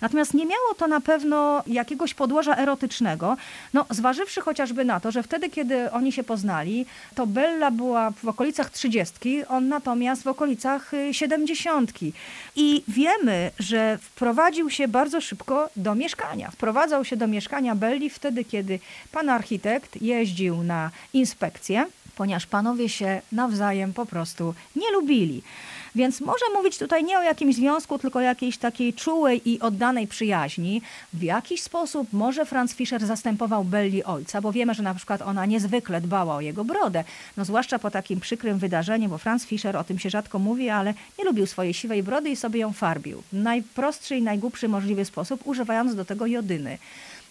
natomiast 0.00 0.34
nie 0.34 0.46
miało 0.46 0.74
to 0.76 0.86
na 0.86 1.00
pewno 1.00 1.62
jakiegoś 1.66 2.14
podłoża 2.14 2.56
erotycznego. 2.56 3.36
No, 3.74 3.86
zważywszy 3.90 4.40
chociażby 4.40 4.84
na 4.84 5.00
to, 5.00 5.10
że 5.10 5.22
wtedy, 5.22 5.50
kiedy 5.50 5.90
oni 5.90 6.12
się 6.12 6.22
poznali, 6.22 6.86
to 7.14 7.26
Bella 7.26 7.70
była 7.70 8.10
w 8.10 8.28
okolicach 8.28 8.70
trzydziestki, 8.70 9.46
on 9.46 9.68
natomiast 9.68 10.22
w 10.22 10.26
okolicach 10.26 10.94
y, 10.94 11.14
siedemdziesiątki. 11.14 12.12
I 12.56 12.82
wiemy, 12.88 13.50
że 13.58 13.98
wprowadził 13.98 14.70
się 14.70 14.88
bardzo 14.88 15.20
szybko 15.20 15.70
do 15.76 15.94
mieszkania. 15.94 16.50
Wprowadzał 16.50 17.04
się 17.04 17.16
do 17.16 17.26
mieszkania 17.26 17.74
Belli 17.74 18.10
wtedy, 18.10 18.44
kiedy 18.44 18.78
pan 19.12 19.28
architekt 19.28 20.02
jeździł 20.02 20.62
na 20.62 20.90
inspekcję, 21.12 21.86
ponieważ 22.20 22.46
panowie 22.46 22.88
się 22.88 23.22
nawzajem 23.32 23.92
po 23.92 24.06
prostu 24.06 24.54
nie 24.76 24.92
lubili. 24.92 25.42
Więc 25.94 26.20
może 26.20 26.44
mówić 26.54 26.78
tutaj 26.78 27.04
nie 27.04 27.18
o 27.18 27.22
jakimś 27.22 27.54
związku, 27.54 27.98
tylko 27.98 28.18
o 28.18 28.22
jakiejś 28.22 28.58
takiej 28.58 28.94
czułej 28.94 29.50
i 29.50 29.60
oddanej 29.60 30.06
przyjaźni. 30.06 30.82
W 31.12 31.22
jakiś 31.22 31.62
sposób 31.62 32.12
może 32.12 32.46
Franz 32.46 32.74
Fischer 32.74 33.06
zastępował 33.06 33.64
Belli 33.64 34.04
ojca, 34.04 34.40
bo 34.40 34.52
wiemy, 34.52 34.74
że 34.74 34.82
na 34.82 34.94
przykład 34.94 35.22
ona 35.22 35.46
niezwykle 35.46 36.00
dbała 36.00 36.34
o 36.36 36.40
jego 36.40 36.64
brodę. 36.64 37.04
No 37.36 37.44
zwłaszcza 37.44 37.78
po 37.78 37.90
takim 37.90 38.20
przykrym 38.20 38.58
wydarzeniu, 38.58 39.08
bo 39.08 39.18
Franz 39.18 39.44
Fischer, 39.46 39.76
o 39.76 39.84
tym 39.84 39.98
się 39.98 40.10
rzadko 40.10 40.38
mówi, 40.38 40.68
ale 40.68 40.94
nie 41.18 41.24
lubił 41.24 41.46
swojej 41.46 41.74
siwej 41.74 42.02
brody 42.02 42.30
i 42.30 42.36
sobie 42.36 42.60
ją 42.60 42.72
farbił. 42.72 43.22
Najprostszy 43.32 44.16
i 44.16 44.22
najgłupszy 44.22 44.68
możliwy 44.68 45.04
sposób, 45.04 45.40
używając 45.44 45.94
do 45.94 46.04
tego 46.04 46.26
jodyny. 46.26 46.78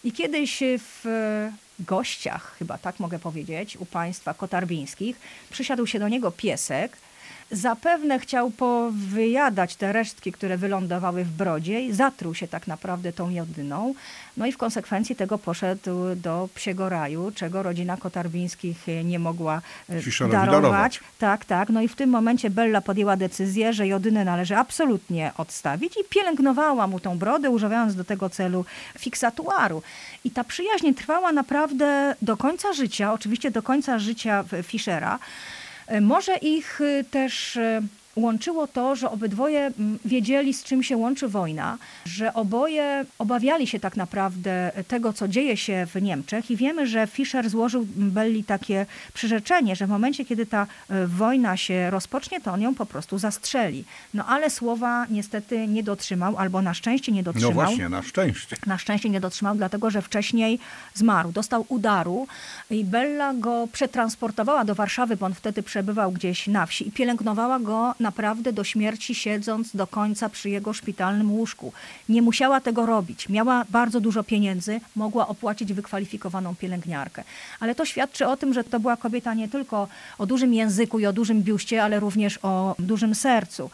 I 0.03 0.11
kiedyś 0.11 0.59
w 0.77 1.05
gościach, 1.79 2.55
chyba 2.59 2.77
tak 2.77 2.99
mogę 2.99 3.19
powiedzieć, 3.19 3.77
u 3.77 3.85
państwa 3.85 4.33
kotarbińskich, 4.33 5.19
przysiadł 5.49 5.87
się 5.87 5.99
do 5.99 6.07
niego 6.07 6.31
piesek, 6.31 6.97
Zapewne 7.51 8.19
chciał 8.19 8.51
powyjadać 8.51 9.75
te 9.75 9.93
resztki, 9.93 10.31
które 10.31 10.57
wylądowały 10.57 11.23
w 11.23 11.29
brodzie 11.29 11.81
i 11.81 11.93
zatruł 11.93 12.35
się 12.35 12.47
tak 12.47 12.67
naprawdę 12.67 13.13
tą 13.13 13.29
jodyną. 13.29 13.93
No 14.37 14.45
i 14.45 14.51
w 14.51 14.57
konsekwencji 14.57 15.15
tego 15.15 15.37
poszedł 15.37 16.15
do 16.15 16.49
psiego 16.55 16.89
raju, 16.89 17.31
czego 17.35 17.63
rodzina 17.63 17.97
Kotarbińskich 17.97 18.77
nie 19.03 19.19
mogła 19.19 19.61
e, 19.89 20.29
darować. 20.29 20.51
darować. 20.51 20.99
Tak, 21.19 21.45
tak. 21.45 21.69
No 21.69 21.81
i 21.81 21.87
w 21.87 21.95
tym 21.95 22.09
momencie 22.09 22.49
Bella 22.49 22.81
podjęła 22.81 23.17
decyzję, 23.17 23.73
że 23.73 23.87
jodynę 23.87 24.25
należy 24.25 24.55
absolutnie 24.55 25.31
odstawić 25.37 25.93
i 25.97 26.03
pielęgnowała 26.09 26.87
mu 26.87 26.99
tą 26.99 27.17
brodę, 27.17 27.49
używając 27.49 27.95
do 27.95 28.03
tego 28.03 28.29
celu 28.29 28.65
fiksatuaru. 28.97 29.83
I 30.23 30.31
ta 30.31 30.43
przyjaźń 30.43 30.93
trwała 30.93 31.31
naprawdę 31.31 32.15
do 32.21 32.37
końca 32.37 32.73
życia, 32.73 33.13
oczywiście 33.13 33.51
do 33.51 33.63
końca 33.63 33.99
życia 33.99 34.43
Fischera. 34.63 35.19
E, 35.89 36.01
może 36.01 36.37
ich 36.37 36.81
e, 36.81 37.03
też 37.03 37.57
e, 37.57 37.81
łączyło 38.15 38.67
to, 38.67 38.95
że 38.95 39.11
obydwoje 39.11 39.59
mm, 39.59 39.99
wiedzieli, 40.05 40.53
z 40.53 40.63
czym 40.63 40.83
się 40.83 40.97
łączy 40.97 41.27
wojna, 41.27 41.77
że 42.05 42.33
oboje 42.33 43.05
obawiali 43.19 43.67
się 43.67 43.79
tak 43.79 43.97
naprawdę 43.97 44.71
tego, 44.87 45.13
co 45.13 45.27
dzieje 45.27 45.57
się 45.57 45.87
w 45.93 46.01
Niemczech 46.01 46.51
i 46.51 46.55
wiemy, 46.55 46.87
że 46.87 47.07
Fischer 47.07 47.49
złożył 47.49 47.87
Belli 47.95 48.43
takie 48.43 48.85
przyrzeczenie, 49.13 49.75
że 49.75 49.87
w 49.87 49.89
momencie, 49.89 50.25
kiedy 50.25 50.45
ta 50.45 50.67
wojna 51.07 51.57
się 51.57 51.89
rozpocznie, 51.89 52.41
to 52.41 52.51
on 52.51 52.61
ją 52.61 52.75
po 52.75 52.85
prostu 52.85 53.17
zastrzeli. 53.17 53.83
No 54.13 54.25
ale 54.25 54.49
słowa 54.49 55.05
niestety 55.09 55.67
nie 55.67 55.83
dotrzymał, 55.83 56.37
albo 56.37 56.61
na 56.61 56.73
szczęście 56.73 57.11
nie 57.11 57.23
dotrzymał. 57.23 57.51
No 57.51 57.55
właśnie, 57.55 57.89
na 57.89 58.01
szczęście. 58.01 58.55
Na 58.65 58.77
szczęście 58.77 59.09
nie 59.09 59.19
dotrzymał, 59.19 59.55
dlatego 59.55 59.89
że 59.89 60.01
wcześniej 60.01 60.59
zmarł. 60.93 61.31
Dostał 61.31 61.65
udaru 61.67 62.27
i 62.69 62.85
Bella 62.85 63.33
go 63.33 63.67
przetransportowała 63.71 64.65
do 64.65 64.75
Warszawy, 64.75 65.17
bo 65.17 65.25
on 65.25 65.33
wtedy 65.33 65.63
przebywał 65.63 66.11
gdzieś 66.11 66.47
na 66.47 66.65
wsi 66.65 66.87
i 66.87 66.91
pielęgnowała 66.91 67.59
go 67.59 67.95
naprawdę 68.09 68.53
do 68.53 68.63
śmierci, 68.63 69.15
siedząc 69.15 69.75
do 69.75 69.87
końca 69.87 70.29
przy 70.29 70.49
jego 70.49 70.73
szpitalnym 70.73 71.31
łóżku. 71.31 71.73
Nie 72.09 72.21
musiała 72.21 72.61
tego 72.61 72.85
robić. 72.85 73.29
Miała 73.29 73.65
bardzo 73.69 73.99
dużo 73.99 74.23
pieniędzy, 74.23 74.81
mogła 74.95 75.27
opłacić 75.27 75.73
wykwalifikowaną 75.73 76.55
pielęgniarkę. 76.55 77.23
Ale 77.59 77.75
to 77.75 77.85
świadczy 77.85 78.27
o 78.27 78.37
tym, 78.37 78.53
że 78.53 78.63
to 78.63 78.79
była 78.79 78.97
kobieta 78.97 79.33
nie 79.33 79.47
tylko 79.47 79.87
o 80.17 80.25
dużym 80.25 80.53
języku 80.53 80.99
i 80.99 81.05
o 81.05 81.13
dużym 81.13 81.43
biuście, 81.43 81.83
ale 81.83 81.99
również 81.99 82.39
o 82.43 82.75
dużym 82.79 83.15
sercu. 83.15 83.69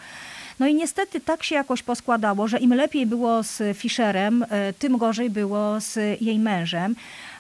No 0.60 0.68
i 0.68 0.74
niestety 0.76 1.20
tak 1.20 1.44
się 1.44 1.56
jakoś 1.56 1.84
poskładało, 1.84 2.48
że 2.48 2.60
im 2.60 2.74
lepiej 2.74 3.06
było 3.06 3.44
z 3.44 3.78
Fischerem, 3.78 4.46
e, 4.50 4.74
tym 4.74 4.98
gorzej 4.98 5.30
było 5.30 5.80
z 5.80 6.22
jej 6.22 6.40
mężem. 6.40 6.96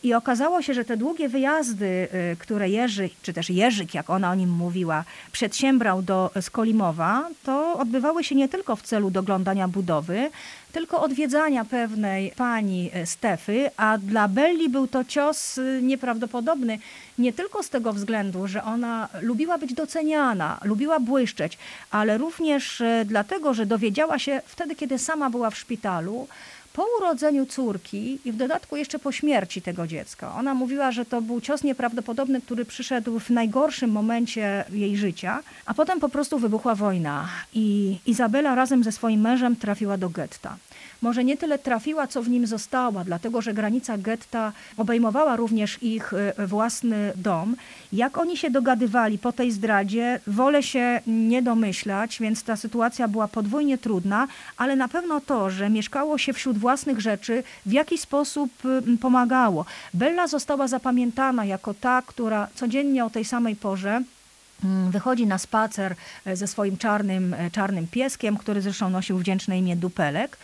I 0.05 0.13
okazało 0.13 0.61
się, 0.61 0.73
że 0.73 0.85
te 0.85 0.97
długie 0.97 1.29
wyjazdy, 1.29 2.07
y, 2.33 2.35
które 2.39 2.69
Jerzy, 2.69 3.09
czy 3.21 3.33
też 3.33 3.49
Jerzyk, 3.49 3.93
jak 3.93 4.09
ona 4.09 4.31
o 4.31 4.35
nim 4.35 4.49
mówiła, 4.49 5.03
przedsiębrał 5.31 6.01
do 6.01 6.31
Skolimowa, 6.41 7.29
to 7.43 7.73
odbywały 7.73 8.23
się 8.23 8.35
nie 8.35 8.49
tylko 8.49 8.75
w 8.75 8.81
celu 8.81 9.11
doglądania 9.11 9.67
budowy, 9.67 10.29
tylko 10.71 11.01
odwiedzania 11.01 11.65
pewnej 11.65 12.31
pani 12.31 12.91
y, 12.95 13.05
Stefy, 13.05 13.71
a 13.77 13.97
dla 13.97 14.27
Belli 14.27 14.69
był 14.69 14.87
to 14.87 15.03
cios 15.03 15.57
y, 15.57 15.79
nieprawdopodobny, 15.83 16.79
nie 17.17 17.33
tylko 17.33 17.63
z 17.63 17.69
tego 17.69 17.93
względu, 17.93 18.47
że 18.47 18.63
ona 18.63 19.09
lubiła 19.21 19.57
być 19.57 19.73
doceniana, 19.73 20.59
lubiła 20.63 20.99
błyszczeć, 20.99 21.57
ale 21.91 22.17
również 22.17 22.83
dlatego, 23.05 23.53
że 23.53 23.65
dowiedziała 23.65 24.19
się 24.19 24.41
wtedy, 24.45 24.75
kiedy 24.75 24.99
sama 24.99 25.29
była 25.29 25.49
w 25.49 25.57
szpitalu, 25.57 26.27
po 26.75 26.85
urodzeniu 26.99 27.45
córki 27.45 28.19
i 28.25 28.31
w 28.31 28.35
dodatku 28.35 28.75
jeszcze 28.75 28.99
po 28.99 29.11
śmierci 29.11 29.61
tego 29.61 29.87
dziecka. 29.87 30.35
Ona 30.35 30.53
mówiła, 30.53 30.91
że 30.91 31.05
to 31.05 31.21
był 31.21 31.41
cios 31.41 31.63
nieprawdopodobny, 31.63 32.41
który 32.41 32.65
przyszedł 32.65 33.19
w 33.19 33.29
najgorszym 33.29 33.89
momencie 33.89 34.65
jej 34.71 34.97
życia, 34.97 35.43
a 35.65 35.73
potem 35.73 35.99
po 35.99 36.09
prostu 36.09 36.39
wybuchła 36.39 36.75
wojna 36.75 37.27
i 37.53 37.97
Izabela 38.05 38.55
razem 38.55 38.83
ze 38.83 38.91
swoim 38.91 39.21
mężem 39.21 39.55
trafiła 39.55 39.97
do 39.97 40.09
getta 40.09 40.57
może 41.01 41.23
nie 41.23 41.37
tyle 41.37 41.59
trafiła, 41.59 42.07
co 42.07 42.23
w 42.23 42.29
nim 42.29 42.47
została, 42.47 43.03
dlatego 43.03 43.41
że 43.41 43.53
granica 43.53 43.97
getta 43.97 44.51
obejmowała 44.77 45.35
również 45.35 45.83
ich 45.83 46.13
e, 46.13 46.47
własny 46.47 47.13
dom. 47.15 47.55
Jak 47.93 48.17
oni 48.17 48.37
się 48.37 48.49
dogadywali 48.49 49.17
po 49.17 49.31
tej 49.31 49.51
zdradzie, 49.51 50.19
wolę 50.27 50.63
się 50.63 51.01
nie 51.07 51.41
domyślać, 51.41 52.19
więc 52.19 52.43
ta 52.43 52.55
sytuacja 52.55 53.07
była 53.07 53.27
podwójnie 53.27 53.77
trudna, 53.77 54.27
ale 54.57 54.75
na 54.75 54.87
pewno 54.87 55.21
to, 55.21 55.49
że 55.49 55.69
mieszkało 55.69 56.17
się 56.17 56.33
wśród 56.33 56.57
własnych 56.57 56.99
rzeczy, 56.99 57.43
w 57.65 57.71
jakiś 57.71 58.01
sposób 58.01 58.51
pomagało. 59.01 59.65
Bella 59.93 60.27
została 60.27 60.67
zapamiętana 60.67 61.45
jako 61.45 61.73
ta, 61.73 62.01
która 62.07 62.47
codziennie 62.55 63.05
o 63.05 63.09
tej 63.09 63.25
samej 63.25 63.55
porze 63.55 64.01
mm, 64.63 64.91
wychodzi 64.91 65.27
na 65.27 65.37
spacer 65.37 65.95
e, 66.25 66.35
ze 66.35 66.47
swoim 66.47 66.77
czarnym, 66.77 67.33
e, 67.33 67.51
czarnym 67.51 67.87
pieskiem, 67.87 68.37
który 68.37 68.61
zresztą 68.61 68.89
nosił 68.89 69.17
wdzięczne 69.17 69.59
imię 69.59 69.75
Dupelek 69.75 70.37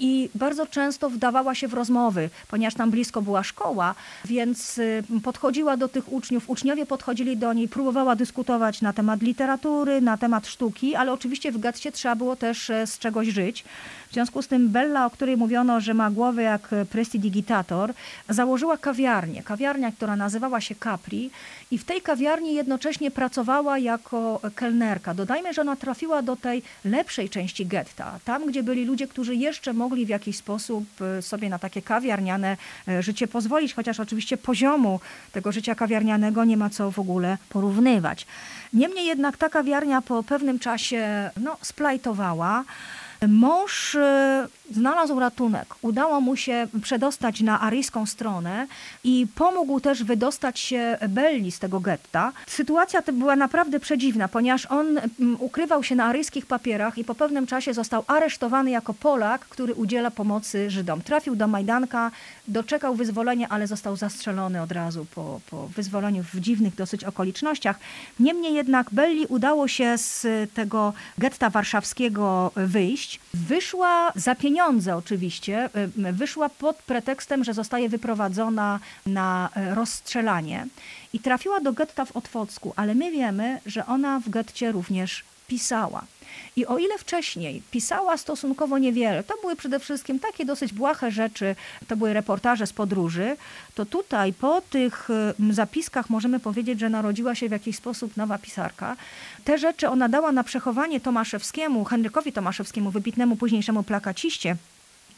i 0.00 0.30
bardzo 0.34 0.66
często 0.66 1.10
wdawała 1.10 1.54
się 1.54 1.68
w 1.68 1.74
rozmowy, 1.74 2.30
ponieważ 2.48 2.74
tam 2.74 2.90
blisko 2.90 3.22
była 3.22 3.42
szkoła, 3.42 3.94
więc 4.24 4.78
y, 4.78 5.02
podchodziła 5.22 5.76
do 5.76 5.88
tych 5.88 6.12
uczniów, 6.12 6.50
uczniowie 6.50 6.86
podchodzili 6.86 7.36
do 7.36 7.52
niej, 7.52 7.68
próbowała 7.68 8.16
dyskutować 8.16 8.82
na 8.82 8.92
temat 8.92 9.22
literatury, 9.22 10.00
na 10.00 10.16
temat 10.16 10.46
sztuki, 10.46 10.94
ale 10.94 11.12
oczywiście 11.12 11.52
w 11.52 11.58
getcie 11.58 11.92
trzeba 11.92 12.16
było 12.16 12.36
też 12.36 12.70
e, 12.70 12.86
z 12.86 12.98
czegoś 12.98 13.28
żyć. 13.28 13.64
W 14.10 14.12
związku 14.12 14.42
z 14.42 14.48
tym 14.48 14.68
Bella, 14.68 15.06
o 15.06 15.10
której 15.10 15.36
mówiono, 15.36 15.80
że 15.80 15.94
ma 15.94 16.10
głowę 16.10 16.42
jak 16.42 16.68
prestidigitator, 16.90 17.92
założyła 18.28 18.76
kawiarnię. 18.76 19.42
Kawiarnia, 19.42 19.92
która 19.92 20.16
nazywała 20.16 20.60
się 20.60 20.74
Capri 20.74 21.30
i 21.70 21.78
w 21.78 21.84
tej 21.84 22.00
kawiarni 22.00 22.54
jednocześnie 22.54 23.10
pracowała 23.10 23.78
jako 23.78 24.40
kelnerka. 24.54 25.14
Dodajmy, 25.14 25.54
że 25.54 25.60
ona 25.60 25.76
trafiła 25.76 26.22
do 26.22 26.36
tej 26.36 26.62
lepszej 26.84 27.28
części 27.28 27.66
getta, 27.66 28.18
tam 28.24 28.46
gdzie 28.46 28.62
byli 28.62 28.84
ludzie, 28.84 29.08
którzy 29.08 29.34
jeszcze 29.34 29.72
mogli 29.72 29.89
w 29.96 30.08
jakiś 30.08 30.36
sposób 30.36 30.84
e, 31.18 31.22
sobie 31.22 31.48
na 31.48 31.58
takie 31.58 31.82
kawiarniane 31.82 32.56
e, 32.88 33.02
życie 33.02 33.28
pozwolić, 33.28 33.74
chociaż 33.74 34.00
oczywiście 34.00 34.36
poziomu 34.36 35.00
tego 35.32 35.52
życia 35.52 35.74
kawiarnianego 35.74 36.44
nie 36.44 36.56
ma 36.56 36.70
co 36.70 36.90
w 36.90 36.98
ogóle 36.98 37.38
porównywać. 37.48 38.26
Niemniej 38.72 39.06
jednak 39.06 39.36
ta 39.36 39.48
kawiarnia 39.48 40.02
po 40.02 40.22
pewnym 40.22 40.58
czasie 40.58 41.30
no, 41.40 41.56
splajtowała. 41.62 42.64
Mąż 43.28 43.94
e, 43.94 44.48
znalazł 44.70 45.20
ratunek. 45.20 45.74
Udało 45.82 46.20
mu 46.20 46.36
się 46.36 46.68
przedostać 46.82 47.40
na 47.40 47.60
aryjską 47.60 48.06
stronę 48.06 48.66
i 49.04 49.26
pomógł 49.34 49.80
też 49.80 50.04
wydostać 50.04 50.58
się 50.58 50.98
Belli 51.08 51.52
z 51.52 51.58
tego 51.58 51.80
getta. 51.80 52.32
Sytuacja 52.46 53.02
ta 53.02 53.12
była 53.12 53.36
naprawdę 53.36 53.80
przedziwna, 53.80 54.28
ponieważ 54.28 54.66
on 54.66 54.98
mm, 54.98 55.36
ukrywał 55.38 55.82
się 55.82 55.94
na 55.94 56.04
aryjskich 56.04 56.46
papierach 56.46 56.98
i 56.98 57.04
po 57.04 57.14
pewnym 57.14 57.46
czasie 57.46 57.74
został 57.74 58.04
aresztowany 58.06 58.70
jako 58.70 58.94
Polak, 58.94 59.40
który 59.40 59.74
udziela 59.74 60.10
pomocy 60.10 60.70
Żydom. 60.70 61.02
Trafił 61.02 61.36
do 61.36 61.46
Majdanka, 61.46 62.10
doczekał 62.48 62.94
wyzwolenia, 62.94 63.48
ale 63.48 63.66
został 63.66 63.96
zastrzelony 63.96 64.62
od 64.62 64.72
razu 64.72 65.06
po, 65.14 65.40
po 65.50 65.66
wyzwoleniu 65.66 66.24
w 66.34 66.40
dziwnych 66.40 66.74
dosyć 66.74 67.04
okolicznościach. 67.04 67.78
Niemniej 68.20 68.54
jednak 68.54 68.90
Belli 68.92 69.26
udało 69.26 69.68
się 69.68 69.98
z 69.98 70.26
tego 70.54 70.92
getta 71.18 71.50
warszawskiego 71.50 72.52
wyjść. 72.56 73.09
Wyszła 73.34 74.12
za 74.16 74.34
pieniądze 74.34 74.96
oczywiście, 74.96 75.70
y, 76.06 76.12
wyszła 76.12 76.48
pod 76.48 76.76
pretekstem, 76.76 77.44
że 77.44 77.54
zostaje 77.54 77.88
wyprowadzona 77.88 78.80
na 79.06 79.48
y, 79.56 79.74
rozstrzelanie 79.74 80.66
i 81.12 81.20
trafiła 81.20 81.60
do 81.60 81.72
getta 81.72 82.04
w 82.04 82.16
Otwocku, 82.16 82.72
ale 82.76 82.94
my 82.94 83.10
wiemy, 83.10 83.60
że 83.66 83.86
ona 83.86 84.20
w 84.20 84.28
getcie 84.28 84.72
również 84.72 85.24
pisała. 85.46 86.04
I 86.56 86.66
o 86.66 86.78
ile 86.78 86.98
wcześniej 86.98 87.62
pisała 87.70 88.16
stosunkowo 88.16 88.78
niewiele, 88.78 89.24
to 89.24 89.34
były 89.40 89.56
przede 89.56 89.78
wszystkim 89.78 90.18
takie 90.18 90.44
dosyć 90.44 90.72
błahe 90.72 91.10
rzeczy, 91.10 91.56
to 91.88 91.96
były 91.96 92.12
reportaże 92.12 92.66
z 92.66 92.72
podróży, 92.72 93.36
to 93.74 93.86
tutaj 93.86 94.32
po 94.32 94.60
tych 94.60 95.08
zapiskach 95.50 96.10
możemy 96.10 96.40
powiedzieć, 96.40 96.80
że 96.80 96.88
narodziła 96.88 97.34
się 97.34 97.48
w 97.48 97.52
jakiś 97.52 97.76
sposób 97.76 98.16
nowa 98.16 98.38
pisarka. 98.38 98.96
Te 99.44 99.58
rzeczy 99.58 99.88
ona 99.88 100.08
dała 100.08 100.32
na 100.32 100.44
przechowanie 100.44 101.00
Tomaszewskiemu, 101.00 101.84
Henrykowi 101.84 102.32
Tomaszewskiemu, 102.32 102.90
wybitnemu 102.90 103.36
późniejszemu 103.36 103.82
plakaciście, 103.82 104.56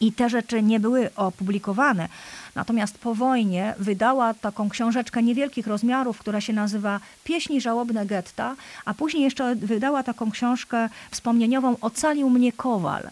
i 0.02 0.12
te 0.12 0.30
rzeczy 0.30 0.62
nie 0.62 0.80
były 0.80 1.10
opublikowane. 1.16 2.08
Natomiast 2.54 2.98
po 2.98 3.14
wojnie 3.14 3.74
wydała 3.78 4.34
taką 4.34 4.68
książeczkę 4.68 5.22
niewielkich 5.22 5.66
rozmiarów, 5.66 6.18
która 6.18 6.40
się 6.40 6.52
nazywa 6.52 7.00
Pieśni 7.24 7.60
żałobne 7.60 8.06
getta, 8.06 8.56
a 8.84 8.94
później 8.94 9.22
jeszcze 9.22 9.54
wydała 9.54 10.02
taką 10.02 10.30
książkę 10.30 10.88
wspomnieniową 11.10 11.76
Ocalił 11.80 12.30
mnie 12.30 12.52
Kowal. 12.52 13.10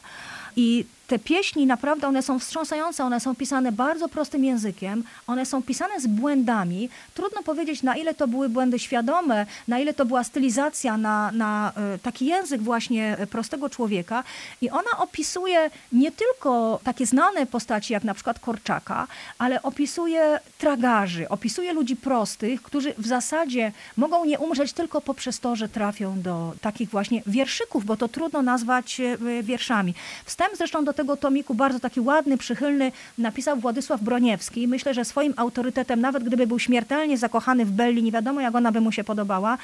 I 0.56 0.84
te 1.10 1.18
pieśni 1.18 1.66
naprawdę 1.66 2.08
one 2.08 2.22
są 2.22 2.38
wstrząsające, 2.38 3.04
one 3.04 3.20
są 3.20 3.34
pisane 3.34 3.72
bardzo 3.72 4.08
prostym 4.08 4.44
językiem, 4.44 5.04
one 5.26 5.46
są 5.46 5.62
pisane 5.62 6.00
z 6.00 6.06
błędami. 6.06 6.88
Trudno 7.14 7.42
powiedzieć, 7.42 7.82
na 7.82 7.96
ile 7.96 8.14
to 8.14 8.28
były 8.28 8.48
błędy 8.48 8.78
świadome, 8.78 9.46
na 9.68 9.78
ile 9.78 9.94
to 9.94 10.04
była 10.04 10.24
stylizacja 10.24 10.96
na, 10.96 11.32
na 11.32 11.72
e, 11.76 11.98
taki 11.98 12.26
język 12.26 12.62
właśnie 12.62 13.16
prostego 13.30 13.70
człowieka. 13.70 14.24
I 14.60 14.70
ona 14.70 14.90
opisuje 14.98 15.70
nie 15.92 16.12
tylko 16.12 16.80
takie 16.84 17.06
znane 17.06 17.46
postaci, 17.46 17.92
jak 17.92 18.04
na 18.04 18.14
przykład 18.14 18.38
Korczaka, 18.38 19.06
ale 19.38 19.62
opisuje 19.62 20.40
tragarzy, 20.58 21.28
opisuje 21.28 21.72
ludzi 21.72 21.96
prostych, 21.96 22.62
którzy 22.62 22.94
w 22.98 23.06
zasadzie 23.06 23.72
mogą 23.96 24.24
nie 24.24 24.38
umrzeć 24.38 24.72
tylko 24.72 25.00
poprzez 25.00 25.40
to, 25.40 25.56
że 25.56 25.68
trafią 25.68 26.22
do 26.22 26.52
takich 26.60 26.90
właśnie 26.90 27.22
wierszyków, 27.26 27.84
bo 27.84 27.96
to 27.96 28.08
trudno 28.08 28.42
nazwać 28.42 29.00
e, 29.00 29.42
wierszami. 29.42 29.94
Wstęp 30.24 30.56
zresztą 30.56 30.84
do 30.84 30.99
tego 31.00 31.16
tomiku 31.16 31.54
bardzo 31.54 31.80
taki 31.80 32.00
ładny, 32.00 32.38
przychylny 32.38 32.92
napisał 33.18 33.56
Władysław 33.56 34.02
Broniewski. 34.02 34.68
Myślę, 34.68 34.94
że 34.94 35.04
swoim 35.04 35.34
autorytetem, 35.36 36.00
nawet 36.00 36.24
gdyby 36.24 36.46
był 36.46 36.58
śmiertelnie 36.58 37.18
zakochany 37.18 37.64
w 37.64 37.70
Belli, 37.70 38.02
nie 38.02 38.12
wiadomo 38.12 38.40
jak 38.40 38.54
ona 38.54 38.72
by 38.72 38.80
mu 38.80 38.92
się 38.92 39.04
podobała, 39.04 39.58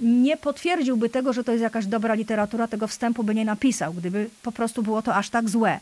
nie 0.00 0.36
potwierdziłby 0.36 1.08
tego, 1.08 1.32
że 1.32 1.44
to 1.44 1.52
jest 1.52 1.62
jakaś 1.62 1.86
dobra 1.86 2.14
literatura, 2.14 2.68
tego 2.68 2.86
wstępu 2.86 3.24
by 3.24 3.34
nie 3.34 3.44
napisał, 3.44 3.92
gdyby 3.92 4.30
po 4.42 4.52
prostu 4.52 4.82
było 4.82 5.02
to 5.02 5.14
aż 5.14 5.30
tak 5.30 5.48
złe. 5.48 5.80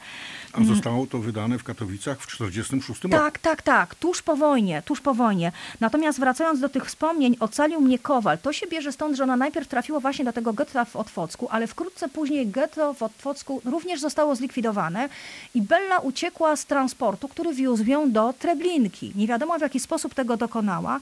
A 0.52 0.64
zostało 0.64 1.06
to 1.06 1.18
wydane 1.18 1.58
w 1.58 1.64
Katowicach 1.64 2.18
w 2.20 2.26
1946 2.26 3.02
roku. 3.02 3.16
Tak, 3.16 3.38
tak, 3.38 3.62
tak, 3.62 3.94
tuż 3.94 4.22
po 4.22 4.36
wojnie, 4.36 4.82
tuż 4.82 5.00
po 5.00 5.14
wojnie. 5.14 5.52
Natomiast 5.80 6.20
wracając 6.20 6.60
do 6.60 6.68
tych 6.68 6.86
wspomnień, 6.86 7.36
ocalił 7.40 7.80
mnie 7.80 7.98
Kowal. 7.98 8.38
To 8.38 8.52
się 8.52 8.66
bierze 8.66 8.92
stąd, 8.92 9.16
że 9.16 9.22
ona 9.22 9.36
najpierw 9.36 9.68
trafiła 9.68 10.00
właśnie 10.00 10.24
do 10.24 10.32
tego 10.32 10.52
getta 10.52 10.84
w 10.84 10.96
Otwocku, 10.96 11.48
ale 11.50 11.66
wkrótce 11.66 12.08
później 12.08 12.46
getto 12.46 12.94
w 12.94 13.02
Otwocku 13.02 13.60
również 13.64 14.00
zostało 14.00 14.36
zlikwidowane 14.36 14.99
i 15.54 15.62
Bella 15.62 15.98
uciekła 15.98 16.56
z 16.56 16.66
transportu, 16.66 17.28
który 17.28 17.54
wiózł 17.54 17.84
ją 17.84 18.12
do 18.12 18.32
Treblinki. 18.38 19.12
Nie 19.14 19.26
wiadomo 19.26 19.58
w 19.58 19.62
jaki 19.62 19.80
sposób 19.80 20.14
tego 20.14 20.36
dokonała 20.36 21.00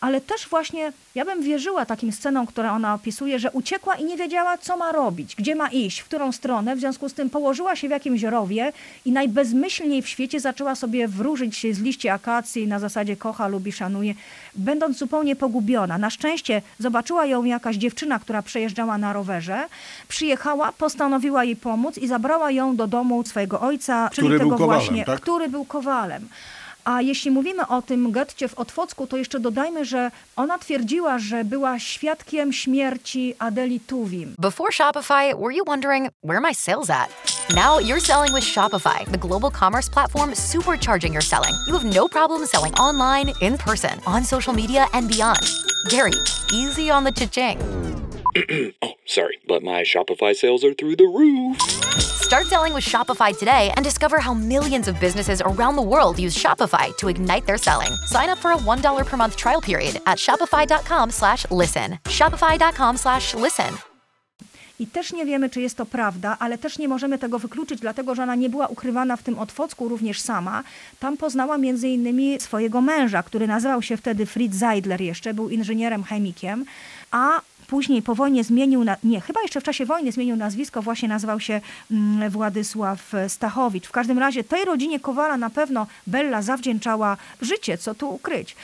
ale 0.00 0.20
też 0.20 0.48
właśnie 0.48 0.92
ja 1.14 1.24
bym 1.24 1.42
wierzyła 1.42 1.86
takim 1.86 2.12
scenom, 2.12 2.46
które 2.46 2.72
ona 2.72 2.94
opisuje, 2.94 3.38
że 3.38 3.50
uciekła 3.50 3.94
i 3.94 4.04
nie 4.04 4.16
wiedziała, 4.16 4.58
co 4.58 4.76
ma 4.76 4.92
robić, 4.92 5.34
gdzie 5.36 5.54
ma 5.54 5.68
iść, 5.68 6.00
w 6.00 6.04
którą 6.04 6.32
stronę. 6.32 6.76
W 6.76 6.80
związku 6.80 7.08
z 7.08 7.14
tym 7.14 7.30
położyła 7.30 7.76
się 7.76 7.88
w 7.88 7.90
jakimś 7.90 8.22
rowie 8.22 8.72
i 9.04 9.12
najbezmyślniej 9.12 10.02
w 10.02 10.08
świecie 10.08 10.40
zaczęła 10.40 10.74
sobie 10.74 11.08
wróżyć 11.08 11.56
się 11.56 11.74
z 11.74 11.80
liści 11.80 12.08
akacji 12.08 12.66
na 12.66 12.78
zasadzie 12.78 13.16
kocha, 13.16 13.48
lubi, 13.48 13.72
szanuje, 13.72 14.14
będąc 14.54 14.98
zupełnie 14.98 15.36
pogubiona. 15.36 15.98
Na 15.98 16.10
szczęście 16.10 16.62
zobaczyła 16.78 17.26
ją 17.26 17.44
jakaś 17.44 17.76
dziewczyna, 17.76 18.18
która 18.18 18.42
przejeżdżała 18.42 18.98
na 18.98 19.12
rowerze, 19.12 19.64
przyjechała, 20.08 20.72
postanowiła 20.72 21.44
jej 21.44 21.56
pomóc 21.56 21.98
i 21.98 22.08
zabrała 22.08 22.50
ją 22.50 22.76
do 22.76 22.86
domu 22.86 23.24
swojego 23.24 23.60
ojca, 23.60 24.08
który 24.12 24.28
czyli 24.28 24.38
tego 24.38 24.56
kowalem, 24.56 24.80
właśnie, 24.80 25.04
tak? 25.04 25.20
który 25.20 25.48
był 25.48 25.64
kowalem. 25.64 26.28
A 26.86 27.02
jeśli 27.02 27.30
mówimy 27.30 27.66
o 27.66 27.82
tym 27.82 28.12
getcie 28.12 28.48
w 28.48 28.54
Otwocku, 28.54 29.06
to 29.06 29.16
jeszcze 29.16 29.40
dodajmy, 29.40 29.84
że 29.84 30.10
ona 30.36 30.58
twierdziła, 30.58 31.18
że 31.18 31.44
była 31.44 31.78
świadkiem 31.78 32.52
śmierci 32.52 33.34
Adeli 33.38 33.80
Tuwim. 33.80 34.34
Before 34.38 34.72
Shopify, 34.72 35.34
were 35.34 35.54
you 35.54 35.64
wondering 35.66 36.08
where 36.24 36.40
my 36.40 36.54
sales 36.54 36.90
at? 36.90 37.08
Now 37.54 37.80
you're 37.80 38.00
selling 38.00 38.34
with 38.34 38.44
Shopify, 38.44 39.04
the 39.12 39.18
global 39.18 39.50
commerce 39.50 39.90
platform 39.90 40.34
supercharging 40.34 41.12
your 41.12 41.24
selling. 41.24 41.54
You 41.66 41.78
have 41.78 41.94
no 41.94 42.08
problem 42.08 42.46
selling 42.46 42.74
online, 42.74 43.32
in 43.40 43.58
person, 43.58 44.00
on 44.06 44.24
social 44.24 44.54
media, 44.54 44.86
and 44.92 45.08
beyond. 45.08 45.42
Gary, 45.88 46.18
easy 46.52 46.90
on 46.90 47.04
the 47.04 47.12
cha-ching. 47.12 48.05
oh, 48.82 48.92
sorry, 49.06 49.38
but 49.48 49.62
my 49.62 49.82
Shopify 49.82 50.34
sales 50.34 50.64
are 50.64 50.74
through 50.74 50.96
the 50.96 51.04
roof. 51.04 51.60
Start 52.00 52.46
selling 52.46 52.74
with 52.74 52.84
Shopify 52.84 53.36
today 53.36 53.72
and 53.76 53.84
discover 53.84 54.18
how 54.18 54.34
millions 54.34 54.88
of 54.88 55.00
businesses 55.00 55.40
around 55.40 55.76
the 55.76 55.82
world 55.82 56.18
use 56.18 56.36
Shopify 56.36 56.94
to 56.96 57.08
ignite 57.08 57.46
their 57.46 57.58
selling. 57.58 57.92
Sign 58.06 58.28
up 58.28 58.38
for 58.38 58.52
a 58.52 58.56
$1 58.56 59.06
per 59.06 59.16
month 59.16 59.36
trial 59.36 59.60
period 59.60 60.00
at 60.06 60.18
shopify.com 60.18 61.10
slash 61.10 61.50
listen. 61.50 61.98
Shopify.com 62.04 62.96
slash 62.96 63.34
listen. 63.34 63.74
I 64.78 64.86
też 64.86 65.12
nie 65.12 65.26
wiemy, 65.26 65.50
czy 65.50 65.60
jest 65.60 65.76
to 65.76 65.86
prawda, 65.86 66.36
ale 66.38 66.58
też 66.58 66.78
nie 66.78 66.88
możemy 66.88 67.18
tego 67.18 67.38
wykluczyć, 67.38 67.80
dlatego 67.80 68.14
że 68.14 68.22
ona 68.22 68.34
nie 68.34 68.50
była 68.50 68.66
ukrywana 68.66 69.16
w 69.16 69.22
tym 69.22 69.38
Otwocku 69.38 69.88
również 69.88 70.20
sama. 70.20 70.62
Tam 71.00 71.16
poznała 71.16 71.58
między 71.58 71.88
innymi 71.88 72.40
swojego 72.40 72.80
męża, 72.80 73.22
który 73.22 73.46
nazywał 73.46 73.82
się 73.82 73.96
wtedy 73.96 74.26
Fritz 74.26 74.54
Zeidler 74.54 75.00
jeszcze, 75.00 75.34
był 75.34 75.48
inżynierem 75.48 76.04
chemikiem, 76.04 76.64
a 77.10 77.40
Później 77.66 78.02
po 78.02 78.14
wojnie 78.14 78.44
zmienił, 78.44 78.84
na, 78.84 78.96
nie, 79.04 79.20
chyba 79.20 79.42
jeszcze 79.42 79.60
w 79.60 79.64
czasie 79.64 79.86
wojny 79.86 80.12
zmienił 80.12 80.36
nazwisko, 80.36 80.82
właśnie 80.82 81.08
nazywał 81.08 81.40
się 81.40 81.60
mm, 81.90 82.30
Władysław 82.30 83.12
Stachowicz. 83.28 83.86
W 83.86 83.92
każdym 83.92 84.18
razie 84.18 84.44
tej 84.44 84.64
rodzinie 84.64 85.00
Kowala 85.00 85.36
na 85.36 85.50
pewno 85.50 85.86
Bella 86.06 86.42
zawdzięczała 86.42 87.16
życie, 87.42 87.78
co 87.78 87.94
tu 87.94 88.14
ukryć. 88.14 88.56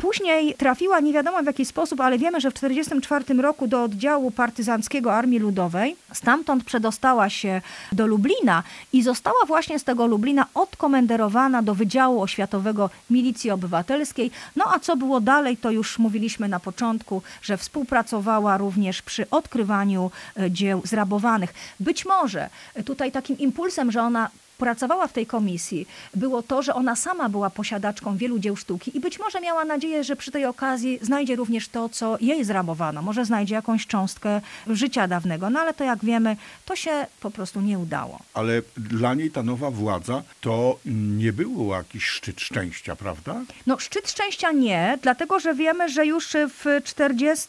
Później 0.00 0.54
trafiła 0.54 1.00
nie 1.00 1.12
wiadomo 1.12 1.42
w 1.42 1.46
jaki 1.46 1.64
sposób, 1.64 2.00
ale 2.00 2.18
wiemy, 2.18 2.40
że 2.40 2.50
w 2.50 2.54
1944 2.54 3.42
roku 3.42 3.66
do 3.66 3.82
oddziału 3.82 4.30
partyzanckiego 4.30 5.14
Armii 5.14 5.38
Ludowej. 5.38 5.96
Stamtąd 6.12 6.64
przedostała 6.64 7.30
się 7.30 7.62
do 7.92 8.06
Lublina 8.06 8.62
i 8.92 9.02
została 9.02 9.44
właśnie 9.46 9.78
z 9.78 9.84
tego 9.84 10.06
Lublina 10.06 10.46
odkomenderowana 10.54 11.62
do 11.62 11.74
Wydziału 11.74 12.22
Oświatowego 12.22 12.90
Milicji 13.10 13.50
Obywatelskiej. 13.50 14.30
No 14.56 14.64
a 14.74 14.78
co 14.78 14.96
było 14.96 15.20
dalej, 15.20 15.56
to 15.56 15.70
już 15.70 15.98
mówiliśmy 15.98 16.48
na 16.48 16.60
początku, 16.60 17.22
że 17.42 17.56
współpracowała 17.56 18.56
również 18.56 19.02
przy 19.02 19.30
odkrywaniu 19.30 20.10
e, 20.36 20.50
dzieł 20.50 20.82
zrabowanych. 20.84 21.54
Być 21.80 22.06
może 22.06 22.50
tutaj 22.84 23.12
takim 23.12 23.38
impulsem, 23.38 23.92
że 23.92 24.02
ona 24.02 24.30
pracowała 24.60 25.06
w 25.06 25.12
tej 25.12 25.26
komisji, 25.26 25.86
było 26.14 26.42
to, 26.42 26.62
że 26.62 26.74
ona 26.74 26.96
sama 26.96 27.28
była 27.28 27.50
posiadaczką 27.50 28.16
wielu 28.16 28.38
dzieł 28.38 28.56
sztuki 28.56 28.96
i 28.96 29.00
być 29.00 29.18
może 29.18 29.40
miała 29.40 29.64
nadzieję, 29.64 30.04
że 30.04 30.16
przy 30.16 30.30
tej 30.30 30.44
okazji 30.44 30.98
znajdzie 31.02 31.36
również 31.36 31.68
to, 31.68 31.88
co 31.88 32.16
jej 32.20 32.44
zrabowano. 32.44 33.02
Może 33.02 33.24
znajdzie 33.24 33.54
jakąś 33.54 33.86
cząstkę 33.86 34.40
życia 34.66 35.08
dawnego. 35.08 35.50
No 35.50 35.60
ale 35.60 35.74
to 35.74 35.84
jak 35.84 36.04
wiemy, 36.04 36.36
to 36.64 36.76
się 36.76 37.06
po 37.20 37.30
prostu 37.30 37.60
nie 37.60 37.78
udało. 37.78 38.18
Ale 38.34 38.62
dla 38.76 39.14
niej 39.14 39.30
ta 39.30 39.42
nowa 39.42 39.70
władza 39.70 40.22
to 40.40 40.78
nie 41.18 41.32
było 41.32 41.76
jakiś 41.76 42.04
szczyt 42.04 42.40
szczęścia, 42.40 42.96
prawda? 42.96 43.40
No 43.66 43.78
szczyt 43.78 44.10
szczęścia 44.10 44.52
nie, 44.52 44.98
dlatego 45.02 45.40
że 45.40 45.54
wiemy, 45.54 45.88
że 45.88 46.06
już 46.06 46.28
w 46.48 46.80
40 46.84 47.48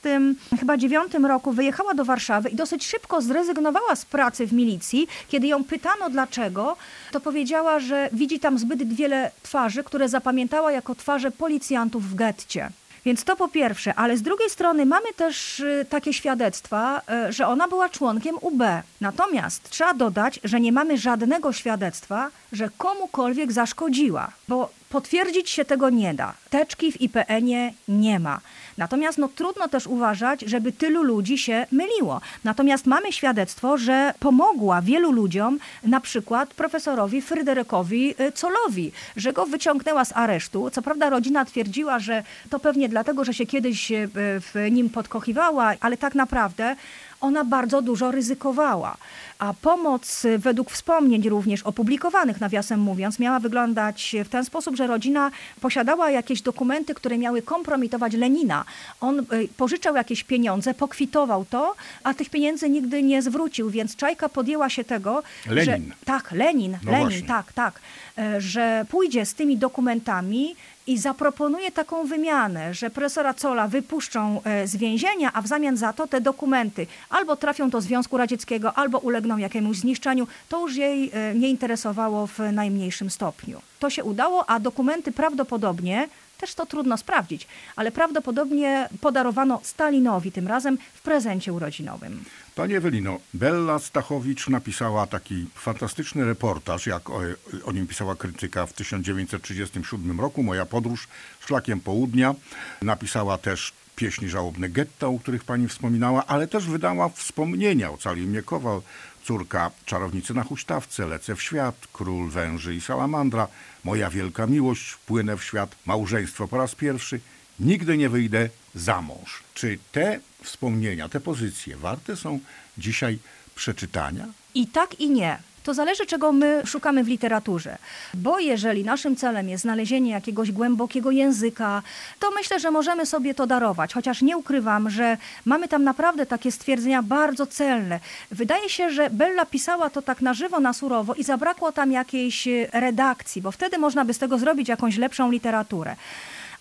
chyba 0.59 0.78
9 0.78 1.14
roku 1.28 1.51
wyjechała 1.51 1.93
do 1.93 2.05
Warszawy 2.05 2.49
i 2.49 2.55
dosyć 2.55 2.88
szybko 2.88 3.22
zrezygnowała 3.22 3.95
z 3.95 4.05
pracy 4.05 4.47
w 4.47 4.53
milicji. 4.53 5.07
Kiedy 5.28 5.47
ją 5.47 5.64
pytano 5.64 6.09
dlaczego, 6.09 6.78
to 7.12 7.20
powiedziała, 7.20 7.80
że 7.80 8.09
widzi 8.14 8.39
tam 8.39 8.59
zbyt 8.59 8.93
wiele 8.93 9.32
twarzy, 9.43 9.84
które 9.84 10.09
zapamiętała 10.09 10.72
jako 10.72 10.95
twarze 10.95 11.32
policjantów 11.32 12.09
w 12.09 12.16
getcie. 12.16 12.70
Więc 13.05 13.24
to 13.24 13.36
po 13.36 13.47
pierwsze, 13.47 13.95
ale 13.95 14.18
z 14.18 14.22
drugiej 14.22 14.49
strony 14.49 14.86
mamy 14.86 15.14
też 15.16 15.59
y, 15.59 15.86
takie 15.89 16.14
świadectwa, 16.14 17.01
y, 17.30 17.34
że 17.34 17.47
ona 17.47 17.68
była 17.68 17.89
członkiem 17.89 18.36
UB. 18.41 18.64
Natomiast 19.01 19.70
trzeba 19.70 19.93
dodać, 19.93 20.39
że 20.43 20.59
nie 20.59 20.72
mamy 20.72 20.97
żadnego 20.97 21.53
świadectwa, 21.53 22.30
że 22.51 22.70
komukolwiek 22.78 23.51
zaszkodziła, 23.51 24.32
bo 24.47 24.70
potwierdzić 24.91 25.49
się 25.49 25.65
tego 25.65 25.89
nie 25.89 26.13
da. 26.13 26.33
Teczki 26.49 26.91
w 26.91 27.01
IPN-ie 27.01 27.73
nie 27.87 28.19
ma. 28.19 28.41
Natomiast 28.77 29.17
no, 29.17 29.27
trudno 29.35 29.67
też 29.67 29.87
uważać, 29.87 30.41
żeby 30.41 30.71
tylu 30.71 31.03
ludzi 31.03 31.37
się 31.37 31.65
myliło. 31.71 32.21
Natomiast 32.43 32.85
mamy 32.85 33.11
świadectwo, 33.13 33.77
że 33.77 34.13
pomogła 34.19 34.81
wielu 34.81 35.11
ludziom, 35.11 35.59
na 35.83 36.01
przykład 36.01 36.53
profesorowi 36.53 37.21
Fryderykowi 37.21 38.15
y, 38.21 38.31
Colowi, 38.31 38.91
że 39.15 39.33
go 39.33 39.45
wyciągnęła 39.45 40.05
z 40.05 40.17
aresztu. 40.17 40.69
Co 40.69 40.81
prawda 40.81 41.09
rodzina 41.09 41.45
twierdziła, 41.45 41.99
że 41.99 42.23
to 42.49 42.59
pewnie 42.59 42.89
dlatego, 42.89 43.23
że 43.23 43.33
się 43.33 43.45
kiedyś 43.45 43.91
y, 43.91 44.09
w 44.15 44.67
nim 44.71 44.89
podkochiwała, 44.89 45.73
ale 45.79 45.97
tak 45.97 46.15
naprawdę 46.15 46.75
ona 47.22 47.43
bardzo 47.45 47.82
dużo 47.82 48.11
ryzykowała. 48.11 48.97
A 49.39 49.53
pomoc 49.53 50.26
y, 50.26 50.38
według 50.38 50.72
wspomnień 50.72 51.30
również 51.30 51.63
opublikowanych, 51.63 52.41
nawiasem 52.41 52.80
mówiąc, 52.80 53.19
miała 53.19 53.39
wyglądać 53.39 54.15
w 54.26 54.30
ten 54.30 54.45
sposób, 54.45 54.76
że 54.76 54.88
rodzina 54.88 55.32
posiadała 55.61 56.09
jakieś 56.11 56.41
dokumenty, 56.41 56.93
które 56.95 57.17
miały 57.17 57.41
kompromitować 57.41 58.13
Lenina. 58.13 58.65
On 59.01 59.19
y, 59.19 59.24
pożyczał 59.57 59.95
jakieś 59.95 60.24
pieniądze, 60.24 60.74
pokwitował 60.74 61.45
to, 61.45 61.76
a 62.03 62.13
tych 62.13 62.30
pieniędzy 62.30 62.69
nigdy 62.69 63.03
nie 63.03 63.22
zwrócił, 63.22 63.69
więc 63.69 63.95
Czajka 63.95 64.30
podjęła 64.30 64.69
się 64.69 64.84
tego, 64.84 65.24
Lenin. 65.47 65.65
że 65.65 66.05
tak, 66.05 66.32
Lenin, 66.32 66.78
No 66.84 66.91
Lenin, 66.91 67.07
właśnie. 67.07 67.28
tak, 67.28 67.53
tak, 67.53 67.80
e, 68.17 68.41
że 68.41 68.86
pójdzie 68.89 69.26
z 69.26 69.34
tymi 69.34 69.57
dokumentami 69.57 70.55
i 70.88 70.97
zaproponuje 70.97 71.71
taką 71.71 72.07
wymianę, 72.07 72.73
że 72.73 72.89
profesora 72.89 73.34
Cola 73.34 73.67
wypuszczą 73.67 74.41
e, 74.43 74.67
z 74.67 74.75
więzienia, 74.75 75.34
a 75.34 75.41
w 75.41 75.47
zamian 75.47 75.77
za 75.77 75.93
to 75.93 76.07
te 76.07 76.21
dokumenty 76.21 76.88
albo 77.09 77.36
trafią 77.36 77.69
do 77.69 77.82
Związku 77.82 78.17
Radzieckiego, 78.17 78.73
albo 78.73 78.97
ulegną 78.99 79.38
jakiemuś 79.38 79.77
zniszczeniu. 79.77 80.27
To 80.49 80.61
już 80.61 80.75
jej 80.75 81.11
e, 81.13 81.36
nie 81.36 81.49
interesowało 81.49 82.27
w 82.27 82.39
najmniejszym 82.51 83.09
stopniu. 83.09 83.61
To 83.79 83.89
się 83.89 84.03
udało, 84.03 84.49
a 84.49 84.59
dokumenty 84.59 85.11
prawdopodobnie, 85.11 86.07
też 86.41 86.55
to 86.55 86.65
trudno 86.65 86.97
sprawdzić, 86.97 87.47
ale 87.75 87.91
prawdopodobnie 87.91 88.89
podarowano 89.01 89.59
Stalinowi 89.63 90.31
tym 90.31 90.47
razem 90.47 90.77
w 90.93 91.01
prezencie 91.01 91.53
urodzinowym. 91.53 92.23
Pani 92.55 92.75
Ewelino, 92.75 93.19
Bella 93.33 93.79
Stachowicz 93.79 94.47
napisała 94.49 95.07
taki 95.07 95.45
fantastyczny 95.55 96.25
reportaż, 96.25 96.87
jak 96.87 97.09
o, 97.09 97.21
o 97.65 97.71
nim 97.71 97.87
pisała 97.87 98.15
krytyka 98.15 98.65
w 98.65 98.73
1937 98.73 100.19
roku, 100.19 100.43
Moja 100.43 100.65
podróż 100.65 101.07
szlakiem 101.39 101.79
południa. 101.79 102.35
Napisała 102.81 103.37
też 103.37 103.73
pieśni 103.95 104.29
żałobne 104.29 104.69
getta, 104.69 105.07
o 105.07 105.19
których 105.19 105.43
pani 105.43 105.67
wspominała, 105.67 106.25
ale 106.27 106.47
też 106.47 106.65
wydała 106.65 107.09
wspomnienia. 107.09 107.91
Ocalił 107.91 108.27
mnie 108.27 108.41
Kowal, 108.41 108.81
córka 109.24 109.72
czarownicy 109.86 110.34
na 110.34 110.43
huśtawce, 110.43 111.07
lecę 111.07 111.36
w 111.36 111.41
świat, 111.41 111.76
król 111.93 112.30
węży 112.30 112.76
i 112.76 112.82
salamandra, 112.82 113.47
moja 113.84 114.09
wielka 114.09 114.47
miłość, 114.47 114.95
płynę 115.05 115.38
w 115.38 115.43
świat, 115.43 115.76
małżeństwo 115.86 116.47
po 116.47 116.57
raz 116.57 116.76
pierwszy, 116.76 117.19
nigdy 117.59 117.97
nie 117.97 118.09
wyjdę 118.09 118.49
za 118.76 119.01
mąż. 119.01 119.43
Czy 119.53 119.78
te 119.91 120.19
wspomnienia, 120.43 121.09
te 121.09 121.19
pozycje 121.19 121.78
warte 121.78 122.15
są 122.15 122.39
dzisiaj 122.78 123.19
przeczytania? 123.55 124.28
I 124.55 124.67
tak 124.67 124.99
i 124.99 125.09
nie. 125.09 125.39
To 125.64 125.74
zależy, 125.74 126.05
czego 126.05 126.32
my 126.32 126.62
szukamy 126.66 127.03
w 127.03 127.07
literaturze. 127.07 127.78
Bo 128.14 128.39
jeżeli 128.39 128.84
naszym 128.84 129.16
celem 129.16 129.49
jest 129.49 129.62
znalezienie 129.62 130.12
jakiegoś 130.12 130.51
głębokiego 130.51 131.12
języka, 131.12 131.82
to 132.20 132.32
myślę, 132.32 132.59
że 132.59 132.72
możemy 132.72 133.05
sobie 133.05 133.34
to 133.34 133.47
darować. 133.47 133.93
Chociaż 133.93 134.22
nie 134.22 134.38
ukrywam, 134.38 134.89
że 134.89 135.18
mamy 135.45 135.68
tam 135.68 135.84
naprawdę 135.84 136.26
takie 136.26 136.51
stwierdzenia 136.51 137.03
bardzo 137.03 137.47
celne. 137.47 137.99
Wydaje 138.32 138.70
się, 138.70 138.89
że 138.89 139.09
Bella 139.09 139.45
pisała 139.45 139.89
to 139.89 140.01
tak 140.01 140.22
na 140.22 140.34
żywo, 140.34 140.59
na 140.59 140.74
surowo 140.74 141.14
i 141.14 141.24
zabrakło 141.24 141.72
tam 141.72 141.91
jakiejś 141.91 142.47
redakcji, 142.74 143.41
bo 143.41 143.51
wtedy 143.51 143.78
można 143.78 144.05
by 144.05 144.14
z 144.14 144.18
tego 144.18 144.38
zrobić 144.38 144.70
jakąś 144.70 144.97
lepszą 144.97 145.32
literaturę 145.32 145.95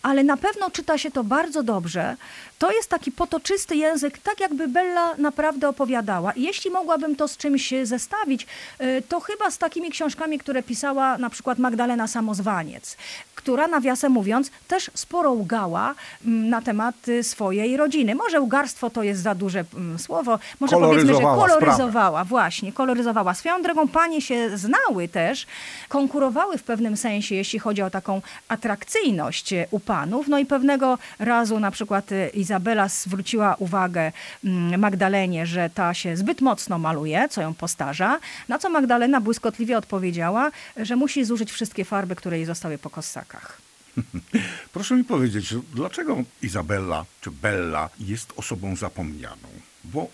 ale 0.03 0.25
na 0.25 0.37
pewno 0.37 0.71
czyta 0.71 0.99
się 0.99 1.11
to 1.11 1.25
bardzo 1.25 1.63
dobrze. 1.63 2.17
To 2.59 2.71
jest 2.71 2.89
taki 2.89 3.13
potoczysty 3.13 3.77
język, 3.77 4.19
tak 4.19 4.41
jakby 4.41 4.69
Bella 4.69 5.15
naprawdę 5.19 5.69
opowiadała. 5.69 6.33
Jeśli 6.37 6.71
mogłabym 6.71 7.17
to 7.17 7.29
z 7.29 7.37
czymś 7.37 7.75
zestawić, 7.83 8.47
y, 8.81 9.03
to 9.09 9.21
chyba 9.21 9.51
z 9.51 9.59
takimi 9.59 9.91
książkami, 9.91 10.39
które 10.39 10.63
pisała 10.63 11.19
na 11.19 11.31
przykład 11.31 11.59
Magdalena 11.59 12.07
Samozwaniec, 12.07 12.97
która 13.35 13.67
nawiasem 13.69 14.13
mówiąc 14.13 14.51
też 14.69 14.91
sporo 14.95 15.33
łgała 15.33 15.95
mm, 16.27 16.49
na 16.49 16.63
temat 16.63 17.09
y, 17.09 17.25
swojej 17.25 17.77
rodziny. 17.77 18.15
Może 18.15 18.41
ugarstwo 18.41 18.91
to 18.91 19.03
jest 19.03 19.23
za 19.23 19.35
duże 19.35 19.65
mm, 19.75 19.99
słowo, 19.99 20.39
może 20.61 20.77
powiedzmy, 20.77 21.15
że 21.15 21.21
Koloryzowała 21.21 22.11
sprawę. 22.11 22.29
właśnie, 22.29 22.73
koloryzowała. 22.73 23.35
Swoją 23.35 23.63
drogą 23.63 23.89
panie 23.89 24.21
się 24.21 24.57
znały 24.59 25.09
też, 25.09 25.47
konkurowały 25.89 26.59
w 26.59 26.63
pewnym 26.63 26.97
sensie, 26.97 27.35
jeśli 27.35 27.59
chodzi 27.59 27.83
o 27.83 27.91
taką 27.91 28.23
atrakcyjność 28.49 29.53
e, 29.53 29.67
u 29.71 29.81
panów. 29.91 30.29
No 30.29 30.39
i 30.39 30.47
pewnego 30.47 30.99
razu 31.19 31.61
na 31.61 31.71
przykład 31.71 32.13
e, 32.13 32.29
Izabela 32.29 32.89
zwróciła 32.89 33.57
uwagę 33.59 34.13
mm, 34.45 34.81
Magdalenie, 34.81 35.47
że 35.47 35.71
ta 35.75 35.95
się 35.95 36.17
zbyt 36.17 36.41
mocno 36.41 36.79
maluje, 36.79 37.29
co 37.31 37.43
ją 37.43 37.55
postarza, 37.55 38.21
na 38.49 38.59
co 38.59 38.71
Magdalena 38.71 39.21
błyskotliwie 39.21 39.79
odpowiedziała, 39.79 40.51
że 40.77 40.97
musi 40.97 41.25
zużyć 41.25 41.51
wszystkie 41.53 41.85
farby, 41.85 42.17
które 42.17 42.37
jej 42.37 42.47
zostały 42.47 42.79
po 42.79 42.91
kossakach. 42.91 43.59
Proszę 44.75 44.95
mi 44.95 45.05
powiedzieć, 45.05 45.55
dlaczego 45.75 46.17
Izabella 46.43 47.05
czy 47.21 47.31
Bella 47.31 47.89
jest 48.01 48.33
osobą 48.37 48.77
zapomnianą? 48.77 49.49
Bo 49.85 50.09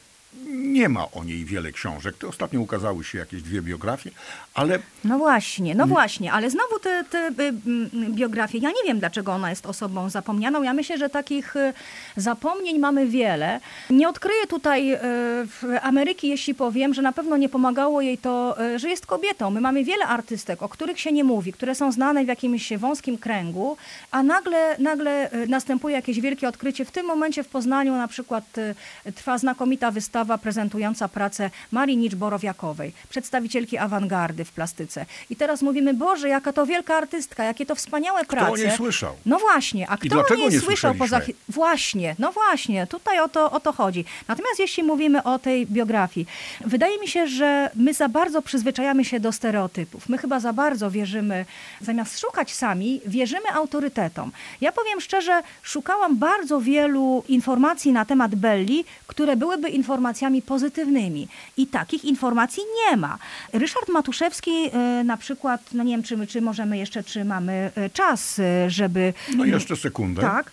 nie 0.76 0.89
ma 0.89 1.11
o 1.11 1.24
niej 1.24 1.45
wiele 1.45 1.72
książek. 1.72 2.16
Te 2.16 2.26
ostatnio 2.26 2.61
ukazały 2.61 3.05
się 3.05 3.18
jakieś 3.18 3.43
dwie 3.43 3.62
biografie, 3.62 4.11
ale 4.55 4.78
No 5.05 5.18
właśnie, 5.18 5.74
no 5.74 5.87
właśnie, 5.87 6.32
ale 6.32 6.51
znowu 6.51 6.78
te, 6.78 7.05
te 7.11 7.28
y, 7.28 7.32
mm, 7.66 7.91
biografie, 8.14 8.59
ja 8.59 8.68
nie 8.68 8.82
wiem, 8.87 8.99
dlaczego 8.99 9.32
ona 9.32 9.51
jest 9.51 9.66
osobą 9.66 10.11
zapomnianą. 10.11 10.62
Ja 10.62 10.72
myślę, 10.72 10.99
że 10.99 11.09
takich 11.09 11.57
y, 11.57 11.72
zapomnień 12.16 12.78
mamy 12.78 13.07
wiele. 13.07 13.61
Nie 13.91 14.09
odkryję 14.09 14.47
tutaj 14.47 14.95
y, 14.95 14.99
w 15.47 15.64
Ameryki, 15.82 16.28
jeśli 16.28 16.55
powiem, 16.55 16.95
że 16.95 17.03
na 17.03 17.12
pewno 17.12 17.37
nie 17.37 17.49
pomagało 17.49 18.01
jej 18.01 18.18
to, 18.18 18.57
że 18.76 18.89
jest 18.89 19.07
kobietą. 19.07 19.51
My 19.51 19.61
mamy 19.61 19.84
wiele 19.84 20.05
artystek, 20.07 20.62
o 20.62 20.68
których 20.68 21.01
się 21.01 21.12
nie 21.12 21.24
mówi, 21.24 21.53
które 21.53 21.74
są 21.74 21.93
znane 21.93 22.24
w 22.24 22.28
jakimś 22.28 22.72
wąskim 22.72 23.18
kręgu, 23.18 23.76
a 24.11 24.22
nagle, 24.22 24.76
nagle 24.78 25.30
następuje 25.49 25.97
jakieś 25.97 26.20
wielkie 26.20 26.49
odkrycie. 26.49 26.84
W 26.84 26.91
tym 26.91 27.07
momencie 27.07 27.43
w 27.43 27.49
Poznaniu 27.49 27.97
na 27.97 28.09
przykład 28.09 28.45
trwa 29.14 29.39
znakomita 29.39 29.91
wystawa 29.91 30.26
prezentująca 30.39 31.09
pracę 31.09 31.51
Marii 31.72 31.97
Nicz-Borowiakowej, 31.97 32.93
przedstawicielki 33.09 33.79
awangardy 33.79 34.45
w 34.45 34.53
plastyce. 34.53 35.07
I 35.31 35.37
teraz 35.37 35.62
mówimy, 35.62 35.95
Boże, 35.95 36.29
jaka 36.29 36.53
to 36.53 36.66
wielka 36.66 36.97
artystka, 36.97 37.45
jakie 37.45 37.66
to 37.66 37.74
wspaniałe 37.74 38.24
prace. 38.24 38.53
o 38.53 38.57
niej 38.57 38.70
słyszał? 38.77 39.14
No 39.27 39.39
właśnie, 39.39 39.89
a 39.91 39.97
kto 39.97 40.37
niej 40.37 40.49
nie 40.49 40.61
słyszał 40.61 40.95
poza... 40.95 41.20
Właśnie, 41.49 42.16
no 42.18 42.33
właśnie, 42.33 42.87
tutaj 42.87 43.20
o 43.20 43.29
to, 43.29 43.51
o 43.51 43.61
to 43.61 43.72
chodzi. 43.72 44.05
Natomiast 44.29 44.59
jeśli 44.59 44.83
mówimy 44.83 45.22
o 45.22 45.39
tej 45.39 45.66
biografii, 45.66 46.27
wydaje 46.61 46.99
mi 46.99 47.09
się, 47.09 47.27
że 47.27 47.70
my 47.74 47.95
za 47.95 48.09
bardzo 48.09 48.43
przyzwyczajamy 48.43 49.05
się 49.05 49.20
do 49.20 49.33
stereotypów. 49.33 50.09
My 50.09 50.18
chyba 50.18 50.41
za 50.41 50.53
bardzo 50.53 50.91
wierzymy, 50.91 51.45
zamiast 51.81 52.20
szukać 52.20 52.55
sami, 52.55 53.01
wierzymy 53.07 53.49
autorytetom. 53.55 54.33
Ja 54.61 54.72
powiem 54.72 55.01
szczerze, 55.01 55.43
szukałam 55.62 56.16
bardzo 56.16 56.61
wielu 56.61 57.24
informacji 57.29 57.93
na 57.93 58.05
temat 58.05 58.35
Belli, 58.35 58.85
które 59.07 59.37
byłyby 59.37 59.68
informacjami 59.68 60.15
pozytywnymi. 60.46 61.28
I 61.56 61.66
takich 61.66 62.04
informacji 62.04 62.62
nie 62.90 62.96
ma. 62.96 63.18
Ryszard 63.52 63.88
Matuszewski 63.88 64.50
e, 64.50 65.04
na 65.04 65.16
przykład, 65.16 65.60
no 65.72 65.84
nie 65.84 65.92
wiem, 65.92 66.02
czy, 66.02 66.26
czy 66.26 66.40
możemy 66.40 66.78
jeszcze, 66.78 67.04
czy 67.04 67.24
mamy 67.24 67.70
e, 67.76 67.90
czas, 67.90 68.38
e, 68.38 68.70
żeby... 68.70 69.14
No 69.36 69.44
jeszcze 69.44 69.76
sekundę. 69.76 70.22
Tak. 70.22 70.50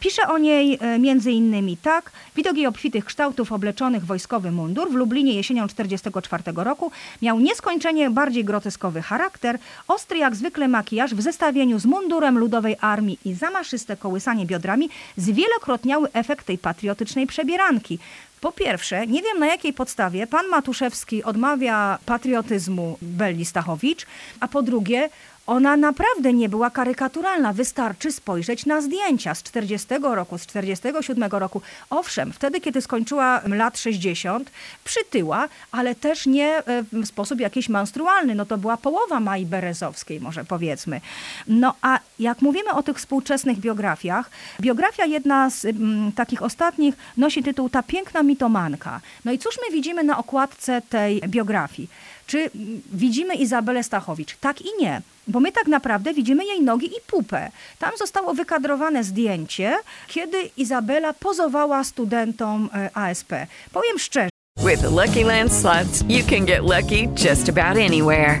Pisze 0.00 0.22
o 0.28 0.38
niej 0.38 0.78
między 0.98 1.32
innymi 1.32 1.76
tak. 1.76 2.12
Widok 2.36 2.56
jej 2.56 2.66
obfitych 2.66 3.04
kształtów 3.04 3.52
obleczonych 3.52 4.06
wojskowy 4.06 4.50
mundur 4.50 4.90
w 4.90 4.94
Lublinie 4.94 5.32
jesienią 5.34 5.68
1944 5.68 6.64
roku 6.64 6.90
miał 7.22 7.40
nieskończenie 7.40 8.10
bardziej 8.10 8.44
groteskowy 8.44 9.02
charakter, 9.02 9.58
ostry 9.88 10.18
jak 10.18 10.36
zwykle 10.36 10.68
makijaż 10.68 11.14
w 11.14 11.20
zestawieniu 11.20 11.78
z 11.78 11.86
mundurem 11.86 12.38
ludowej 12.38 12.76
armii 12.80 13.18
i 13.24 13.34
zamaszyste 13.34 13.96
kołysanie 13.96 14.46
biodrami 14.46 14.88
zwielokrotniały 15.16 16.08
efekt 16.12 16.46
tej 16.46 16.58
patriotycznej 16.58 17.26
przebieranki. 17.26 17.98
Po 18.46 18.52
pierwsze, 18.52 19.06
nie 19.06 19.22
wiem 19.22 19.38
na 19.38 19.46
jakiej 19.46 19.72
podstawie 19.72 20.26
pan 20.26 20.48
Matuszewski 20.48 21.24
odmawia 21.24 21.98
patriotyzmu 22.06 22.98
Belli 23.02 23.44
Stachowicz, 23.44 24.06
a 24.40 24.48
po 24.48 24.62
drugie, 24.62 25.08
ona 25.46 25.76
naprawdę 25.76 26.32
nie 26.32 26.48
była 26.48 26.70
karykaturalna. 26.70 27.52
Wystarczy 27.52 28.12
spojrzeć 28.12 28.66
na 28.66 28.80
zdjęcia 28.80 29.34
z 29.34 29.42
40 29.42 29.88
roku, 30.02 30.38
z 30.38 30.46
47 30.46 31.30
roku. 31.30 31.62
Owszem, 31.90 32.32
wtedy, 32.32 32.60
kiedy 32.60 32.80
skończyła 32.80 33.40
lat 33.46 33.78
60, 33.78 34.50
przytyła, 34.84 35.48
ale 35.72 35.94
też 35.94 36.26
nie 36.26 36.48
e, 36.56 36.82
w 36.92 37.06
sposób 37.06 37.40
jakiś 37.40 37.68
menstrualny. 37.68 38.34
No 38.34 38.46
to 38.46 38.58
była 38.58 38.76
połowa 38.76 39.20
Mai 39.20 39.46
Berezowskiej, 39.46 40.20
może 40.20 40.44
powiedzmy. 40.44 41.00
No 41.46 41.74
a 41.82 41.98
jak 42.18 42.42
mówimy 42.42 42.70
o 42.70 42.82
tych 42.82 42.96
współczesnych 42.96 43.58
biografiach, 43.58 44.30
biografia 44.60 45.04
jedna 45.04 45.50
z 45.50 45.64
mm, 45.64 46.12
takich 46.12 46.42
ostatnich 46.42 46.94
nosi 47.16 47.42
tytuł 47.42 47.68
Ta 47.70 47.82
piękna 47.82 48.22
mitomanka. 48.22 49.00
No 49.24 49.32
i 49.32 49.38
cóż 49.38 49.58
my 49.66 49.74
widzimy 49.74 50.04
na 50.04 50.18
okładce 50.18 50.82
tej 50.82 51.20
biografii? 51.20 51.88
Czy 52.26 52.50
widzimy 52.92 53.34
Izabelę 53.34 53.84
Stachowicz? 53.84 54.36
Tak 54.36 54.60
i 54.60 54.68
nie. 54.80 55.02
Bo 55.28 55.40
my 55.40 55.52
tak 55.52 55.66
naprawdę 55.66 56.14
widzimy 56.14 56.44
jej 56.44 56.62
nogi 56.62 56.86
i 56.86 57.00
pupę. 57.06 57.50
Tam 57.78 57.90
zostało 57.98 58.34
wykadrowane 58.34 59.04
zdjęcie, 59.04 59.76
kiedy 60.08 60.50
Izabela 60.56 61.12
pozowała 61.12 61.84
studentom 61.84 62.70
e, 62.74 62.90
ASP. 62.94 63.32
Powiem 63.72 63.98
szczerze, 63.98 64.28
With 64.64 64.80
the 64.80 64.90
Lucky 64.90 65.24
Land 65.24 65.52
slots, 65.52 66.02
you 66.08 66.24
can 66.30 66.46
get 66.46 66.62
lucky 66.62 67.08
just 67.24 67.48
about 67.48 67.76
anywhere. 67.76 68.40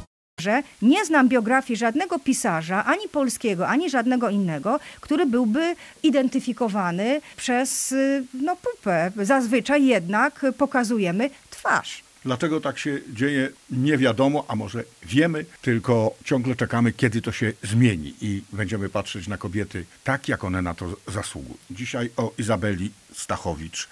Że 0.41 0.63
nie 0.81 1.05
znam 1.05 1.29
biografii 1.29 1.77
żadnego 1.77 2.19
pisarza, 2.19 2.85
ani 2.85 3.07
polskiego, 3.11 3.67
ani 3.67 3.89
żadnego 3.89 4.29
innego, 4.29 4.79
który 5.01 5.25
byłby 5.25 5.75
identyfikowany 6.03 7.21
przez 7.37 7.91
y, 7.91 8.23
no, 8.33 8.55
pupę. 8.55 9.11
Zazwyczaj 9.15 9.85
jednak 9.85 10.45
pokazujemy 10.57 11.29
twarz. 11.49 12.03
Dlaczego 12.25 12.61
tak 12.61 12.79
się 12.79 12.99
dzieje, 13.13 13.49
nie 13.71 13.97
wiadomo, 13.97 14.45
a 14.47 14.55
może 14.55 14.83
wiemy, 15.03 15.45
tylko 15.61 16.11
ciągle 16.23 16.55
czekamy, 16.55 16.91
kiedy 16.91 17.21
to 17.21 17.31
się 17.31 17.53
zmieni 17.63 18.13
i 18.21 18.43
będziemy 18.53 18.89
patrzeć 18.89 19.27
na 19.27 19.37
kobiety 19.37 19.85
tak, 20.03 20.27
jak 20.27 20.43
one 20.43 20.61
na 20.61 20.73
to 20.73 20.95
zasługują. 21.07 21.57
Dzisiaj 21.71 22.09
o 22.17 22.33
Izabeli 22.37 22.91
Stachowicz 23.13 23.89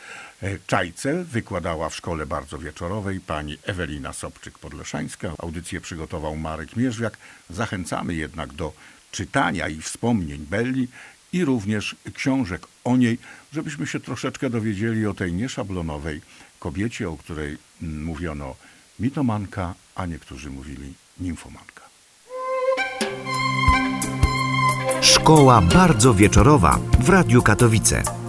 Czajce 0.68 1.24
wykładała 1.24 1.90
w 1.90 1.96
szkole 1.96 2.26
bardzo 2.26 2.58
wieczorowej 2.58 3.20
pani 3.20 3.58
Ewelina 3.64 4.12
Sobczyk-Podleszańska. 4.12 5.34
Audycję 5.38 5.82
przygotował 5.82 6.36
Marek 6.36 6.76
Mierzwiak. 6.76 7.18
Zachęcamy 7.50 8.14
jednak 8.16 8.54
do 8.54 8.74
czytania 9.12 9.68
i 9.68 9.82
wspomnień 9.82 10.46
Belli 10.50 10.88
i 11.34 11.46
również 11.46 11.96
książek 12.14 12.68
o 12.84 12.98
niej, 12.98 13.18
żebyśmy 13.54 13.88
się 13.88 14.00
troszeczkę 14.00 14.50
dowiedzieli 14.50 15.08
o 15.08 15.14
tej 15.14 15.34
nieszablonowej 15.34 16.22
kobiecie, 16.60 17.10
o 17.10 17.18
której 17.18 17.58
mówiono 17.82 18.56
mitomanka, 19.00 19.74
a 19.96 20.06
niektórzy 20.06 20.50
mówili 20.50 20.94
nimfomanka. 21.20 21.82
Szkoła 25.02 25.62
bardzo 25.62 26.14
wieczorowa 26.14 26.80
w 27.00 27.10
Radiu 27.10 27.42
Katowice. 27.42 28.29